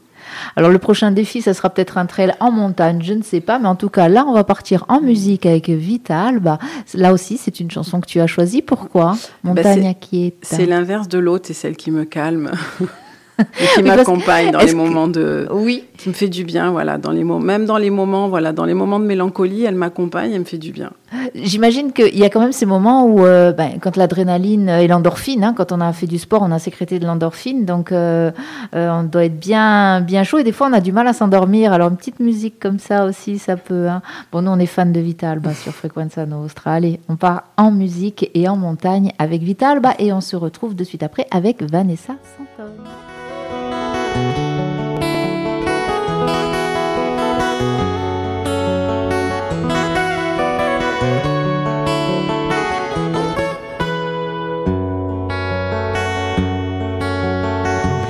Alors 0.55 0.69
le 0.69 0.77
prochain 0.77 1.11
défi, 1.11 1.41
ça 1.41 1.55
sera 1.55 1.69
peut-être 1.71 1.97
un 1.97 2.05
trail 2.05 2.33
en 2.39 2.51
montagne, 2.51 3.01
je 3.01 3.13
ne 3.13 3.23
sais 3.23 3.41
pas, 3.41 3.57
mais 3.57 3.67
en 3.67 3.75
tout 3.75 3.89
cas 3.89 4.07
là, 4.07 4.25
on 4.27 4.33
va 4.33 4.43
partir 4.43 4.85
en 4.89 5.01
musique 5.01 5.45
avec 5.45 5.69
Vita 5.69 6.21
Alba. 6.21 6.59
Là 6.93 7.11
aussi, 7.11 7.37
c'est 7.37 7.59
une 7.59 7.71
chanson 7.71 7.99
que 7.99 8.05
tu 8.05 8.19
as 8.19 8.27
choisie. 8.27 8.61
Pourquoi? 8.61 9.17
Ben, 9.43 9.55
Montagne 9.55 9.95
qui 9.99 10.33
C'est 10.43 10.67
l'inverse 10.67 11.07
de 11.07 11.17
l'autre, 11.17 11.47
c'est 11.47 11.53
celle 11.53 11.75
qui 11.75 11.89
me 11.89 12.05
calme. 12.05 12.51
et 13.39 13.65
qui 13.75 13.83
m'accompagne 13.83 14.51
dans 14.51 14.59
les 14.59 14.73
moments 14.73 15.07
de 15.07 15.47
oui 15.51 15.85
qui 15.97 16.09
me 16.09 16.13
fait 16.13 16.27
du 16.27 16.43
bien 16.43 16.71
voilà 16.71 16.97
dans 16.97 17.11
les 17.11 17.23
même 17.23 17.65
dans 17.65 17.77
les 17.77 17.89
moments 17.89 18.29
voilà 18.29 18.51
dans 18.51 18.65
les 18.65 18.73
moments 18.73 18.99
de 18.99 19.05
mélancolie 19.05 19.65
elle 19.65 19.75
m'accompagne 19.75 20.31
elle 20.31 20.41
me 20.41 20.45
fait 20.45 20.57
du 20.57 20.71
bien 20.71 20.91
J'imagine 21.35 21.91
qu'il 21.91 22.17
y 22.17 22.23
a 22.23 22.29
quand 22.29 22.39
même 22.39 22.51
ces 22.51 22.65
moments 22.65 23.05
où, 23.05 23.25
euh, 23.25 23.51
ben, 23.51 23.79
quand 23.79 23.97
l'adrénaline 23.97 24.69
et 24.69 24.87
l'endorphine, 24.87 25.43
hein, 25.43 25.53
quand 25.55 25.71
on 25.71 25.81
a 25.81 25.91
fait 25.91 26.07
du 26.07 26.19
sport, 26.19 26.41
on 26.43 26.51
a 26.51 26.59
sécrété 26.59 26.99
de 26.99 27.05
l'endorphine, 27.05 27.65
donc 27.65 27.91
euh, 27.91 28.31
euh, 28.75 28.89
on 28.91 29.03
doit 29.03 29.25
être 29.25 29.39
bien, 29.39 30.01
bien 30.01 30.23
chaud 30.23 30.37
et 30.37 30.43
des 30.43 30.51
fois 30.51 30.67
on 30.69 30.73
a 30.73 30.81
du 30.81 30.91
mal 30.91 31.07
à 31.07 31.13
s'endormir. 31.13 31.73
Alors 31.73 31.89
une 31.89 31.97
petite 31.97 32.19
musique 32.19 32.59
comme 32.59 32.79
ça 32.79 33.05
aussi, 33.05 33.39
ça 33.39 33.57
peut. 33.57 33.87
Hein. 33.87 34.01
Bon, 34.31 34.41
nous 34.41 34.51
on 34.51 34.59
est 34.59 34.65
fans 34.65 34.85
de 34.85 34.99
Vitalba 34.99 35.53
sur 35.53 35.73
Frequenza 35.73 36.25
Nostra. 36.25 36.73
Allez, 36.73 36.99
on 37.09 37.15
part 37.15 37.43
en 37.57 37.71
musique 37.71 38.29
et 38.33 38.47
en 38.47 38.55
montagne 38.55 39.11
avec 39.17 39.41
Vitalba 39.41 39.93
et 39.99 40.13
on 40.13 40.21
se 40.21 40.35
retrouve 40.35 40.75
de 40.75 40.83
suite 40.83 41.03
après 41.03 41.25
avec 41.31 41.63
Vanessa 41.63 42.15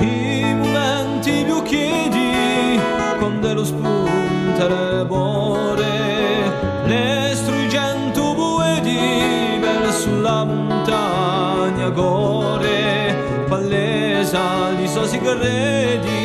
I 0.02 0.54
momenti 0.54 1.44
più 1.44 1.62
chiedi 1.62 2.80
quando 3.18 3.54
lo 3.54 3.64
Ready. 15.38 16.19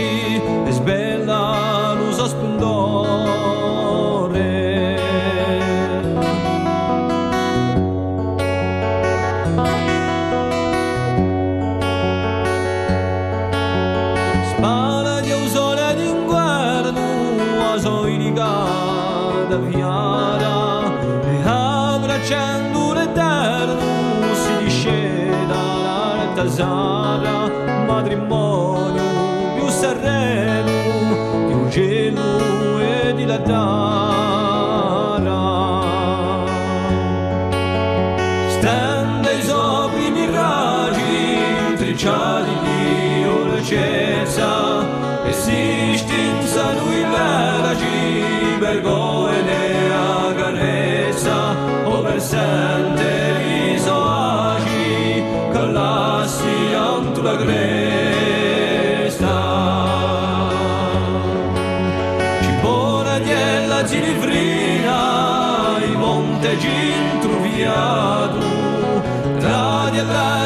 goodbye. 70.08 70.45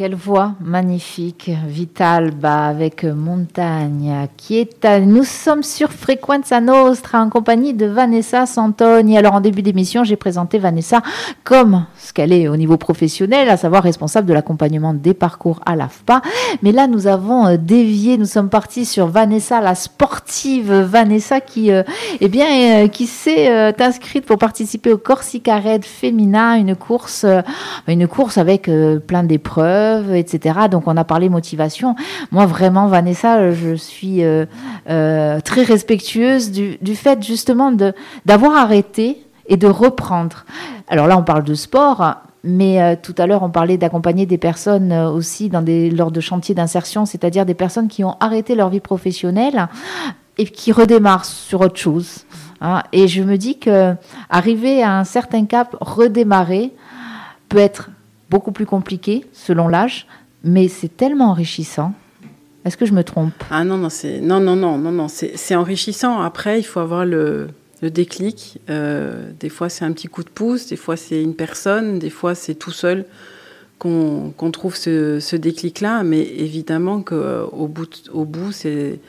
Quelle 0.00 0.14
voix 0.14 0.54
magnifique, 0.62 1.50
Vitalba 1.66 2.68
avec 2.68 3.04
Montagne, 3.04 4.28
qui 4.38 4.56
est 4.56 4.82
à... 4.86 4.98
Nous 4.98 5.24
sommes 5.24 5.62
sur 5.62 5.92
Frequenza 5.92 6.58
Nostra 6.62 7.20
en 7.20 7.28
compagnie 7.28 7.74
de 7.74 7.84
Vanessa 7.84 8.46
Santoni. 8.46 9.18
Alors 9.18 9.34
en 9.34 9.42
début 9.42 9.60
d'émission, 9.60 10.02
j'ai 10.02 10.16
présenté 10.16 10.58
Vanessa 10.58 11.02
comme 11.44 11.84
ce 11.98 12.14
qu'elle 12.14 12.32
est 12.32 12.48
au 12.48 12.56
niveau 12.56 12.78
professionnel, 12.78 13.50
à 13.50 13.58
savoir 13.58 13.82
responsable 13.82 14.26
de 14.26 14.32
l'accompagnement 14.32 14.94
des 14.94 15.12
parcours 15.12 15.60
à 15.66 15.76
l'AFPA. 15.76 16.22
Mais 16.62 16.72
là, 16.72 16.86
nous 16.86 17.06
avons 17.06 17.46
euh, 17.46 17.56
dévié, 17.58 18.16
nous 18.16 18.24
sommes 18.24 18.48
partis 18.48 18.86
sur 18.86 19.06
Vanessa, 19.06 19.60
la 19.60 19.74
sportive 19.74 20.72
Vanessa 20.72 21.42
qui, 21.42 21.70
euh, 21.70 21.82
eh 22.22 22.28
bien, 22.28 22.46
euh, 22.84 22.88
qui 22.88 23.06
s'est 23.06 23.74
inscrite 23.78 24.24
pour 24.24 24.38
participer 24.38 24.94
au 24.94 24.96
Corsica 24.96 25.58
Red 25.58 25.84
féminin, 25.84 26.54
une 26.54 26.74
course, 26.74 27.26
une 27.86 28.08
course 28.08 28.38
avec 28.38 28.70
plein 29.06 29.24
d'épreuves, 29.24 29.89
etc. 30.14 30.60
Donc 30.70 30.86
on 30.86 30.96
a 30.96 31.04
parlé 31.04 31.28
motivation. 31.28 31.94
Moi 32.30 32.46
vraiment 32.46 32.86
Vanessa, 32.86 33.52
je 33.52 33.74
suis 33.74 34.24
euh, 34.24 34.46
euh, 34.88 35.40
très 35.40 35.62
respectueuse 35.62 36.50
du, 36.50 36.96
fait 36.96 37.22
justement 37.22 37.72
d'avoir 38.26 38.56
arrêté 38.56 39.18
et 39.46 39.56
de 39.56 39.66
reprendre. 39.66 40.44
Alors 40.88 41.06
là 41.06 41.16
on 41.18 41.22
parle 41.22 41.44
de 41.44 41.54
sport. 41.54 42.16
Mais 42.42 42.80
euh, 42.80 42.96
tout 43.00 43.14
à 43.18 43.26
l'heure, 43.26 43.42
on 43.42 43.50
parlait 43.50 43.76
d'accompagner 43.76 44.24
des 44.24 44.38
personnes 44.38 44.94
aussi 44.94 45.50
lors 45.50 46.10
de 46.10 46.20
chantiers 46.22 46.54
d'insertion, 46.54 47.04
c'est-à-dire 47.04 47.44
des 47.44 47.52
personnes 47.52 47.88
qui 47.88 48.02
ont 48.02 48.16
arrêté 48.18 48.54
leur 48.54 48.70
vie 48.70 48.80
professionnelle 48.80 49.68
et 50.38 50.46
qui 50.46 50.72
redémarrent 50.72 51.26
sur 51.26 51.60
autre 51.60 51.76
chose. 51.76 52.24
hein. 52.62 52.82
Et 52.92 53.08
je 53.08 53.22
me 53.22 53.36
dis 53.36 53.58
que 53.58 53.94
arriver 54.30 54.82
à 54.82 54.98
un 54.98 55.04
certain 55.04 55.44
cap, 55.44 55.76
redémarrer, 55.82 56.72
peut 57.50 57.58
être 57.58 57.90
beaucoup 58.30 58.52
plus 58.52 58.66
compliqué 58.66 59.26
selon 59.32 59.68
l'âge, 59.68 60.06
mais 60.44 60.68
c'est 60.68 60.96
tellement 60.96 61.30
enrichissant. 61.30 61.92
Est-ce 62.64 62.76
que 62.76 62.86
je 62.86 62.92
me 62.92 63.02
trompe? 63.02 63.32
Ah 63.50 63.64
non, 63.64 63.78
non, 63.78 63.88
c'est 63.88 64.20
non, 64.20 64.38
non, 64.40 64.54
non, 64.56 64.78
non, 64.78 64.92
non, 64.92 65.08
c'est 65.08 65.54
enrichissant. 65.54 66.20
Après, 66.20 66.60
il 66.60 66.62
faut 66.62 66.80
avoir 66.80 67.04
le, 67.06 67.48
le 67.82 67.90
déclic. 67.90 68.58
Euh, 68.68 69.30
des 69.40 69.48
fois, 69.48 69.68
c'est 69.68 69.84
un 69.84 69.92
petit 69.92 70.08
coup 70.08 70.22
de 70.22 70.28
pouce, 70.28 70.66
des 70.66 70.76
fois, 70.76 70.96
c'est 70.96 71.22
une 71.22 71.34
personne, 71.34 71.98
des 71.98 72.10
fois, 72.10 72.34
c'est 72.34 72.54
tout 72.54 72.70
seul 72.70 73.06
qu'on 73.78 74.32
qu'on 74.36 74.50
trouve 74.50 74.76
ce, 74.76 75.20
ce 75.20 75.36
déclic-là. 75.36 76.02
Mais 76.02 76.20
évidemment 76.20 77.00
qu'au 77.00 77.66
bout, 77.66 77.86
de- 77.86 78.10
au 78.12 78.26
bout, 78.26 78.52
c'est 78.52 79.00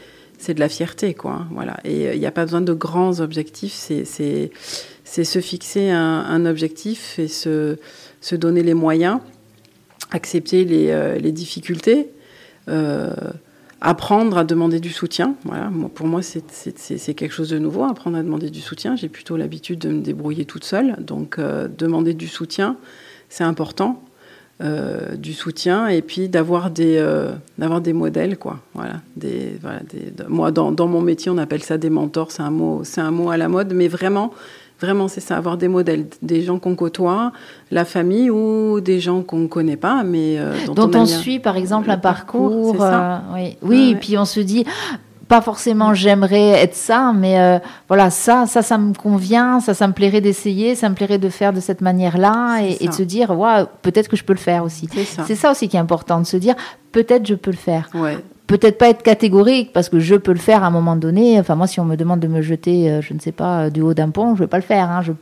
de 0.48 0.60
la 0.60 0.70
fierté, 0.70 1.14
quoi. 1.14 1.46
Voilà. 1.52 1.78
Et 1.84 2.08
euh, 2.08 2.14
il 2.16 2.20
n'y 2.22 2.26
a 2.26 2.32
pas 2.32 2.46
besoin 2.46 2.62
de 2.62 2.74
grands 2.74 3.20
objectifs. 3.20 3.74
C'est 3.74 5.24
se 5.26 5.42
fixer 5.42 5.90
un, 5.90 6.00
un 6.26 6.46
objectif 6.46 7.20
et 7.20 7.28
se 7.28 7.78
se 8.22 8.36
donner 8.36 8.64
les 8.64 8.74
moyens, 8.74 9.20
accepter 10.12 10.64
les, 10.66 10.90
euh, 10.92 11.18
difficultés. 11.32 12.10
Euh, 12.70 13.12
apprendre 13.84 14.38
à 14.38 14.44
demander 14.44 14.80
du 14.80 14.90
soutien. 14.92 15.34
Voilà, 15.44 15.72
pour 15.96 16.06
moi, 16.06 16.22
c'est- 16.22 16.46
quelque 17.16 17.34
chose 17.34 17.50
de 17.50 17.58
nouveau, 17.58 17.84
apprendre 17.84 18.16
à 18.18 18.22
demander 18.22 18.52
du 18.52 18.62
soutien. 18.62 18.96
J'ai 18.96 19.10
plutôt 19.10 19.36
l'habitude 19.38 19.80
de 19.80 19.90
me 19.90 20.02
débrouiller 20.02 20.46
toute 20.46 20.64
seule. 20.64 20.96
Donc, 21.00 21.40
euh, 21.40 21.68
demander 21.68 22.14
du 22.14 22.28
soutien, 22.28 22.78
c'est 23.30 23.44
important. 23.44 24.04
du 25.18 25.34
soutien 25.34 25.88
et 25.88 26.04
puis 26.04 26.30
d'avoir 26.30 26.70
des, 26.70 27.00
des 27.82 27.94
modèles, 27.94 28.38
quoi. 28.38 28.60
Voilà. 28.76 29.02
Des, 29.16 29.58
voilà 29.60 29.80
des, 29.90 30.12
de- 30.12 30.30
moi, 30.30 30.52
dans, 30.52 30.72
dans 30.72 30.86
mon 30.86 31.02
métier, 31.02 31.32
on 31.32 31.40
appelle 31.40 31.64
ça 31.64 31.80
des 31.80 31.90
mentors. 31.90 32.32
C'est 32.32 32.44
un 32.44 32.52
c'est 32.84 33.02
un 33.02 33.10
mot 33.10 33.32
à 33.32 33.38
la 33.38 33.48
mode, 33.48 33.74
mais 33.74 33.88
vraiment, 33.88 34.32
vraiment, 34.82 35.08
c'est 35.08 35.22
ça, 35.22 35.38
avoir 35.38 35.58
des 35.58 35.68
modèles, 35.68 36.08
des 36.22 36.42
gens 36.42 36.60
qu'on 36.60 36.76
côtoie, 36.76 37.32
la 37.70 37.86
famille 37.86 38.30
ou 38.30 38.82
des 38.82 39.00
gens 39.00 39.22
qu'on 39.22 39.38
ne 39.40 39.48
connaît 39.48 39.78
pas, 39.78 40.04
mais 40.04 40.38
euh, 40.40 40.54
dont, 40.68 40.88
dont 40.88 41.00
on, 41.02 41.06
suit 41.06 41.40
par 41.40 41.56
exemple 41.56 41.88
le 41.88 41.94
un 41.94 41.98
parcours. 41.98 42.76
euh, 42.82 43.18
oui, 43.34 43.58
oui 43.62 43.70
Ouais, 43.70 43.76
et 43.78 43.94
ouais. 43.94 44.00
puis 44.00 44.18
on 44.18 44.26
se 44.26 44.40
dit 44.40 44.66
pas 45.28 45.40
forcément 45.40 45.94
j'aimerais 45.94 46.50
être 46.62 46.76
ça, 46.76 47.14
mais 47.16 47.40
euh, 47.40 47.60
voilà 47.88 48.10
ça, 48.10 48.48
ça, 48.48 48.62
ça 48.62 48.78
me 48.78 48.94
convient, 48.94 49.62
ça, 49.62 49.74
ça 49.74 49.88
me 49.88 49.94
plairait 49.94 50.20
d'essayer, 50.20 50.76
ça 50.76 50.90
me 50.90 50.96
plairait 50.96 51.20
de 51.20 51.30
faire 51.30 51.54
de 51.54 51.62
cette 51.62 51.80
manière-là 51.80 52.60
et, 52.62 52.84
et 52.84 52.88
de 52.90 52.94
se 52.94 53.04
dire 53.04 53.32
ouais, 53.40 53.64
peut-être 53.82 54.10
que 54.10 54.18
je 54.18 54.26
peux 54.26 54.34
le 54.34 54.40
faire 54.40 54.66
aussi. 54.66 54.90
C'est 55.26 55.36
ça. 55.36 55.52
Aussi 55.52 55.70
qui 55.70 55.78
est 55.78 55.80
important 55.80 56.20
de 56.20 56.26
se 56.26 56.36
dire 56.36 56.56
peut-être 56.92 57.26
je 57.26 57.36
peux 57.36 57.52
le 57.52 57.58
faire. 57.58 57.90
Ouais. 57.94 58.18
Peut-être 58.52 58.78
pas 58.78 58.90
être 58.90 59.02
catégorique 59.02 59.72
parce 59.74 59.88
que 59.88 60.00
je 60.00 60.16
peux 60.16 60.34
le 60.34 60.40
faire 60.40 60.64
à 60.64 60.68
un 60.68 60.72
moment 60.72 60.98
donné. 60.98 61.40
Enfin 61.40 61.56
moi 61.56 61.68
si 61.68 61.80
on 61.80 61.86
me 61.86 61.96
demande 61.96 62.20
de 62.20 62.28
me 62.28 62.42
jeter, 62.42 62.92
euh, 62.92 63.02
je 63.02 63.14
ne 63.14 63.20
sais 63.20 63.32
pas, 63.32 63.64
euh, 63.66 63.70
du 63.70 63.82
haut 63.82 63.94
d'un 63.94 64.10
pont, 64.10 64.36
je 64.36 64.42
vais 64.44 64.48
pas 64.48 64.58
le 64.58 64.64
faire. 64.64 64.90
hein. 64.90 65.02
Je 65.02 65.14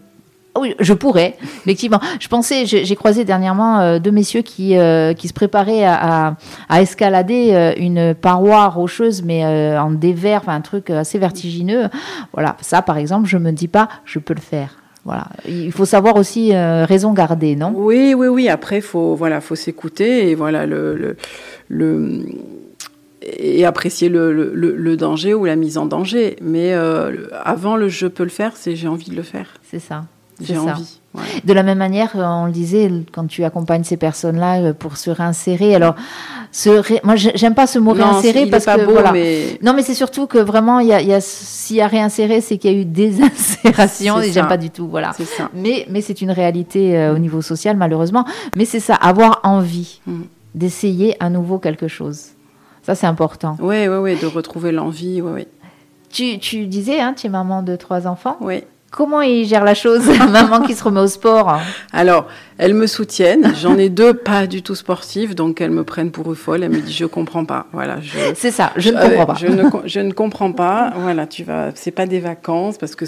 ah 0.56 0.62
oui, 0.62 0.74
je 0.80 0.94
pourrais, 0.94 1.36
effectivement. 1.42 2.00
Je 2.20 2.28
pensais, 2.28 2.66
j'ai 2.66 2.96
croisé 2.96 3.24
dernièrement 3.24 3.82
euh, 3.82 4.00
deux 4.00 4.10
messieurs 4.10 4.42
qui, 4.42 4.74
qui 5.16 5.28
se 5.28 5.34
préparaient 5.34 5.84
à, 5.86 6.36
à, 6.68 6.82
escalader 6.82 7.76
une 7.78 8.16
paroi 8.16 8.68
rocheuse, 8.68 9.22
mais 9.24 9.46
en 9.78 9.92
dévers, 9.92 10.40
enfin 10.42 10.56
un 10.56 10.62
truc 10.62 10.90
assez 10.90 11.20
vertigineux. 11.20 11.88
Voilà, 12.34 12.58
ça 12.62 12.82
par 12.82 12.98
exemple, 12.98 13.28
je 13.28 13.38
me 13.38 13.52
dis 13.52 13.68
pas, 13.68 13.90
je 14.06 14.18
peux 14.18 14.34
le 14.34 14.42
faire. 14.42 14.80
Voilà, 15.06 15.28
il 15.48 15.72
faut 15.72 15.86
savoir 15.86 16.16
aussi 16.16 16.52
raison 16.56 17.14
garder, 17.14 17.56
non? 17.56 17.72
Oui, 17.76 18.16
oui, 18.18 18.28
oui. 18.28 18.50
Après, 18.50 18.82
faut 18.82 19.14
voilà, 19.16 19.42
faut 19.42 19.56
s'écouter 19.56 20.32
et 20.32 20.36
voilà 20.36 20.66
le, 20.66 21.16
le- 21.70 22.26
et 23.22 23.65
apprécier 23.65 24.07
le, 24.09 24.32
le, 24.34 24.51
le- 24.53 24.76
le 24.76 24.97
danger 24.97 25.34
ou 25.34 25.45
la 25.45 25.55
mise 25.55 25.78
en 25.78 25.86
danger. 25.86 26.38
Mais 26.41 26.74
euh, 26.74 27.28
avant 27.43 27.76
le 27.76 27.89
je 27.89 28.07
peux 28.07 28.24
le 28.24 28.30
faire, 28.30 28.53
c'est 28.55 28.76
j'ai 28.76 28.88
envie 28.88 29.09
de 29.09 29.15
le 29.15 29.24
faire. 29.24 29.47
C'est 29.70 29.80
ça. 29.80 30.05
J'ai 30.41 30.57
envie. 30.57 31.01
De 31.43 31.51
la 31.51 31.63
même 31.63 31.80
manière, 31.80 32.11
euh, 32.15 32.24
on 32.24 32.45
le 32.45 32.53
disait, 32.53 32.89
quand 33.11 33.28
tu 33.28 33.43
accompagnes 33.43 33.84
ces 33.84 33.97
personnes-là 33.97 34.61
euh, 34.61 34.74
pour 34.74 34.95
se 34.95 35.09
réinsérer. 35.09 35.76
Alors, 35.76 35.95
se 36.53 36.70
ré- 36.70 37.01
moi, 37.03 37.17
j'ai- 37.17 37.34
j'aime 37.36 37.55
pas 37.55 37.67
ce 37.67 37.78
mot 37.78 37.93
Non, 37.93 38.05
réinsérer 38.11 38.45
parce 38.45 38.63
pas 38.63 38.78
que 38.78 38.86
beau, 38.86 38.91
voilà. 38.93 39.11
mais 39.11 39.59
Non, 39.61 39.74
mais 39.74 39.82
c'est 39.82 39.95
surtout 39.95 40.28
que 40.28 40.38
vraiment, 40.38 40.80
il 40.80 40.88
y 40.88 40.93
a, 40.93 41.01
il 41.01 41.09
y 41.09 41.13
a- 41.13 41.20
s'il 41.20 41.76
y 41.76 41.82
a 41.82 41.88
réinséré, 41.88 42.39
c'est 42.39 42.57
qu'il 42.57 42.72
y 42.72 42.76
a 42.76 42.78
eu 42.78 42.86
des 42.86 43.22
insérations 43.22 44.17
C'est 44.22 44.30
et 44.30 44.32
j'aime 44.32 44.47
pas 44.47 44.55
du 44.55 44.70
tout. 44.70 44.88
Voilà. 44.88 45.11
c'est 45.17 45.26
ça. 45.26 45.49
Mais, 45.53 45.86
mais 45.89 45.99
c'est 45.99 46.22
une 46.22 46.32
réalité 46.32 46.97
euh, 46.97 47.13
au 47.15 47.17
niveau 47.17 47.41
social, 47.41 47.76
malheureusement. 47.76 48.24
Mais 48.55 48.63
c'est 48.63 48.80
ça, 48.80 48.95
avoir 48.95 49.41
envie 49.43 49.99
Mm. 50.07 50.22
d'essayer 50.55 51.17
à 51.20 51.30
nouveau 51.30 51.57
quelque 51.59 51.89
chose. 51.89 52.28
Ça, 52.84 52.96
c'est 52.96 53.08
important. 53.08 53.56
Oui, 53.60 53.88
oui, 53.88 53.98
oui, 53.98 54.20
de 54.20 54.26
retrouver 54.26 54.72
l'envie. 54.72 55.22
Oui, 55.22 55.32
oui. 55.34 55.48
Tu, 56.10 56.40
tu 56.40 56.66
disais, 56.66 57.00
hein, 57.00 57.14
tu 57.14 57.28
es 57.28 57.30
maman 57.30 57.62
de 57.62 57.76
trois 57.76 58.08
enfants. 58.08 58.38
oui. 58.42 58.64
Comment 58.92 59.22
il 59.22 59.46
gère 59.46 59.64
la 59.64 59.76
chose, 59.76 60.02
maman 60.32 60.62
qui 60.62 60.74
se 60.74 60.84
remet 60.84 61.00
au 61.02 61.08
sport? 61.08 61.60
Alors, 61.94 62.28
elles 62.58 62.74
me 62.74 62.88
soutiennent. 62.88 63.54
J'en 63.56 63.78
ai 63.78 63.88
deux 63.90 64.16
pas 64.16 64.48
du 64.48 64.64
tout 64.64 64.74
sportives, 64.74 65.36
donc 65.36 65.62
elles 65.62 65.70
me 65.72 65.84
prennent 65.84 66.10
pour 66.12 66.28
une 66.30 66.36
folle. 66.36 66.64
Elles 66.64 66.72
me 66.72 66.82
disent 66.82 66.96
je 66.98 67.06
comprends 67.06 67.46
pas. 67.46 67.68
Voilà, 67.72 68.02
je, 68.02 68.18
C'est 68.36 68.50
ça, 68.52 68.72
je 68.78 68.90
ne 68.90 68.98
Euh, 68.98 69.02
comprends 69.10 69.26
pas. 69.28 69.36
Je 69.36 69.48
ne, 69.48 69.70
co- 69.70 69.82
je 69.86 70.00
ne 70.00 70.12
comprends 70.12 70.52
pas. 70.52 70.92
Voilà, 70.98 71.28
tu 71.28 71.44
vas. 71.44 71.70
C'est 71.76 71.92
pas 71.92 72.08
des 72.08 72.20
vacances 72.20 72.80
parce 72.80 72.96
que 72.96 73.06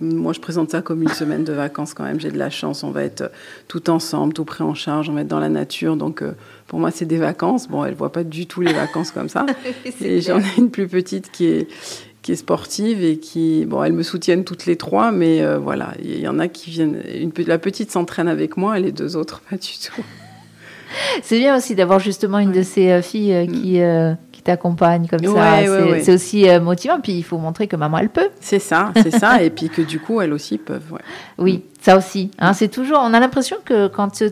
moi 0.00 0.32
je 0.32 0.40
présente 0.40 0.70
ça 0.72 0.82
comme 0.82 1.00
une 1.02 1.08
semaine 1.08 1.44
de 1.44 1.52
vacances 1.52 1.94
quand 1.94 2.04
même. 2.04 2.18
J'ai 2.18 2.32
de 2.32 2.38
la 2.38 2.50
chance. 2.50 2.82
On 2.82 2.90
va 2.90 3.04
être 3.04 3.20
euh, 3.22 3.28
tout 3.68 3.88
ensemble, 3.90 4.32
tout 4.32 4.44
pris 4.44 4.64
en 4.64 4.74
charge. 4.74 5.08
On 5.08 5.12
va 5.12 5.20
être 5.20 5.28
dans 5.28 5.40
la 5.40 5.48
nature. 5.48 5.96
Donc 5.96 6.22
euh, 6.22 6.32
pour 6.66 6.80
moi 6.80 6.90
c'est 6.90 7.06
des 7.06 7.18
vacances. 7.18 7.68
Bon, 7.68 7.84
elle 7.84 7.94
voit 7.94 8.10
pas 8.12 8.24
du 8.24 8.46
tout 8.46 8.60
les 8.62 8.72
vacances 8.72 9.12
comme 9.12 9.28
ça. 9.28 9.46
Et 10.00 10.20
j'en 10.20 10.40
ai 10.40 10.44
une 10.58 10.70
plus 10.70 10.88
petite 10.88 11.30
qui 11.30 11.46
est 11.46 11.68
qui 12.24 12.32
est 12.32 12.36
sportive 12.36 13.04
et 13.04 13.18
qui 13.18 13.66
bon 13.66 13.84
elles 13.84 13.92
me 13.92 14.02
soutiennent 14.02 14.44
toutes 14.44 14.66
les 14.66 14.76
trois 14.76 15.12
mais 15.12 15.42
euh, 15.42 15.58
voilà 15.58 15.92
il 16.02 16.18
y 16.18 16.26
en 16.26 16.38
a 16.38 16.48
qui 16.48 16.70
viennent 16.70 17.00
une, 17.14 17.32
la 17.46 17.58
petite 17.58 17.90
s'entraîne 17.92 18.28
avec 18.28 18.56
moi 18.56 18.78
et 18.78 18.82
les 18.82 18.92
deux 18.92 19.14
autres 19.16 19.42
pas 19.48 19.56
du 19.56 19.72
tout 19.78 20.02
C'est 21.22 21.38
bien 21.38 21.56
aussi 21.56 21.74
d'avoir 21.74 21.98
justement 21.98 22.38
une 22.38 22.52
de 22.52 22.62
ces 22.62 22.90
euh, 22.90 23.02
filles 23.02 23.34
euh, 23.34 23.46
qui, 23.46 23.80
euh, 23.80 24.12
qui 24.32 24.42
t'accompagne 24.42 25.06
comme 25.08 25.20
ça. 25.20 25.28
Mm. 25.28 25.34
Ouais, 25.34 25.64
c'est 25.66 25.82
ouais. 25.90 26.02
c'est 26.02 26.14
aussi 26.14 26.46
motivant. 26.60 27.00
Puis 27.00 27.12
il 27.12 27.22
faut 27.22 27.38
montrer 27.38 27.66
que 27.66 27.76
maman, 27.76 27.98
elle 27.98 28.10
peut. 28.10 28.28
c'est 28.40 28.58
ça 28.58 28.92
c'est 29.02 29.10
ça 29.10 29.42
et 29.42 29.50
puis 29.50 29.68
que 29.68 29.82
du 29.82 29.98
coup 30.00 30.20
elles 30.20 30.32
aussi 30.32 30.58
peuvent. 30.58 30.98
Oui, 31.38 31.64
ça 31.80 31.96
aussi. 31.96 32.30
hein. 32.38 32.52
c'est 32.52 32.68
toujours. 32.68 32.98
On 33.02 33.12
a 33.14 33.20
l'impression 33.20 33.56
que 33.64 33.88
quand 33.88 34.22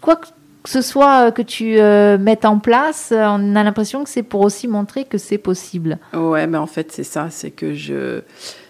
quoi 0.00 0.16
que 0.16 0.26
ce 0.64 0.80
soit 0.82 1.26
euh, 1.26 1.30
que 1.30 1.42
tu 1.42 1.78
euh, 1.78 2.16
mettes 2.18 2.44
en 2.44 2.58
place, 2.58 3.10
euh, 3.12 3.24
on 3.28 3.54
a 3.56 3.62
l'impression 3.62 4.04
que 4.04 4.10
c'est 4.10 4.22
pour 4.22 4.40
aussi 4.42 4.66
montrer 4.68 5.04
que 5.04 5.18
c'est 5.18 5.38
possible. 5.38 5.98
Ouais, 6.12 6.46
mais 6.46 6.58
en 6.58 6.66
fait, 6.66 6.90
c'est 6.92 7.04
ça, 7.04 7.28
c'est 7.30 7.50
que 7.50 7.74
je. 7.74 8.20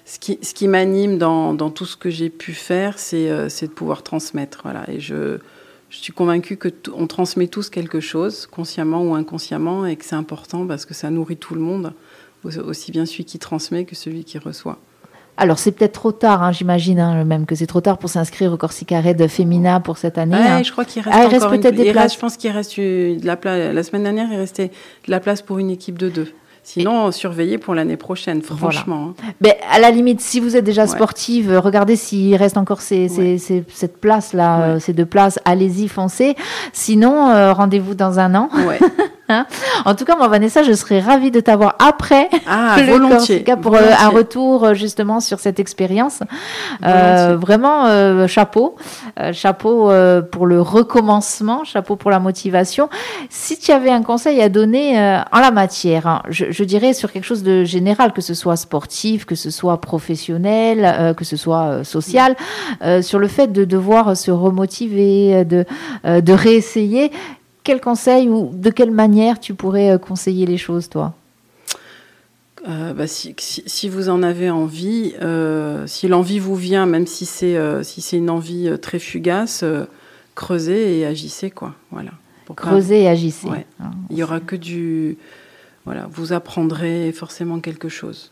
Ce 0.06 0.18
qui, 0.18 0.38
ce 0.42 0.52
qui 0.52 0.68
m'anime 0.68 1.16
dans, 1.16 1.54
dans 1.54 1.70
tout 1.70 1.86
ce 1.86 1.96
que 1.96 2.10
j'ai 2.10 2.28
pu 2.28 2.52
faire, 2.52 2.98
c'est 2.98 3.26
de 3.28 3.66
pouvoir 3.68 4.02
transmettre. 4.02 4.60
Voilà. 4.62 4.84
Et 4.90 5.00
je, 5.00 5.38
je 5.88 5.96
suis 5.96 6.12
convaincue 6.12 6.56
que 6.58 6.68
t- 6.68 6.90
on 6.94 7.06
transmet 7.06 7.46
tous 7.46 7.70
quelque 7.70 8.00
chose, 8.00 8.46
consciemment 8.46 9.02
ou 9.02 9.14
inconsciemment, 9.14 9.86
et 9.86 9.96
que 9.96 10.04
c'est 10.04 10.14
important 10.16 10.66
parce 10.66 10.84
que 10.84 10.92
ça 10.92 11.08
nourrit 11.08 11.38
tout 11.38 11.54
le 11.54 11.62
monde, 11.62 11.94
au- 12.44 12.58
aussi 12.58 12.92
bien 12.92 13.06
celui 13.06 13.24
qui 13.24 13.38
transmet 13.38 13.86
que 13.86 13.94
celui 13.94 14.24
qui 14.24 14.36
reçoit. 14.38 14.78
Alors 15.36 15.58
c'est 15.58 15.72
peut-être 15.72 15.92
trop 15.94 16.12
tard, 16.12 16.42
hein, 16.44 16.52
j'imagine 16.52 17.00
hein, 17.00 17.24
même 17.24 17.44
que 17.44 17.54
c'est 17.56 17.66
trop 17.66 17.80
tard 17.80 17.98
pour 17.98 18.08
s'inscrire 18.08 18.52
au 18.52 18.56
Corsica 18.56 19.00
Red 19.00 19.26
Femina 19.28 19.80
pour 19.80 19.98
cette 19.98 20.16
année. 20.16 20.36
Ouais, 20.36 20.42
hein. 20.42 20.62
je 20.62 20.70
crois 20.70 20.84
qu'il 20.84 21.02
reste 21.02 21.16
Ah, 21.18 21.24
il 21.24 21.28
reste 21.28 21.46
une- 21.46 21.60
peut-être 21.60 21.74
des 21.74 21.90
places. 21.90 22.14
Je 22.14 22.18
pense 22.20 22.36
qu'il 22.36 22.50
reste 22.52 22.78
de 22.78 23.18
la 23.26 23.36
place. 23.36 23.74
La 23.74 23.82
semaine 23.82 24.04
dernière, 24.04 24.28
il 24.30 24.36
restait 24.38 24.68
de 24.68 25.10
la 25.10 25.18
place 25.20 25.42
pour 25.42 25.58
une 25.58 25.70
équipe 25.70 25.98
de 25.98 26.08
deux. 26.08 26.28
Sinon, 26.66 27.10
surveiller 27.12 27.58
pour 27.58 27.74
l'année 27.74 27.98
prochaine, 27.98 28.40
franchement. 28.40 29.10
hein. 29.18 29.32
Ben, 29.42 29.52
à 29.70 29.78
la 29.80 29.90
limite, 29.90 30.22
si 30.22 30.40
vous 30.40 30.56
êtes 30.56 30.64
déjà 30.64 30.82
Ouais. 30.82 30.88
sportive, 30.88 31.60
regardez 31.62 31.94
s'il 31.96 32.34
reste 32.36 32.56
encore 32.56 32.80
ces, 32.80 33.08
ces- 33.08 33.32
Ouais. 33.32 33.38
ces- 33.38 33.64
cette 33.68 34.00
place-là, 34.00 34.56
Ouais. 34.58 34.64
euh, 34.76 34.78
ces 34.78 34.94
deux 34.94 35.04
places. 35.04 35.38
Allez-y, 35.44 35.88
foncez. 35.88 36.36
Sinon, 36.72 37.28
euh, 37.30 37.52
rendez-vous 37.52 37.94
dans 37.94 38.18
un 38.18 38.34
an. 38.34 38.48
Ouais. 39.28 39.40
En 39.86 39.94
tout 39.94 40.04
cas, 40.04 40.16
moi, 40.16 40.28
Vanessa, 40.28 40.62
je 40.62 40.72
serais 40.72 41.00
ravie 41.00 41.30
de 41.30 41.40
t'avoir 41.40 41.76
après 41.78 42.28
Ah, 42.46 42.76
le 42.78 42.84
volontiers. 42.84 43.16
Corsica 43.44 43.56
pour 43.56 43.74
euh, 43.74 43.90
un 43.98 44.08
retour 44.08 44.64
euh, 44.64 44.74
justement 44.74 45.20
sur 45.20 45.40
cette 45.40 45.58
expérience. 45.58 46.20
Euh, 46.84 47.36
vraiment, 47.40 47.86
euh, 47.86 48.26
chapeau. 48.26 48.76
Euh, 49.18 49.32
chapeau 49.32 49.90
euh, 49.90 50.20
pour 50.20 50.46
le 50.46 50.60
recommencement, 50.60 51.64
chapeau 51.64 51.96
pour 51.96 52.10
la 52.10 52.18
motivation. 52.20 52.88
Si 53.30 53.58
tu 53.58 53.72
avais 53.72 53.90
un 53.90 54.02
conseil 54.02 54.42
à 54.42 54.48
donner 54.50 54.98
euh, 55.00 55.18
en 55.32 55.40
la 55.40 55.50
matière, 55.50 56.06
hein, 56.06 56.22
je, 56.28 56.46
je 56.50 56.64
dirais 56.64 56.92
sur 56.92 57.10
quelque 57.10 57.24
chose 57.24 57.42
de 57.42 57.64
général, 57.64 58.12
que 58.12 58.20
ce 58.20 58.34
soit 58.34 58.56
sportif, 58.56 59.24
que 59.24 59.34
ce 59.34 59.50
soit 59.50 59.80
professionnel, 59.80 60.80
euh, 60.84 61.14
que 61.14 61.24
ce 61.24 61.36
soit 61.36 61.82
social, 61.84 62.36
euh, 62.82 63.00
sur 63.00 63.18
le 63.18 63.28
fait 63.28 63.52
de 63.52 63.64
devoir 63.64 64.16
se 64.16 64.30
remotiver, 64.30 65.44
de, 65.44 65.64
euh, 66.06 66.20
de 66.20 66.32
réessayer, 66.32 67.10
quel 67.64 67.80
conseil 67.80 68.28
ou 68.28 68.50
de 68.52 68.70
quelle 68.70 68.92
manière 68.92 69.40
tu 69.40 69.54
pourrais 69.54 69.90
euh, 69.90 69.98
conseiller 69.98 70.46
les 70.46 70.58
choses, 70.58 70.88
toi? 70.88 71.14
Euh, 72.68 72.94
bah, 72.94 73.06
si, 73.06 73.34
si, 73.38 73.62
si 73.66 73.88
vous 73.88 74.08
en 74.08 74.22
avez 74.22 74.48
envie, 74.50 75.14
euh, 75.20 75.86
si 75.86 76.08
l'envie 76.08 76.38
vous 76.38 76.56
vient, 76.56 76.86
même 76.86 77.06
si 77.06 77.26
c'est 77.26 77.56
euh, 77.56 77.82
si 77.82 78.00
c'est 78.00 78.16
une 78.16 78.30
envie 78.30 78.70
très 78.80 78.98
fugace, 78.98 79.64
creusez 80.34 80.98
et 81.00 81.04
agissez 81.06 81.50
quoi. 81.50 81.74
Voilà. 81.90 82.10
Pour 82.46 82.56
pas- 82.56 82.62
Creusez 82.62 83.02
et 83.02 83.08
agissez. 83.08 83.48
Ouais. 83.48 83.66
Hein. 83.82 83.90
Il 84.10 84.16
y 84.16 84.22
aura 84.22 84.40
que 84.40 84.56
du 84.56 85.18
voilà, 85.84 86.08
vous 86.10 86.32
apprendrez 86.32 87.12
forcément 87.12 87.60
quelque 87.60 87.90
chose. 87.90 88.30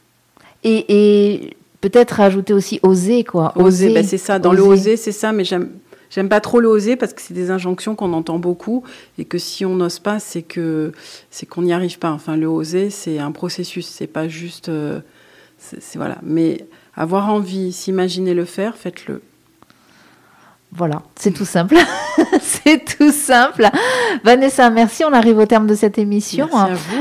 Et, 0.64 0.84
et 0.88 1.56
peut-être 1.82 2.12
rajouter 2.12 2.54
aussi 2.54 2.80
oser, 2.82 3.24
quoi. 3.24 3.52
Oser, 3.56 3.92
bah, 3.92 4.02
c'est 4.02 4.16
ça. 4.16 4.38
Dans 4.38 4.52
le 4.54 4.62
oser, 4.62 4.96
c'est 4.96 5.12
ça, 5.12 5.32
mais 5.32 5.44
j'aime. 5.44 5.68
J'aime 6.14 6.28
pas 6.28 6.40
trop 6.40 6.60
le 6.60 6.68
oser 6.68 6.96
parce 6.96 7.14
que 7.14 7.22
c'est 7.22 7.32
des 7.34 7.50
injonctions 7.50 7.94
qu'on 7.94 8.12
entend 8.12 8.38
beaucoup 8.38 8.82
et 9.18 9.24
que 9.24 9.38
si 9.38 9.64
on 9.64 9.74
n'ose 9.76 9.98
pas, 9.98 10.18
c'est 10.18 10.42
que 10.42 10.92
c'est 11.30 11.46
qu'on 11.46 11.62
n'y 11.62 11.72
arrive 11.72 11.98
pas. 11.98 12.10
Enfin, 12.10 12.36
le 12.36 12.46
oser, 12.48 12.90
c'est 12.90 13.18
un 13.18 13.32
processus, 13.32 13.86
c'est 13.86 14.06
pas 14.06 14.28
juste. 14.28 14.68
euh, 14.68 15.00
c'est 15.58 15.96
voilà. 15.96 16.18
Mais 16.22 16.66
avoir 16.94 17.30
envie, 17.32 17.72
s'imaginer 17.72 18.34
le 18.34 18.44
faire, 18.44 18.76
faites-le. 18.76 19.22
Voilà, 20.74 21.02
c'est 21.16 21.32
tout 21.32 21.44
simple. 21.44 21.76
c'est 22.40 22.82
tout 22.96 23.12
simple. 23.12 23.66
Vanessa, 24.24 24.70
merci. 24.70 25.04
On 25.04 25.12
arrive 25.12 25.36
au 25.38 25.44
terme 25.44 25.66
de 25.66 25.74
cette 25.74 25.98
émission. 25.98 26.48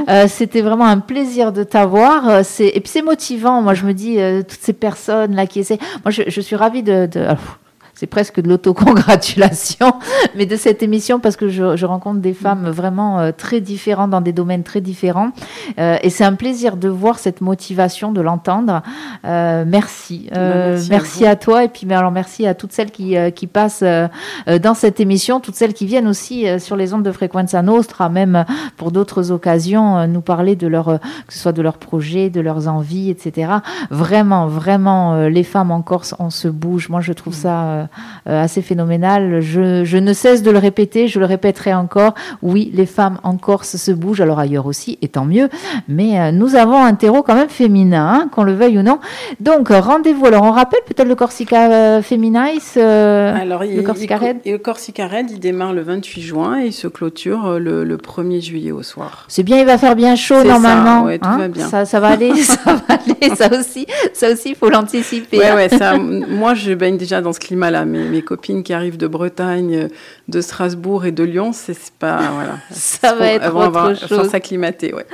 Euh, 0.10 0.28
C'était 0.28 0.62
vraiment 0.62 0.86
un 0.86 1.00
plaisir 1.00 1.54
de 1.54 1.64
t'avoir. 1.64 2.28
Euh, 2.28 2.44
Et 2.60 2.80
puis 2.82 2.90
c'est 2.90 3.02
motivant. 3.02 3.62
Moi, 3.62 3.74
je 3.74 3.86
me 3.86 3.94
dis, 3.94 4.20
euh, 4.20 4.42
toutes 4.42 4.60
ces 4.62 4.74
personnes 4.74 5.36
là 5.36 5.48
qui 5.48 5.60
essaient. 5.62 5.80
Moi, 6.04 6.12
je, 6.12 6.24
je 6.28 6.42
suis 6.42 6.58
ravie 6.58 6.84
de. 6.84 7.06
de- 7.06 7.20
alors, 7.22 7.60
c'est 8.02 8.08
presque 8.08 8.42
de 8.42 8.50
l'autocongratulation, 8.50 9.94
mais 10.36 10.48
de 10.48 10.56
cette 10.56 10.82
émission 10.82 11.20
parce 11.20 11.36
que 11.36 11.50
je, 11.50 11.76
je 11.76 11.86
rencontre 11.86 12.20
des 12.20 12.34
femmes 12.34 12.68
vraiment 12.68 13.20
euh, 13.20 13.32
très 13.32 13.62
différentes 13.62 14.10
dans 14.10 14.22
des 14.22 14.34
domaines 14.34 14.64
très 14.64 14.82
différents. 14.82 15.30
Euh, 15.78 15.98
et 16.02 16.10
c'est 16.10 16.24
un 16.24 16.34
plaisir 16.34 16.78
de 16.78 16.90
voir 16.90 17.20
cette 17.20 17.42
motivation, 17.42 18.12
de 18.12 18.20
l'entendre. 18.20 18.82
Euh, 19.24 19.66
merci. 19.68 20.32
Euh, 20.36 20.72
merci 20.72 20.88
à 20.88 20.90
merci 20.90 21.20
vous. 21.20 21.26
à, 21.28 21.36
toi 21.36 21.64
et 21.64 21.68
puis 21.68 21.86
mais 21.86 21.94
alors 21.94 22.10
merci 22.10 22.48
à 22.48 22.56
toutes 22.56 22.72
celles 22.72 22.90
qui, 22.90 23.16
euh, 23.16 23.30
qui 23.30 23.46
passent 23.46 23.84
euh, 23.84 24.08
euh, 24.48 24.58
dans 24.58 24.74
cette 24.74 25.00
émission, 25.00 25.40
toutes 25.40 25.54
celles 25.54 25.76
qui 25.76 25.86
viennent 25.86 26.08
aussi 26.08 26.48
euh, 26.48 26.58
sur 26.58 26.76
les 26.76 26.96
ondes 26.96 27.04
de 27.04 27.12
Frequenza 27.12 27.62
Nostra, 27.62 28.10
même 28.10 28.36
euh, 28.36 28.44
pour 28.78 28.92
d'autres 28.92 29.30
occasions, 29.30 30.00
euh, 30.00 30.08
nous 30.08 30.22
parler 30.22 30.56
de 30.56 30.66
leur, 30.66 30.90
euh, 30.90 30.98
que 31.28 31.34
ce 31.34 31.40
soit 31.40 31.52
de 31.52 31.62
leurs 31.62 31.78
projets, 31.78 32.32
de 32.32 32.42
leurs 32.42 32.68
envies, 32.68 33.12
etc. 33.12 33.52
Vraiment, 33.92 34.48
vraiment, 34.48 35.14
euh, 35.14 35.30
les 35.30 35.44
femmes 35.44 35.70
en 35.70 35.84
Corse, 35.84 36.16
on 36.18 36.32
se 36.32 36.48
bouge. 36.48 36.90
Moi, 36.90 37.02
je 37.02 37.14
trouve 37.14 37.36
ça 37.36 37.62
euh, 37.62 37.82
euh, 37.82 37.88
assez 38.26 38.62
phénoménal. 38.62 39.42
Je, 39.42 39.84
je 39.84 39.98
ne 39.98 40.14
cesse 40.14 40.44
de 40.44 40.52
le 40.52 40.58
répéter, 40.58 41.08
je 41.08 41.20
le 41.20 41.26
répéterai 41.26 41.74
encore. 41.74 42.14
Oui, 42.42 42.72
les 42.74 42.86
femmes 42.86 43.20
en 43.24 43.38
Corse 43.38 43.76
se 43.78 43.92
bougent, 43.92 44.22
alors 44.22 44.40
ailleurs 44.40 44.66
aussi, 44.66 44.98
et 45.02 45.08
tant 45.08 45.26
mieux. 45.26 45.50
Mais 45.88 46.20
euh, 46.20 46.32
nous 46.32 46.56
avons 46.56 46.84
un 46.84 46.94
terreau 46.94 47.24
quand 47.24 47.36
même 47.36 47.50
féminin, 47.50 48.08
hein, 48.14 48.30
qu'on 48.32 48.44
le 48.44 48.54
veuille 48.54 48.80
ou 48.80 48.84
non. 48.84 49.00
Donc, 49.40 49.72
euh, 49.72 49.80
rendez-vous. 49.80 50.26
Alors, 50.26 50.44
on 50.44 50.52
rappelle 50.52 50.82
peut-être 50.86 51.08
le 51.08 51.16
Corsica 51.16 51.72
euh, 51.72 52.02
Feminice, 52.02 52.76
euh, 52.78 53.36
Alors, 53.36 53.64
le 53.64 53.82
Corsica 53.82 54.18
il, 54.22 54.28
Red 54.28 54.38
et 54.46 54.52
le 54.54 54.58
Corsica 54.58 55.08
Red, 55.08 55.32
il 55.32 55.40
démarre 55.40 55.74
le 55.74 55.82
28 55.82 56.22
juin 56.22 56.62
et 56.62 56.68
il 56.68 56.74
se 56.74 56.88
clôture 56.88 57.46
euh, 57.46 57.60
le, 57.60 57.84
le 57.84 57.98
1er 57.98 58.42
juillet 58.42 58.72
au 58.72 58.84
soir. 58.84 59.26
C'est 59.28 59.44
bien, 59.44 59.60
il 59.60 59.66
va 59.66 59.78
faire 59.78 59.96
bien 59.96 60.16
chaud 60.16 60.36
ça, 60.36 60.44
normalement. 60.44 61.04
ouais, 61.06 61.20
tout 61.20 61.28
hein. 61.28 61.38
va 61.38 61.48
bien. 61.48 61.68
Ça, 61.68 61.86
ça 61.86 62.00
va 62.00 62.10
aller, 62.10 62.36
ça 62.44 62.60
va 62.66 62.96
aller. 62.96 63.36
Ça 63.36 63.50
aussi, 63.58 63.86
ça 64.14 64.32
aussi, 64.32 64.50
il 64.50 64.56
faut 64.56 64.70
l'anticiper. 64.70 65.38
Ouais, 65.38 65.48
hein. 65.50 65.56
ouais, 65.56 65.70
ça, 65.70 65.98
moi, 65.98 66.54
je 66.54 66.74
baigne 66.74 66.98
déjà 66.98 67.22
dans 67.22 67.34
ce 67.34 67.40
climat-là. 67.40 67.81
Mes, 67.86 68.04
mes 68.04 68.22
copines 68.22 68.64
qui 68.64 68.74
arrivent 68.74 68.98
de 68.98 69.08
Bretagne, 69.08 69.88
de 70.28 70.42
Strasbourg 70.42 71.06
et 71.06 71.12
de 71.12 71.24
Lyon, 71.24 71.52
c'est 71.54 71.78
pas, 72.00 72.20
voilà. 72.34 72.54
Ça 72.72 73.14
va 73.16 73.28
être 73.28 73.46
avoir- 73.46 73.92
autre 73.92 74.08
chose. 74.08 74.30
s'acclimater, 74.30 74.94
ouais. 74.94 75.06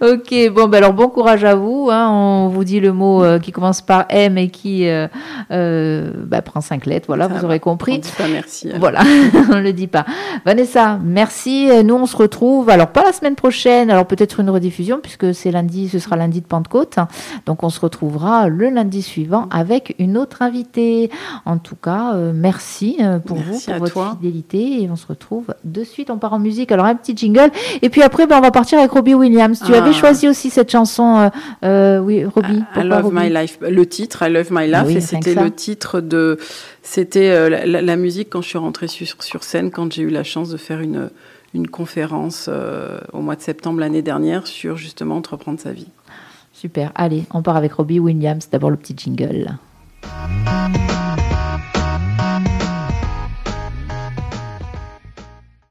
Ok, 0.02 0.34
bon, 0.52 0.66
ben 0.68 0.78
alors 0.78 0.92
bon 0.92 1.08
courage 1.08 1.44
à 1.44 1.54
vous. 1.54 1.88
hein. 1.90 2.08
On 2.10 2.48
vous 2.48 2.64
dit 2.64 2.80
le 2.80 2.92
mot 2.92 3.22
euh, 3.24 3.38
qui 3.38 3.52
commence 3.52 3.82
par 3.82 4.04
M 4.08 4.36
et 4.38 4.48
qui 4.48 4.88
euh, 4.88 5.06
euh, 5.50 6.10
bah, 6.24 6.42
prend 6.42 6.60
cinq 6.60 6.86
lettres. 6.86 7.06
Voilà, 7.06 7.28
Ça 7.28 7.34
vous 7.34 7.40
va. 7.40 7.44
aurez 7.46 7.56
On 7.56 7.70
compris. 7.70 7.98
dit 7.98 8.12
pas 8.16 8.28
merci. 8.28 8.70
hein. 8.72 8.76
Voilà, 8.80 9.00
on 9.52 9.60
le 9.60 9.72
dit 9.72 9.86
pas. 9.86 10.04
Vanessa, 10.44 10.98
merci. 11.02 11.68
Nous, 11.84 11.94
on 11.94 12.06
se 12.06 12.16
retrouve. 12.16 12.68
Alors, 12.70 12.88
pas 12.88 13.04
la 13.04 13.12
semaine 13.12 13.34
prochaine. 13.36 13.90
Alors, 13.90 14.06
peut-être 14.06 14.40
une 14.40 14.50
rediffusion 14.50 14.98
puisque 15.02 15.34
c'est 15.34 15.50
lundi, 15.50 15.88
ce 15.88 15.98
sera 15.98 16.16
lundi 16.16 16.40
de 16.40 16.46
Pentecôte. 16.46 16.96
Donc, 17.46 17.62
on 17.62 17.70
se 17.70 17.80
retrouvera 17.80 18.48
le 18.48 18.68
lundi 18.70 19.02
suivant 19.02 19.48
avec 19.50 19.94
une 19.98 20.16
autre 20.18 20.42
invitée. 20.42 21.10
En 21.44 21.58
tout 21.58 21.76
cas, 21.76 22.05
euh, 22.14 22.32
merci 22.34 22.96
euh, 23.00 23.18
pour 23.18 23.36
Merci 23.38 23.66
vous, 23.66 23.72
pour 23.72 23.78
votre 23.80 23.92
toi. 23.92 24.16
fidélité. 24.20 24.82
Et 24.82 24.90
on 24.90 24.96
se 24.96 25.06
retrouve 25.06 25.46
de 25.64 25.84
suite. 25.84 26.10
On 26.10 26.18
part 26.18 26.32
en 26.32 26.38
musique. 26.38 26.70
Alors, 26.72 26.86
un 26.86 26.94
petit 26.94 27.16
jingle. 27.16 27.50
Et 27.82 27.88
puis 27.88 28.02
après, 28.02 28.26
ben, 28.26 28.38
on 28.38 28.40
va 28.40 28.50
partir 28.50 28.78
avec 28.78 28.90
Robbie 28.90 29.14
Williams. 29.14 29.62
Tu 29.64 29.74
Ah. 29.74 29.78
avais 29.82 29.92
choisi 29.92 30.28
aussi 30.28 30.50
cette 30.50 30.70
chanson. 30.70 31.30
euh, 31.64 31.98
oui, 31.98 32.24
Robbie. 32.24 32.62
I 32.76 32.82
love 32.82 33.04
Robbie 33.04 33.16
my 33.16 33.28
life. 33.30 33.58
Le 33.60 33.86
titre, 33.86 34.22
I 34.26 34.32
love 34.32 34.48
my 34.50 34.66
life, 34.66 34.82
Oui, 34.86 34.96
et 34.96 35.00
c'était 35.00 35.34
le 35.34 35.50
titre 35.50 36.00
de, 36.00 36.38
c'était 36.82 37.48
la, 37.50 37.66
la- 37.66 37.82
la 37.82 37.96
musique 37.96 38.30
quand 38.30 38.42
je 38.42 38.48
suis 38.48 38.58
rentrée 38.58 38.88
sur, 38.88 39.06
sur 39.22 39.42
scène, 39.44 39.70
quand 39.70 39.92
j'ai 39.92 40.02
eu 40.02 40.10
la 40.10 40.24
chance 40.24 40.48
de 40.50 40.56
faire 40.56 40.80
une 40.80 41.10
une 41.54 41.68
conférence 41.68 42.50
au 43.14 43.20
mois 43.20 43.34
de 43.36 43.40
septembre 43.40 43.80
l'année 43.80 44.02
dernière 44.02 44.46
sur 44.46 44.76
justement 44.76 45.16
entreprendre 45.16 45.58
sa 45.58 45.72
vie. 45.72 45.86
Super. 46.52 46.92
Allez, 46.94 47.24
on 47.32 47.40
part 47.40 47.56
avec 47.56 47.72
Robbie 47.72 47.98
Williams. 47.98 48.48
D'abord, 48.52 48.70
le 48.70 48.76
petit 48.76 48.94
jingle. 48.96 49.56